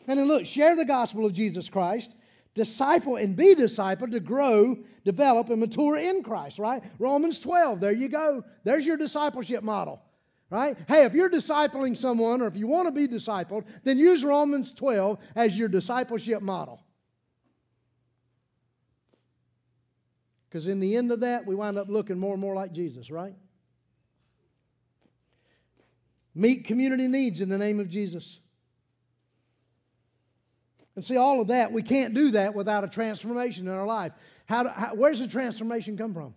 And 0.07 0.19
then 0.19 0.27
look, 0.27 0.47
share 0.47 0.77
the 0.77 0.85
gospel 0.85 1.27
of 1.27 1.33
Jesus 1.33 1.69
Christ, 1.69 2.13
disciple 2.55 3.17
and 3.17 3.35
be 3.35 3.55
discipled 3.55 4.13
to 4.13 4.21
grow, 4.21 4.79
develop, 5.05 5.51
and 5.51 5.61
mature 5.61 5.97
in 5.97 6.23
Christ, 6.23 6.59
right? 6.59 6.83
Romans 6.99 7.39
12, 7.41 7.81
there 7.81 7.93
you 7.93 8.09
go. 8.09 8.45
There's 8.63 8.87
your 8.87 8.97
discipleship 8.97 9.65
model, 9.65 10.01
right? 10.51 10.77
Hey, 10.87 11.05
if 11.05 11.15
you're 11.15 11.31
discipling 11.31 11.97
someone 11.97 12.43
or 12.43 12.47
if 12.47 12.57
you 12.57 12.69
want 12.69 12.87
to 12.87 12.93
be 12.93 13.09
discipled, 13.09 13.65
then 13.83 13.99
use 13.99 14.25
Romans 14.25 14.73
12 14.73 15.19
as 15.35 15.57
your 15.57 15.69
discipleship 15.69 16.43
model. 16.43 16.84
Because 20.55 20.69
in 20.69 20.79
the 20.79 20.97
end 20.97 21.11
of 21.11 21.19
that, 21.19 21.47
we 21.47 21.57
wind 21.57 21.77
up 21.79 21.89
looking 21.89 22.17
more 22.17 22.31
and 22.31 22.41
more 22.41 22.55
like 22.55 22.73
Jesus, 22.73 23.11
right? 23.11 23.35
Meet 26.33 26.67
community 26.67 27.09
needs 27.09 27.41
in 27.41 27.49
the 27.49 27.59
name 27.59 27.81
of 27.81 27.89
Jesus. 27.89 28.39
And 30.95 31.05
see, 31.05 31.17
all 31.17 31.41
of 31.41 31.49
that, 31.49 31.73
we 31.73 31.83
can't 31.83 32.15
do 32.15 32.31
that 32.31 32.55
without 32.55 32.85
a 32.85 32.89
transformation 32.89 33.67
in 33.67 33.75
our 33.75 33.85
life. 33.85 34.13
How, 34.47 34.63
do, 34.63 34.69
how 34.69 34.95
where's 34.95 35.19
the 35.19 35.27
transformation 35.27 35.99
come 35.99 36.15
from? 36.15 36.37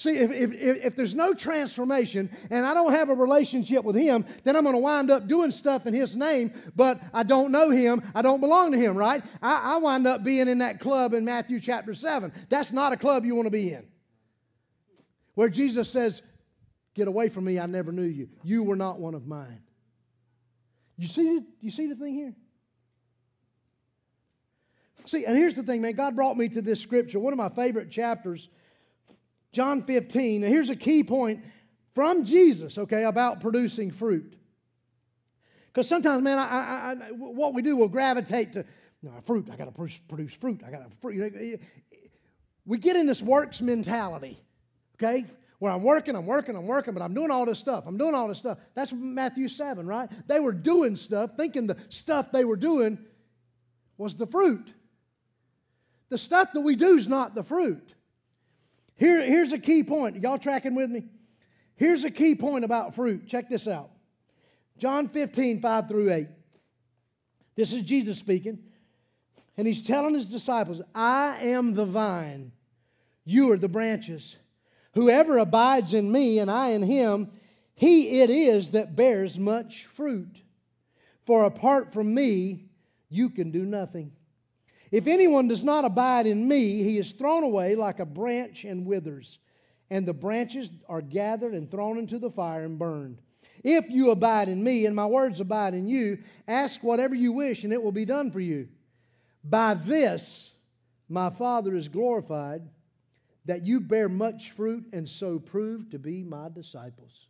See, 0.00 0.16
if, 0.16 0.30
if, 0.30 0.52
if, 0.82 0.96
there's 0.96 1.14
no 1.14 1.34
transformation 1.34 2.30
and 2.48 2.64
I 2.64 2.72
don't 2.72 2.94
have 2.94 3.10
a 3.10 3.14
relationship 3.14 3.84
with 3.84 3.96
Him, 3.96 4.24
then 4.44 4.56
I'm 4.56 4.62
going 4.62 4.74
to 4.74 4.80
wind 4.80 5.10
up 5.10 5.28
doing 5.28 5.50
stuff 5.50 5.84
in 5.84 5.92
His 5.92 6.16
name, 6.16 6.54
but 6.74 7.02
I 7.12 7.22
don't 7.22 7.52
know 7.52 7.68
Him. 7.68 8.00
I 8.14 8.22
don't 8.22 8.40
belong 8.40 8.72
to 8.72 8.78
Him, 8.78 8.96
right? 8.96 9.22
I, 9.42 9.74
I 9.74 9.76
wind 9.76 10.06
up 10.06 10.24
being 10.24 10.48
in 10.48 10.56
that 10.60 10.80
club 10.80 11.12
in 11.12 11.26
Matthew 11.26 11.60
chapter 11.60 11.92
7. 11.92 12.32
That's 12.48 12.72
not 12.72 12.94
a 12.94 12.96
club 12.96 13.26
you 13.26 13.34
want 13.34 13.44
to 13.44 13.50
be 13.50 13.74
in. 13.74 13.86
Where 15.34 15.50
Jesus 15.50 15.90
says, 15.90 16.22
Get 16.94 17.06
away 17.06 17.28
from 17.28 17.44
me, 17.44 17.60
I 17.60 17.66
never 17.66 17.92
knew 17.92 18.02
you. 18.02 18.30
You 18.42 18.62
were 18.62 18.76
not 18.76 18.98
one 18.98 19.14
of 19.14 19.26
mine. 19.26 19.60
You 20.96 21.08
see, 21.08 21.40
you 21.60 21.70
see 21.70 21.88
the 21.88 21.94
thing 21.94 22.14
here? 22.14 22.34
See, 25.04 25.26
and 25.26 25.36
here's 25.36 25.56
the 25.56 25.62
thing, 25.62 25.82
man. 25.82 25.92
God 25.92 26.16
brought 26.16 26.38
me 26.38 26.48
to 26.48 26.62
this 26.62 26.80
scripture, 26.80 27.20
one 27.20 27.34
of 27.34 27.38
my 27.38 27.50
favorite 27.50 27.90
chapters 27.90 28.48
John 29.52 29.82
15. 29.82 30.44
And 30.44 30.52
here's 30.52 30.70
a 30.70 30.76
key 30.76 31.02
point 31.02 31.44
from 31.94 32.24
Jesus, 32.24 32.78
okay, 32.78 33.04
about 33.04 33.40
producing 33.40 33.90
fruit. 33.90 34.36
Because 35.66 35.88
sometimes, 35.88 36.22
man, 36.22 36.38
I, 36.38 36.44
I, 36.44 36.92
I, 36.92 36.94
what 37.12 37.54
we 37.54 37.62
do, 37.62 37.76
we'll 37.76 37.88
gravitate 37.88 38.52
to 38.54 38.64
no, 39.02 39.12
fruit. 39.24 39.48
I 39.50 39.56
got 39.56 39.64
to 39.64 39.72
produce, 39.72 39.98
produce 40.08 40.34
fruit. 40.34 40.62
I 40.66 40.70
got 40.70 40.88
to 40.88 40.96
fruit. 41.00 41.32
Eh, 41.34 41.56
we 42.66 42.78
get 42.78 42.96
in 42.96 43.06
this 43.06 43.22
works 43.22 43.62
mentality, 43.62 44.38
okay? 44.96 45.24
Where 45.58 45.72
I'm 45.72 45.82
working, 45.82 46.16
I'm 46.16 46.26
working, 46.26 46.54
I'm 46.54 46.66
working, 46.66 46.92
but 46.94 47.02
I'm 47.02 47.14
doing 47.14 47.30
all 47.30 47.46
this 47.46 47.58
stuff. 47.58 47.84
I'm 47.86 47.96
doing 47.96 48.14
all 48.14 48.28
this 48.28 48.38
stuff. 48.38 48.58
That's 48.74 48.92
Matthew 48.92 49.48
7, 49.48 49.86
right? 49.86 50.08
They 50.26 50.40
were 50.40 50.52
doing 50.52 50.96
stuff, 50.96 51.30
thinking 51.36 51.66
the 51.66 51.76
stuff 51.88 52.30
they 52.32 52.44
were 52.44 52.56
doing 52.56 52.98
was 53.96 54.14
the 54.16 54.26
fruit. 54.26 54.72
The 56.10 56.18
stuff 56.18 56.52
that 56.52 56.60
we 56.60 56.76
do 56.76 56.96
is 56.96 57.08
not 57.08 57.34
the 57.34 57.42
fruit. 57.42 57.94
Here, 59.00 59.24
here's 59.24 59.54
a 59.54 59.58
key 59.58 59.82
point. 59.82 60.20
Y'all 60.20 60.38
tracking 60.38 60.74
with 60.74 60.90
me? 60.90 61.04
Here's 61.74 62.04
a 62.04 62.10
key 62.10 62.34
point 62.34 62.66
about 62.66 62.94
fruit. 62.94 63.26
Check 63.26 63.48
this 63.48 63.66
out 63.66 63.90
John 64.76 65.08
15, 65.08 65.62
5 65.62 65.88
through 65.88 66.12
8. 66.12 66.28
This 67.56 67.72
is 67.72 67.82
Jesus 67.82 68.18
speaking. 68.18 68.58
And 69.56 69.66
he's 69.66 69.82
telling 69.82 70.14
his 70.14 70.26
disciples, 70.26 70.82
I 70.94 71.38
am 71.40 71.72
the 71.74 71.86
vine, 71.86 72.52
you 73.24 73.50
are 73.52 73.56
the 73.56 73.68
branches. 73.68 74.36
Whoever 74.92 75.38
abides 75.38 75.94
in 75.94 76.12
me 76.12 76.38
and 76.38 76.50
I 76.50 76.70
in 76.70 76.82
him, 76.82 77.30
he 77.74 78.20
it 78.20 78.28
is 78.28 78.72
that 78.72 78.96
bears 78.96 79.38
much 79.38 79.86
fruit. 79.86 80.42
For 81.24 81.44
apart 81.44 81.94
from 81.94 82.12
me, 82.12 82.66
you 83.08 83.30
can 83.30 83.50
do 83.50 83.64
nothing. 83.64 84.12
If 84.90 85.06
anyone 85.06 85.48
does 85.48 85.62
not 85.62 85.84
abide 85.84 86.26
in 86.26 86.48
me, 86.48 86.82
he 86.82 86.98
is 86.98 87.12
thrown 87.12 87.44
away 87.44 87.74
like 87.76 88.00
a 88.00 88.06
branch 88.06 88.64
and 88.64 88.86
withers, 88.86 89.38
and 89.88 90.06
the 90.06 90.12
branches 90.12 90.70
are 90.88 91.02
gathered 91.02 91.54
and 91.54 91.70
thrown 91.70 91.98
into 91.98 92.18
the 92.18 92.30
fire 92.30 92.62
and 92.62 92.78
burned. 92.78 93.20
If 93.62 93.90
you 93.90 94.10
abide 94.10 94.48
in 94.48 94.62
me 94.64 94.86
and 94.86 94.96
my 94.96 95.06
words 95.06 95.38
abide 95.38 95.74
in 95.74 95.86
you, 95.86 96.18
ask 96.48 96.82
whatever 96.82 97.14
you 97.14 97.32
wish 97.32 97.62
and 97.64 97.72
it 97.72 97.82
will 97.82 97.92
be 97.92 98.04
done 98.04 98.30
for 98.30 98.40
you. 98.40 98.68
By 99.44 99.74
this 99.74 100.50
my 101.08 101.28
Father 101.28 101.74
is 101.74 101.88
glorified, 101.88 102.62
that 103.44 103.64
you 103.64 103.80
bear 103.80 104.08
much 104.08 104.52
fruit 104.52 104.86
and 104.92 105.08
so 105.08 105.38
prove 105.38 105.90
to 105.90 105.98
be 105.98 106.22
my 106.22 106.48
disciples. 106.48 107.26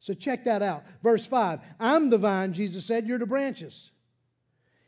So 0.00 0.14
check 0.14 0.44
that 0.44 0.62
out. 0.62 0.84
Verse 1.02 1.26
5 1.26 1.60
I'm 1.78 2.10
the 2.10 2.18
vine, 2.18 2.52
Jesus 2.52 2.84
said, 2.84 3.06
you're 3.06 3.18
the 3.18 3.26
branches. 3.26 3.90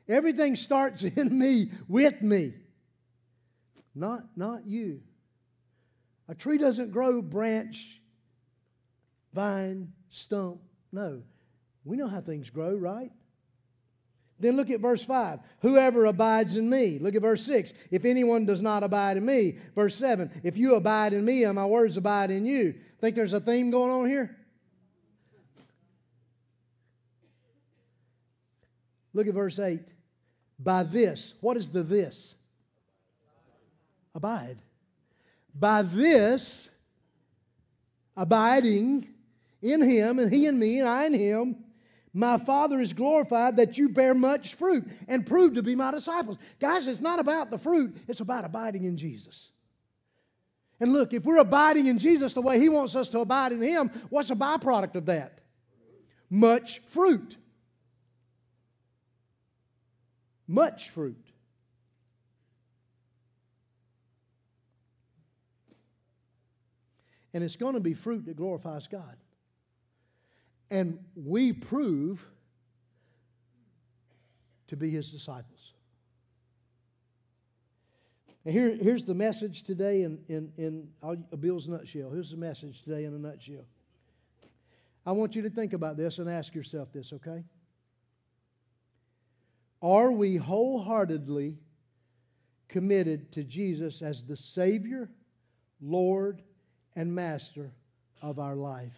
Everything 0.09 0.57
starts 0.57 1.03
in 1.03 1.37
me, 1.37 1.71
with 1.89 2.23
me, 2.23 2.55
not, 3.95 4.25
not 4.37 4.67
you. 4.67 5.01
A 6.29 6.35
tree 6.35 6.59
doesn't 6.59 6.91
grow 6.91 7.23
branch, 7.23 8.01
vine, 9.33 9.93
stump. 10.11 10.61
No. 10.93 11.23
We 11.85 11.97
know 11.97 12.09
how 12.09 12.21
things 12.21 12.51
grow, 12.51 12.75
right? 12.75 13.13
Then 14.39 14.57
look 14.57 14.71
at 14.71 14.81
verse 14.81 15.03
5. 15.03 15.39
Whoever 15.61 16.05
abides 16.05 16.57
in 16.57 16.69
me. 16.69 16.99
Look 16.99 17.15
at 17.15 17.23
verse 17.23 17.43
6. 17.45 17.73
If 17.91 18.05
anyone 18.05 18.45
does 18.45 18.61
not 18.61 18.83
abide 18.83 19.17
in 19.17 19.25
me. 19.25 19.59
Verse 19.75 19.97
7. 19.97 20.31
If 20.43 20.59
you 20.59 20.75
abide 20.75 21.15
in 21.15 21.25
me 21.25 21.45
and 21.45 21.55
my 21.55 21.65
words 21.65 21.97
abide 21.97 22.31
in 22.31 22.45
you. 22.45 22.75
Think 23.01 23.17
there's 23.17 23.33
a 23.33 23.41
theme 23.41 23.71
going 23.71 23.93
on 23.93 24.09
here? 24.09 24.37
Look 29.15 29.27
at 29.27 29.35
verse 29.35 29.59
8. 29.59 29.81
By 30.59 30.83
this, 30.83 31.35
what 31.41 31.57
is 31.57 31.69
the 31.69 31.83
this? 31.83 32.35
Abide. 34.15 34.59
By 35.55 35.83
this, 35.83 36.69
abiding 38.17 39.09
in 39.63 39.83
him, 39.83 40.19
and 40.19 40.33
he 40.33 40.47
in 40.47 40.59
me, 40.59 40.81
and 40.81 40.89
I 40.89 41.07
in 41.07 41.15
him, 41.15 41.57
my 42.13 42.39
Father 42.39 42.81
is 42.81 42.95
glorified 42.95 43.57
that 43.59 43.77
you 43.77 43.91
bear 43.91 44.15
much 44.15 44.55
fruit 44.55 44.89
and 45.07 45.27
prove 45.27 45.55
to 45.55 45.63
be 45.63 45.75
my 45.75 45.91
disciples. 45.91 46.39
Guys, 46.59 46.87
it's 46.87 47.03
not 47.03 47.19
about 47.19 47.51
the 47.51 47.59
fruit, 47.59 47.95
it's 48.09 48.21
about 48.21 48.47
abiding 48.47 48.85
in 48.85 48.97
Jesus. 48.97 49.51
And 50.81 50.93
look, 50.93 51.13
if 51.13 51.25
we're 51.25 51.39
abiding 51.39 51.87
in 51.87 51.99
Jesus 51.99 52.33
the 52.33 52.41
way 52.41 52.59
He 52.59 52.69
wants 52.69 52.97
us 52.97 53.09
to 53.11 53.21
abide 53.21 53.53
in 53.53 53.61
Him, 53.61 53.91
what's 54.09 54.31
a 54.31 54.35
byproduct 54.35 54.95
of 54.95 55.07
that? 55.07 55.41
Much 56.31 56.81
fruit. 56.89 57.37
Much 60.49 60.91
fruit. 60.91 61.25
And 67.35 67.45
it's 67.45 67.57
going 67.57 67.75
to 67.75 67.81
be 67.81 67.93
fruit 67.93 68.25
that 68.27 68.37
glorifies 68.37 68.87
God. 68.87 69.17
And 70.71 70.99
we 71.15 71.53
prove 71.53 72.27
to 74.69 74.77
be 74.77 74.91
his 74.91 75.11
disciples. 75.11 75.73
And 78.45 78.55
here, 78.55 78.77
here's 78.81 79.05
the 79.05 79.15
message 79.15 79.65
today 79.65 80.03
in, 80.03 80.19
in, 80.29 80.53
in 80.57 80.89
Bill's 81.41 81.69
nutshell. 81.69 82.11
Here's 82.11 82.31
the 82.31 82.37
message 82.37 82.83
today 82.83 83.05
in 83.05 83.13
a 83.13 83.19
nutshell. 83.19 83.65
I 85.05 85.13
want 85.13 85.35
you 85.35 85.43
to 85.43 85.51
think 85.51 85.73
about 85.73 85.97
this 85.97 86.19
and 86.19 86.31
ask 86.31 86.55
yourself 86.55 86.93
this, 86.93 87.13
okay? 87.13 87.45
Are 89.83 90.11
we 90.11 90.37
wholeheartedly 90.37 91.57
committed 92.69 93.33
to 93.33 93.45
Jesus 93.45 94.03
as 94.03 94.23
the 94.23 94.37
Savior, 94.37 95.11
Lord, 95.81 96.43
and 96.95 97.15
Master 97.15 97.73
of 98.23 98.39
our 98.39 98.57
life? 98.57 98.97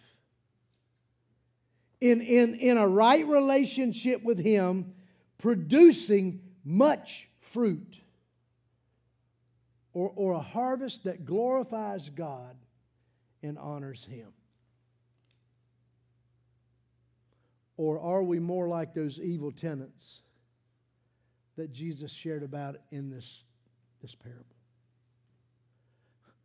In, 1.99 2.21
in, 2.21 2.55
in 2.55 2.77
a 2.77 2.87
right 2.87 3.27
relationship 3.27 4.23
with 4.23 4.39
Him, 4.39 4.93
producing 5.37 6.41
much 6.63 7.27
fruit 7.41 7.99
or, 9.93 10.11
or 10.15 10.33
a 10.33 10.39
harvest 10.39 11.03
that 11.03 11.25
glorifies 11.25 12.09
God 12.09 12.55
and 13.43 13.57
honors 13.57 14.05
Him? 14.09 14.27
Or 17.75 17.99
are 17.99 18.23
we 18.23 18.39
more 18.39 18.67
like 18.67 18.93
those 18.93 19.19
evil 19.19 19.51
tenants 19.51 20.21
that 21.59 21.73
Jesus 21.73 22.11
shared 22.11 22.43
about 22.43 22.77
in 22.91 23.09
this, 23.09 23.43
this 24.01 24.15
parable? 24.15 24.45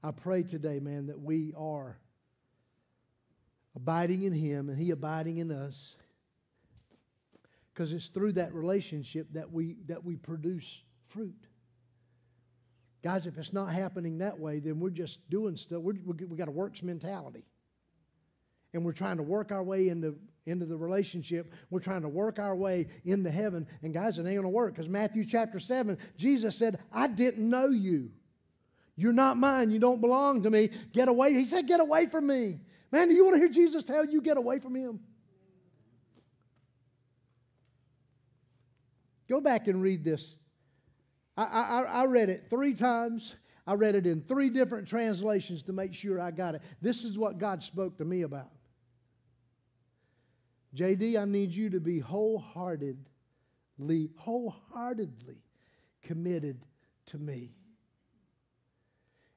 I 0.03 0.11
pray 0.11 0.43
today, 0.43 0.81
man, 0.81 1.07
that 1.07 1.21
we 1.21 1.55
are 1.57 1.97
abiding 3.75 4.23
in 4.23 4.33
Him 4.33 4.69
and 4.69 4.79
He 4.79 4.91
abiding 4.91 5.39
in 5.39 5.51
us 5.51 5.95
because 7.73 7.93
it's 7.93 8.09
through 8.09 8.33
that 8.33 8.53
relationship 8.53 9.29
that 9.33 9.51
we, 9.51 9.77
that 9.87 10.05
we 10.05 10.17
produce 10.17 10.83
fruit. 11.09 11.47
Guys, 13.03 13.27
if 13.27 13.39
it's 13.39 13.53
not 13.53 13.73
happening 13.73 14.19
that 14.19 14.39
way, 14.39 14.59
then 14.59 14.81
we're 14.81 14.91
just 14.91 15.19
doing 15.31 15.57
stuff. 15.57 15.81
We're, 15.81 15.95
we 16.05 16.37
got 16.37 16.49
a 16.49 16.53
works 16.53 16.83
mentality. 16.83 17.45
And 18.75 18.85
we're 18.85 18.93
trying 18.93 19.17
to 19.17 19.23
work 19.23 19.53
our 19.53 19.63
way 19.63 19.89
into, 19.89 20.17
into 20.45 20.67
the 20.67 20.77
relationship. 20.77 21.53
We're 21.71 21.81
trying 21.81 22.03
to 22.03 22.09
work 22.09 22.39
our 22.39 22.55
way 22.55 22.89
into 23.05 23.31
heaven. 23.31 23.67
And 23.83 23.95
guys, 23.95 24.19
it 24.19 24.23
ain't 24.23 24.35
going 24.35 24.43
to 24.43 24.49
work 24.49 24.75
because 24.75 24.89
Matthew 24.89 25.25
chapter 25.25 25.59
7, 25.59 25.97
Jesus 26.19 26.57
said, 26.57 26.81
I 26.93 27.07
didn't 27.07 27.49
know 27.49 27.69
you. 27.69 28.11
You're 28.97 29.13
not 29.13 29.37
mine. 29.37 29.71
You 29.71 29.79
don't 29.79 30.01
belong 30.01 30.43
to 30.43 30.51
me. 30.51 30.71
Get 30.93 31.09
away. 31.09 31.33
He 31.33 31.49
said, 31.49 31.67
Get 31.67 31.81
away 31.81 32.07
from 32.07 32.27
me. 32.27 32.61
Man, 32.93 33.09
do 33.09 33.15
you 33.15 33.25
want 33.25 33.35
to 33.35 33.41
hear 33.41 33.49
Jesus 33.49 33.83
tell 33.83 34.05
you, 34.05 34.21
Get 34.21 34.37
away 34.37 34.61
from 34.61 34.77
him? 34.77 35.01
Go 39.29 39.41
back 39.41 39.69
and 39.69 39.83
read 39.83 40.05
this. 40.05 40.37
I, 41.37 41.45
I, 41.45 41.83
I 41.83 42.07
read 42.07 42.29
it 42.29 42.45
three 42.51 42.75
times. 42.75 43.35
I 43.67 43.75
read 43.75 43.95
it 43.95 44.07
in 44.07 44.21
three 44.23 44.51
different 44.51 44.87
translations 44.87 45.63
to 45.65 45.73
make 45.73 45.95
sure 45.95 46.21
I 46.21 46.31
got 46.31 46.55
it. 46.55 46.63
This 46.83 47.03
is 47.03 47.17
what 47.17 47.39
God 47.39 47.63
spoke 47.63 47.97
to 47.99 48.05
me 48.05 48.23
about. 48.23 48.51
JD, 50.75 51.21
I 51.21 51.25
need 51.25 51.53
you 51.53 51.71
to 51.71 51.81
be 51.81 52.01
wholeheartedly, 52.01 52.99
wholeheartedly 54.17 55.39
committed 56.03 56.59
to 57.07 57.19
me. 57.19 57.53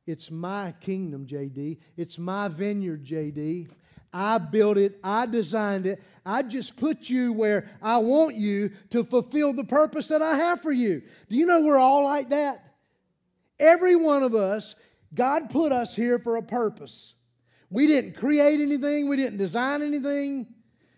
It's 0.05 0.31
my 0.31 0.73
kingdom, 0.79 1.27
JD. 1.27 1.77
It's 1.97 2.17
my 2.17 2.47
vineyard, 2.47 3.05
JD. 3.05 3.69
I 4.13 4.37
built 4.37 4.77
it, 4.77 4.97
I 5.03 5.25
designed 5.25 5.85
it. 5.85 6.01
I 6.25 6.41
just 6.41 6.77
put 6.77 7.09
you 7.09 7.33
where 7.33 7.69
I 7.81 7.97
want 7.97 8.35
you 8.35 8.71
to 8.91 9.03
fulfill 9.03 9.53
the 9.53 9.65
purpose 9.65 10.07
that 10.07 10.21
I 10.21 10.37
have 10.37 10.61
for 10.61 10.71
you. 10.71 11.01
Do 11.29 11.35
you 11.35 11.45
know 11.45 11.61
we're 11.61 11.77
all 11.77 12.03
like 12.05 12.29
that? 12.29 12.63
Every 13.59 13.95
one 13.95 14.23
of 14.23 14.33
us, 14.33 14.75
God 15.13 15.49
put 15.49 15.71
us 15.71 15.95
here 15.95 16.19
for 16.19 16.37
a 16.37 16.41
purpose. 16.41 17.13
We 17.69 17.85
didn't 17.85 18.15
create 18.15 18.61
anything, 18.61 19.09
we 19.09 19.17
didn't 19.17 19.37
design 19.37 19.81
anything. 19.81 20.47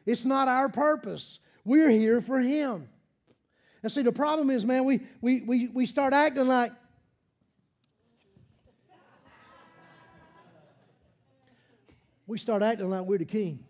It's 0.09 0.25
not 0.25 0.47
our 0.47 0.69
purpose. 0.69 1.37
We're 1.63 1.91
here 1.91 2.19
for 2.19 2.39
Him. 2.39 2.89
And 3.83 3.91
see, 3.91 4.01
the 4.01 4.11
problem 4.11 4.49
is, 4.49 4.65
man, 4.65 4.83
we, 4.83 5.01
we, 5.21 5.41
we, 5.41 5.67
we 5.67 5.85
start 5.85 6.13
acting 6.13 6.47
like, 6.47 6.71
we 12.25 12.39
start 12.39 12.63
acting 12.63 12.89
like 12.89 13.03
we're 13.03 13.19
the 13.19 13.25
king. 13.25 13.63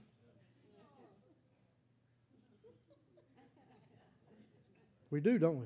We 5.12 5.20
do, 5.20 5.38
don't 5.40 5.60
we? 5.60 5.66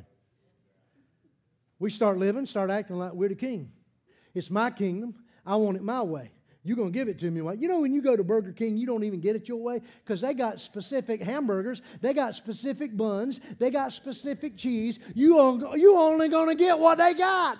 We 1.78 1.92
start 1.92 2.18
living, 2.18 2.48
start 2.48 2.72
acting 2.72 2.98
like 2.98 3.14
we're 3.14 3.30
the 3.30 3.36
king. 3.36 3.72
It's 4.34 4.50
my 4.50 4.72
kingdom. 4.72 5.14
I 5.46 5.56
want 5.56 5.78
it 5.78 5.84
my 5.84 6.02
way. 6.02 6.32
You're 6.66 6.78
going 6.78 6.94
to 6.94 6.98
give 6.98 7.10
it 7.10 7.20
to 7.20 7.30
me. 7.30 7.42
You 7.60 7.68
know, 7.68 7.82
when 7.82 7.94
you 7.94 8.02
go 8.02 8.16
to 8.16 8.24
Burger 8.24 8.54
King, 8.54 8.78
you 8.78 8.86
don't 8.86 9.04
even 9.04 9.20
get 9.20 9.36
it 9.36 9.50
your 9.50 9.58
way 9.58 9.82
because 10.04 10.22
they 10.22 10.34
got 10.34 10.62
specific 10.62 11.22
hamburgers, 11.22 11.82
they 12.02 12.14
got 12.14 12.36
specific 12.36 12.96
buns, 12.96 13.42
they 13.60 13.70
got 13.70 13.92
specific 13.92 14.56
cheese. 14.56 14.98
You, 15.14 15.76
you 15.76 15.98
only 15.98 16.30
going 16.30 16.48
to 16.48 16.56
get 16.56 16.80
what 16.80 16.98
they 16.98 17.14
got. 17.14 17.58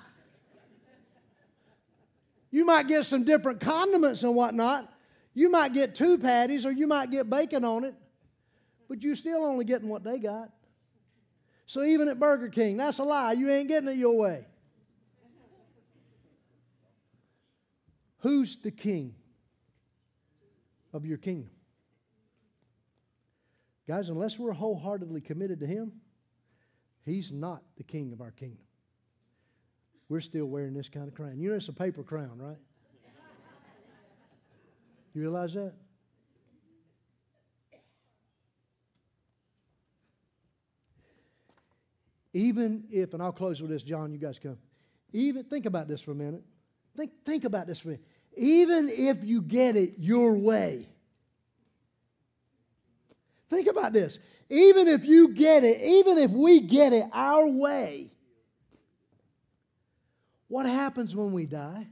You 2.50 2.66
might 2.66 2.88
get 2.88 3.06
some 3.06 3.24
different 3.24 3.60
condiments 3.60 4.24
and 4.24 4.36
whatnot, 4.36 4.90
you 5.34 5.50
might 5.50 5.74
get 5.74 5.96
two 5.96 6.18
patties 6.18 6.66
or 6.66 6.72
you 6.72 6.88
might 6.88 7.12
get 7.12 7.30
bacon 7.30 7.66
on 7.66 7.84
it, 7.84 7.96
but 8.88 9.02
you're 9.02 9.16
still 9.16 9.44
only 9.44 9.66
getting 9.66 9.90
what 9.90 10.04
they 10.04 10.20
got. 10.20 10.50
So 11.66 11.84
even 11.84 12.08
at 12.08 12.20
Burger 12.20 12.50
King, 12.50 12.78
that's 12.78 13.00
a 13.00 13.04
lie. 13.04 13.34
You 13.34 13.50
ain't 13.52 13.68
getting 13.68 13.90
it 13.90 13.98
your 13.98 14.16
way. 14.16 14.46
Who's 18.24 18.56
the 18.64 18.72
king 18.72 19.14
of 20.94 21.06
your 21.06 21.18
kingdom? 21.18 21.52
Guys, 23.86 24.08
unless 24.08 24.40
we're 24.40 24.54
wholeheartedly 24.54 25.20
committed 25.20 25.60
to 25.60 25.68
Him, 25.68 25.92
He's 27.06 27.34
not 27.34 27.62
the 27.76 27.84
king 27.84 28.14
of 28.14 28.22
our 28.22 28.32
kingdom. 28.32 28.64
We're 30.08 30.22
still 30.22 30.46
wearing 30.46 30.74
this 30.74 30.88
kind 30.88 31.10
of 31.10 31.14
crown. 31.14 31.38
You 31.38 31.50
know, 31.50 31.58
it's 31.58 31.68
a 31.68 31.74
paper 31.74 32.02
crown, 32.02 32.38
right? 32.38 32.58
You 35.14 35.22
realize 35.22 35.54
that? 35.54 35.74
Even 42.34 42.86
if, 42.90 43.14
and 43.14 43.22
I'll 43.22 43.34
close 43.34 43.62
with 43.62 43.70
this, 43.70 43.84
John, 43.84 44.12
you 44.12 44.18
guys 44.18 44.40
come. 44.42 44.58
Even 45.12 45.44
think 45.44 45.66
about 45.66 45.88
this 45.90 46.02
for 46.02 46.12
a 46.12 46.16
minute. 46.16 46.42
Think, 46.96 47.12
think 47.26 47.44
about 47.44 47.68
this 47.68 47.80
for 47.80 47.90
a 47.90 47.92
minute. 47.92 48.06
Even 48.36 48.90
if 48.90 49.24
you 49.24 49.42
get 49.42 49.76
it 49.76 49.96
your 49.98 50.34
way. 50.34 50.88
Think 53.50 53.68
about 53.68 53.94
this. 53.94 54.18
Even 54.50 54.88
if 54.88 55.06
you 55.06 55.30
get 55.30 55.64
it, 55.64 55.82
even 55.82 56.18
if 56.18 56.32
we 56.32 56.62
get 56.62 56.94
it 56.94 57.06
our 57.14 57.48
way, 57.48 58.12
what 60.48 60.66
happens 60.66 61.16
when 61.16 61.34
we 61.34 61.46
die? 61.46 61.88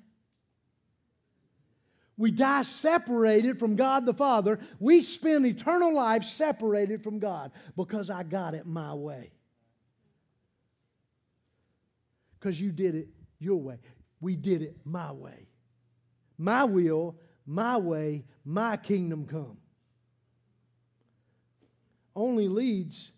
We 2.18 2.30
die 2.30 2.62
separated 2.62 3.58
from 3.58 3.76
God 3.76 4.06
the 4.06 4.14
Father. 4.14 4.60
We 4.80 5.02
spend 5.02 5.46
eternal 5.46 5.94
life 5.94 6.24
separated 6.24 7.04
from 7.04 7.18
God 7.18 7.52
because 7.76 8.12
I 8.12 8.22
got 8.22 8.54
it 8.54 8.68
my 8.68 8.94
way. 8.94 9.32
Because 12.40 12.62
you 12.62 12.72
did 12.72 12.94
it 12.94 13.08
your 13.40 13.58
way. 13.58 13.80
We 14.20 14.36
did 14.36 14.62
it 14.62 14.78
my 14.86 15.12
way. 15.12 15.48
My 16.42 16.64
will, 16.64 17.16
my 17.46 17.78
way, 17.78 18.26
my 18.44 18.76
kingdom 18.76 19.28
come. 19.28 19.58
Only 22.16 22.48
leads 22.48 23.12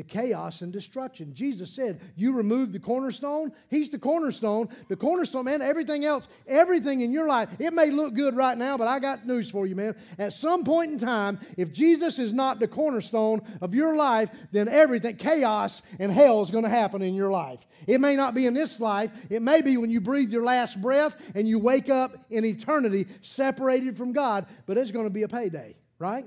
to 0.00 0.08
chaos 0.08 0.62
and 0.62 0.72
destruction. 0.72 1.34
Jesus 1.34 1.70
said, 1.70 2.00
You 2.16 2.32
remove 2.32 2.72
the 2.72 2.78
cornerstone, 2.78 3.52
He's 3.68 3.90
the 3.90 3.98
cornerstone. 3.98 4.68
The 4.88 4.96
cornerstone, 4.96 5.44
man, 5.44 5.60
everything 5.62 6.04
else, 6.04 6.26
everything 6.46 7.02
in 7.02 7.12
your 7.12 7.26
life, 7.26 7.48
it 7.58 7.72
may 7.72 7.90
look 7.90 8.14
good 8.14 8.34
right 8.34 8.56
now, 8.56 8.78
but 8.78 8.88
I 8.88 8.98
got 8.98 9.26
news 9.26 9.50
for 9.50 9.66
you, 9.66 9.76
man. 9.76 9.94
At 10.18 10.32
some 10.32 10.64
point 10.64 10.92
in 10.92 10.98
time, 10.98 11.38
if 11.56 11.72
Jesus 11.72 12.18
is 12.18 12.32
not 12.32 12.58
the 12.58 12.68
cornerstone 12.68 13.42
of 13.60 13.74
your 13.74 13.94
life, 13.94 14.30
then 14.52 14.68
everything, 14.68 15.16
chaos 15.16 15.82
and 15.98 16.10
hell 16.10 16.42
is 16.42 16.50
going 16.50 16.64
to 16.64 16.70
happen 16.70 17.02
in 17.02 17.14
your 17.14 17.30
life. 17.30 17.60
It 17.86 18.00
may 18.00 18.16
not 18.16 18.34
be 18.34 18.46
in 18.46 18.54
this 18.54 18.80
life, 18.80 19.10
it 19.28 19.42
may 19.42 19.60
be 19.60 19.76
when 19.76 19.90
you 19.90 20.00
breathe 20.00 20.32
your 20.32 20.44
last 20.44 20.80
breath 20.80 21.16
and 21.34 21.46
you 21.46 21.58
wake 21.58 21.90
up 21.90 22.16
in 22.30 22.44
eternity 22.44 23.06
separated 23.22 23.96
from 23.96 24.12
God, 24.12 24.46
but 24.66 24.78
it's 24.78 24.90
going 24.90 25.06
to 25.06 25.10
be 25.10 25.22
a 25.22 25.28
payday, 25.28 25.76
right? 25.98 26.26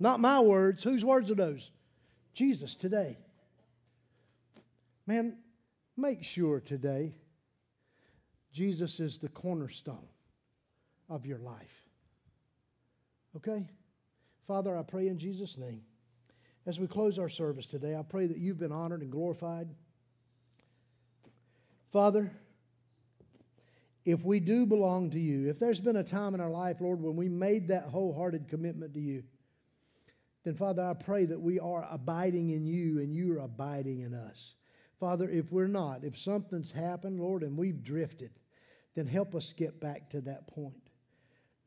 Not 0.00 0.20
my 0.20 0.40
words. 0.40 0.84
Whose 0.84 1.04
words 1.04 1.30
are 1.30 1.34
those? 1.34 1.70
Jesus 2.38 2.76
today. 2.76 3.18
Man, 5.08 5.38
make 5.96 6.22
sure 6.22 6.60
today 6.60 7.16
Jesus 8.52 9.00
is 9.00 9.18
the 9.18 9.28
cornerstone 9.28 10.06
of 11.10 11.26
your 11.26 11.38
life. 11.38 11.82
Okay? 13.34 13.66
Father, 14.46 14.78
I 14.78 14.82
pray 14.82 15.08
in 15.08 15.18
Jesus' 15.18 15.58
name, 15.58 15.80
as 16.64 16.78
we 16.78 16.86
close 16.86 17.18
our 17.18 17.28
service 17.28 17.66
today, 17.66 17.96
I 17.96 18.02
pray 18.02 18.28
that 18.28 18.38
you've 18.38 18.60
been 18.60 18.70
honored 18.70 19.02
and 19.02 19.10
glorified. 19.10 19.68
Father, 21.92 22.30
if 24.04 24.22
we 24.22 24.38
do 24.38 24.64
belong 24.64 25.10
to 25.10 25.18
you, 25.18 25.50
if 25.50 25.58
there's 25.58 25.80
been 25.80 25.96
a 25.96 26.04
time 26.04 26.34
in 26.34 26.40
our 26.40 26.50
life, 26.50 26.76
Lord, 26.80 27.02
when 27.02 27.16
we 27.16 27.28
made 27.28 27.66
that 27.68 27.86
wholehearted 27.86 28.48
commitment 28.48 28.94
to 28.94 29.00
you, 29.00 29.24
then 30.48 30.56
Father, 30.56 30.82
I 30.82 30.94
pray 30.94 31.26
that 31.26 31.42
we 31.42 31.60
are 31.60 31.86
abiding 31.90 32.48
in 32.48 32.64
you 32.64 33.00
and 33.00 33.14
you 33.14 33.34
are 33.34 33.40
abiding 33.40 34.00
in 34.00 34.14
us. 34.14 34.54
Father, 34.98 35.28
if 35.28 35.52
we're 35.52 35.66
not, 35.66 36.04
if 36.04 36.16
something's 36.16 36.70
happened, 36.70 37.20
Lord, 37.20 37.42
and 37.42 37.54
we've 37.54 37.84
drifted, 37.84 38.30
then 38.94 39.06
help 39.06 39.34
us 39.34 39.52
get 39.54 39.78
back 39.78 40.08
to 40.08 40.22
that 40.22 40.46
point. 40.46 40.72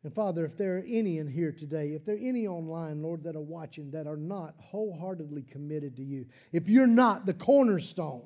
And 0.04 0.12
Father, 0.12 0.44
if 0.46 0.58
there 0.58 0.78
are 0.78 0.84
any 0.88 1.20
in 1.20 1.28
here 1.28 1.52
today, 1.52 1.90
if 1.90 2.06
there 2.06 2.16
are 2.16 2.28
any 2.28 2.48
online, 2.48 3.04
Lord, 3.04 3.24
that 3.26 3.36
are 3.36 3.40
watching 3.40 3.92
that 3.92 4.08
are 4.08 4.18
not 4.18 4.56
wholeheartedly 4.58 5.44
committed 5.44 5.98
to 5.98 6.04
you, 6.04 6.26
if 6.52 6.68
you're 6.68 6.88
not 6.88 7.28
the 7.28 7.36
cornerstone 7.36 8.26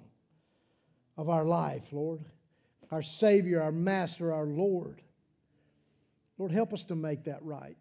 of 1.18 1.28
our 1.28 1.44
life, 1.44 1.84
Lord, 1.92 2.22
our 2.92 3.04
Savior, 3.04 3.62
our 3.62 3.74
Master, 3.74 4.32
our 4.32 4.46
Lord, 4.46 5.02
Lord, 6.38 6.54
help 6.54 6.72
us 6.72 6.86
to 6.86 6.96
make 6.96 7.26
that 7.26 7.44
right. 7.44 7.76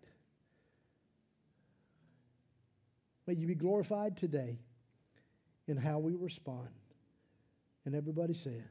May 3.27 3.35
you 3.35 3.47
be 3.47 3.55
glorified 3.55 4.16
today 4.16 4.59
in 5.66 5.77
how 5.77 5.99
we 5.99 6.14
respond. 6.14 6.68
And 7.85 7.95
everybody 7.95 8.35
said, 8.35 8.64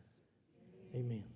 Amen. 0.95 1.05
Amen. 1.05 1.32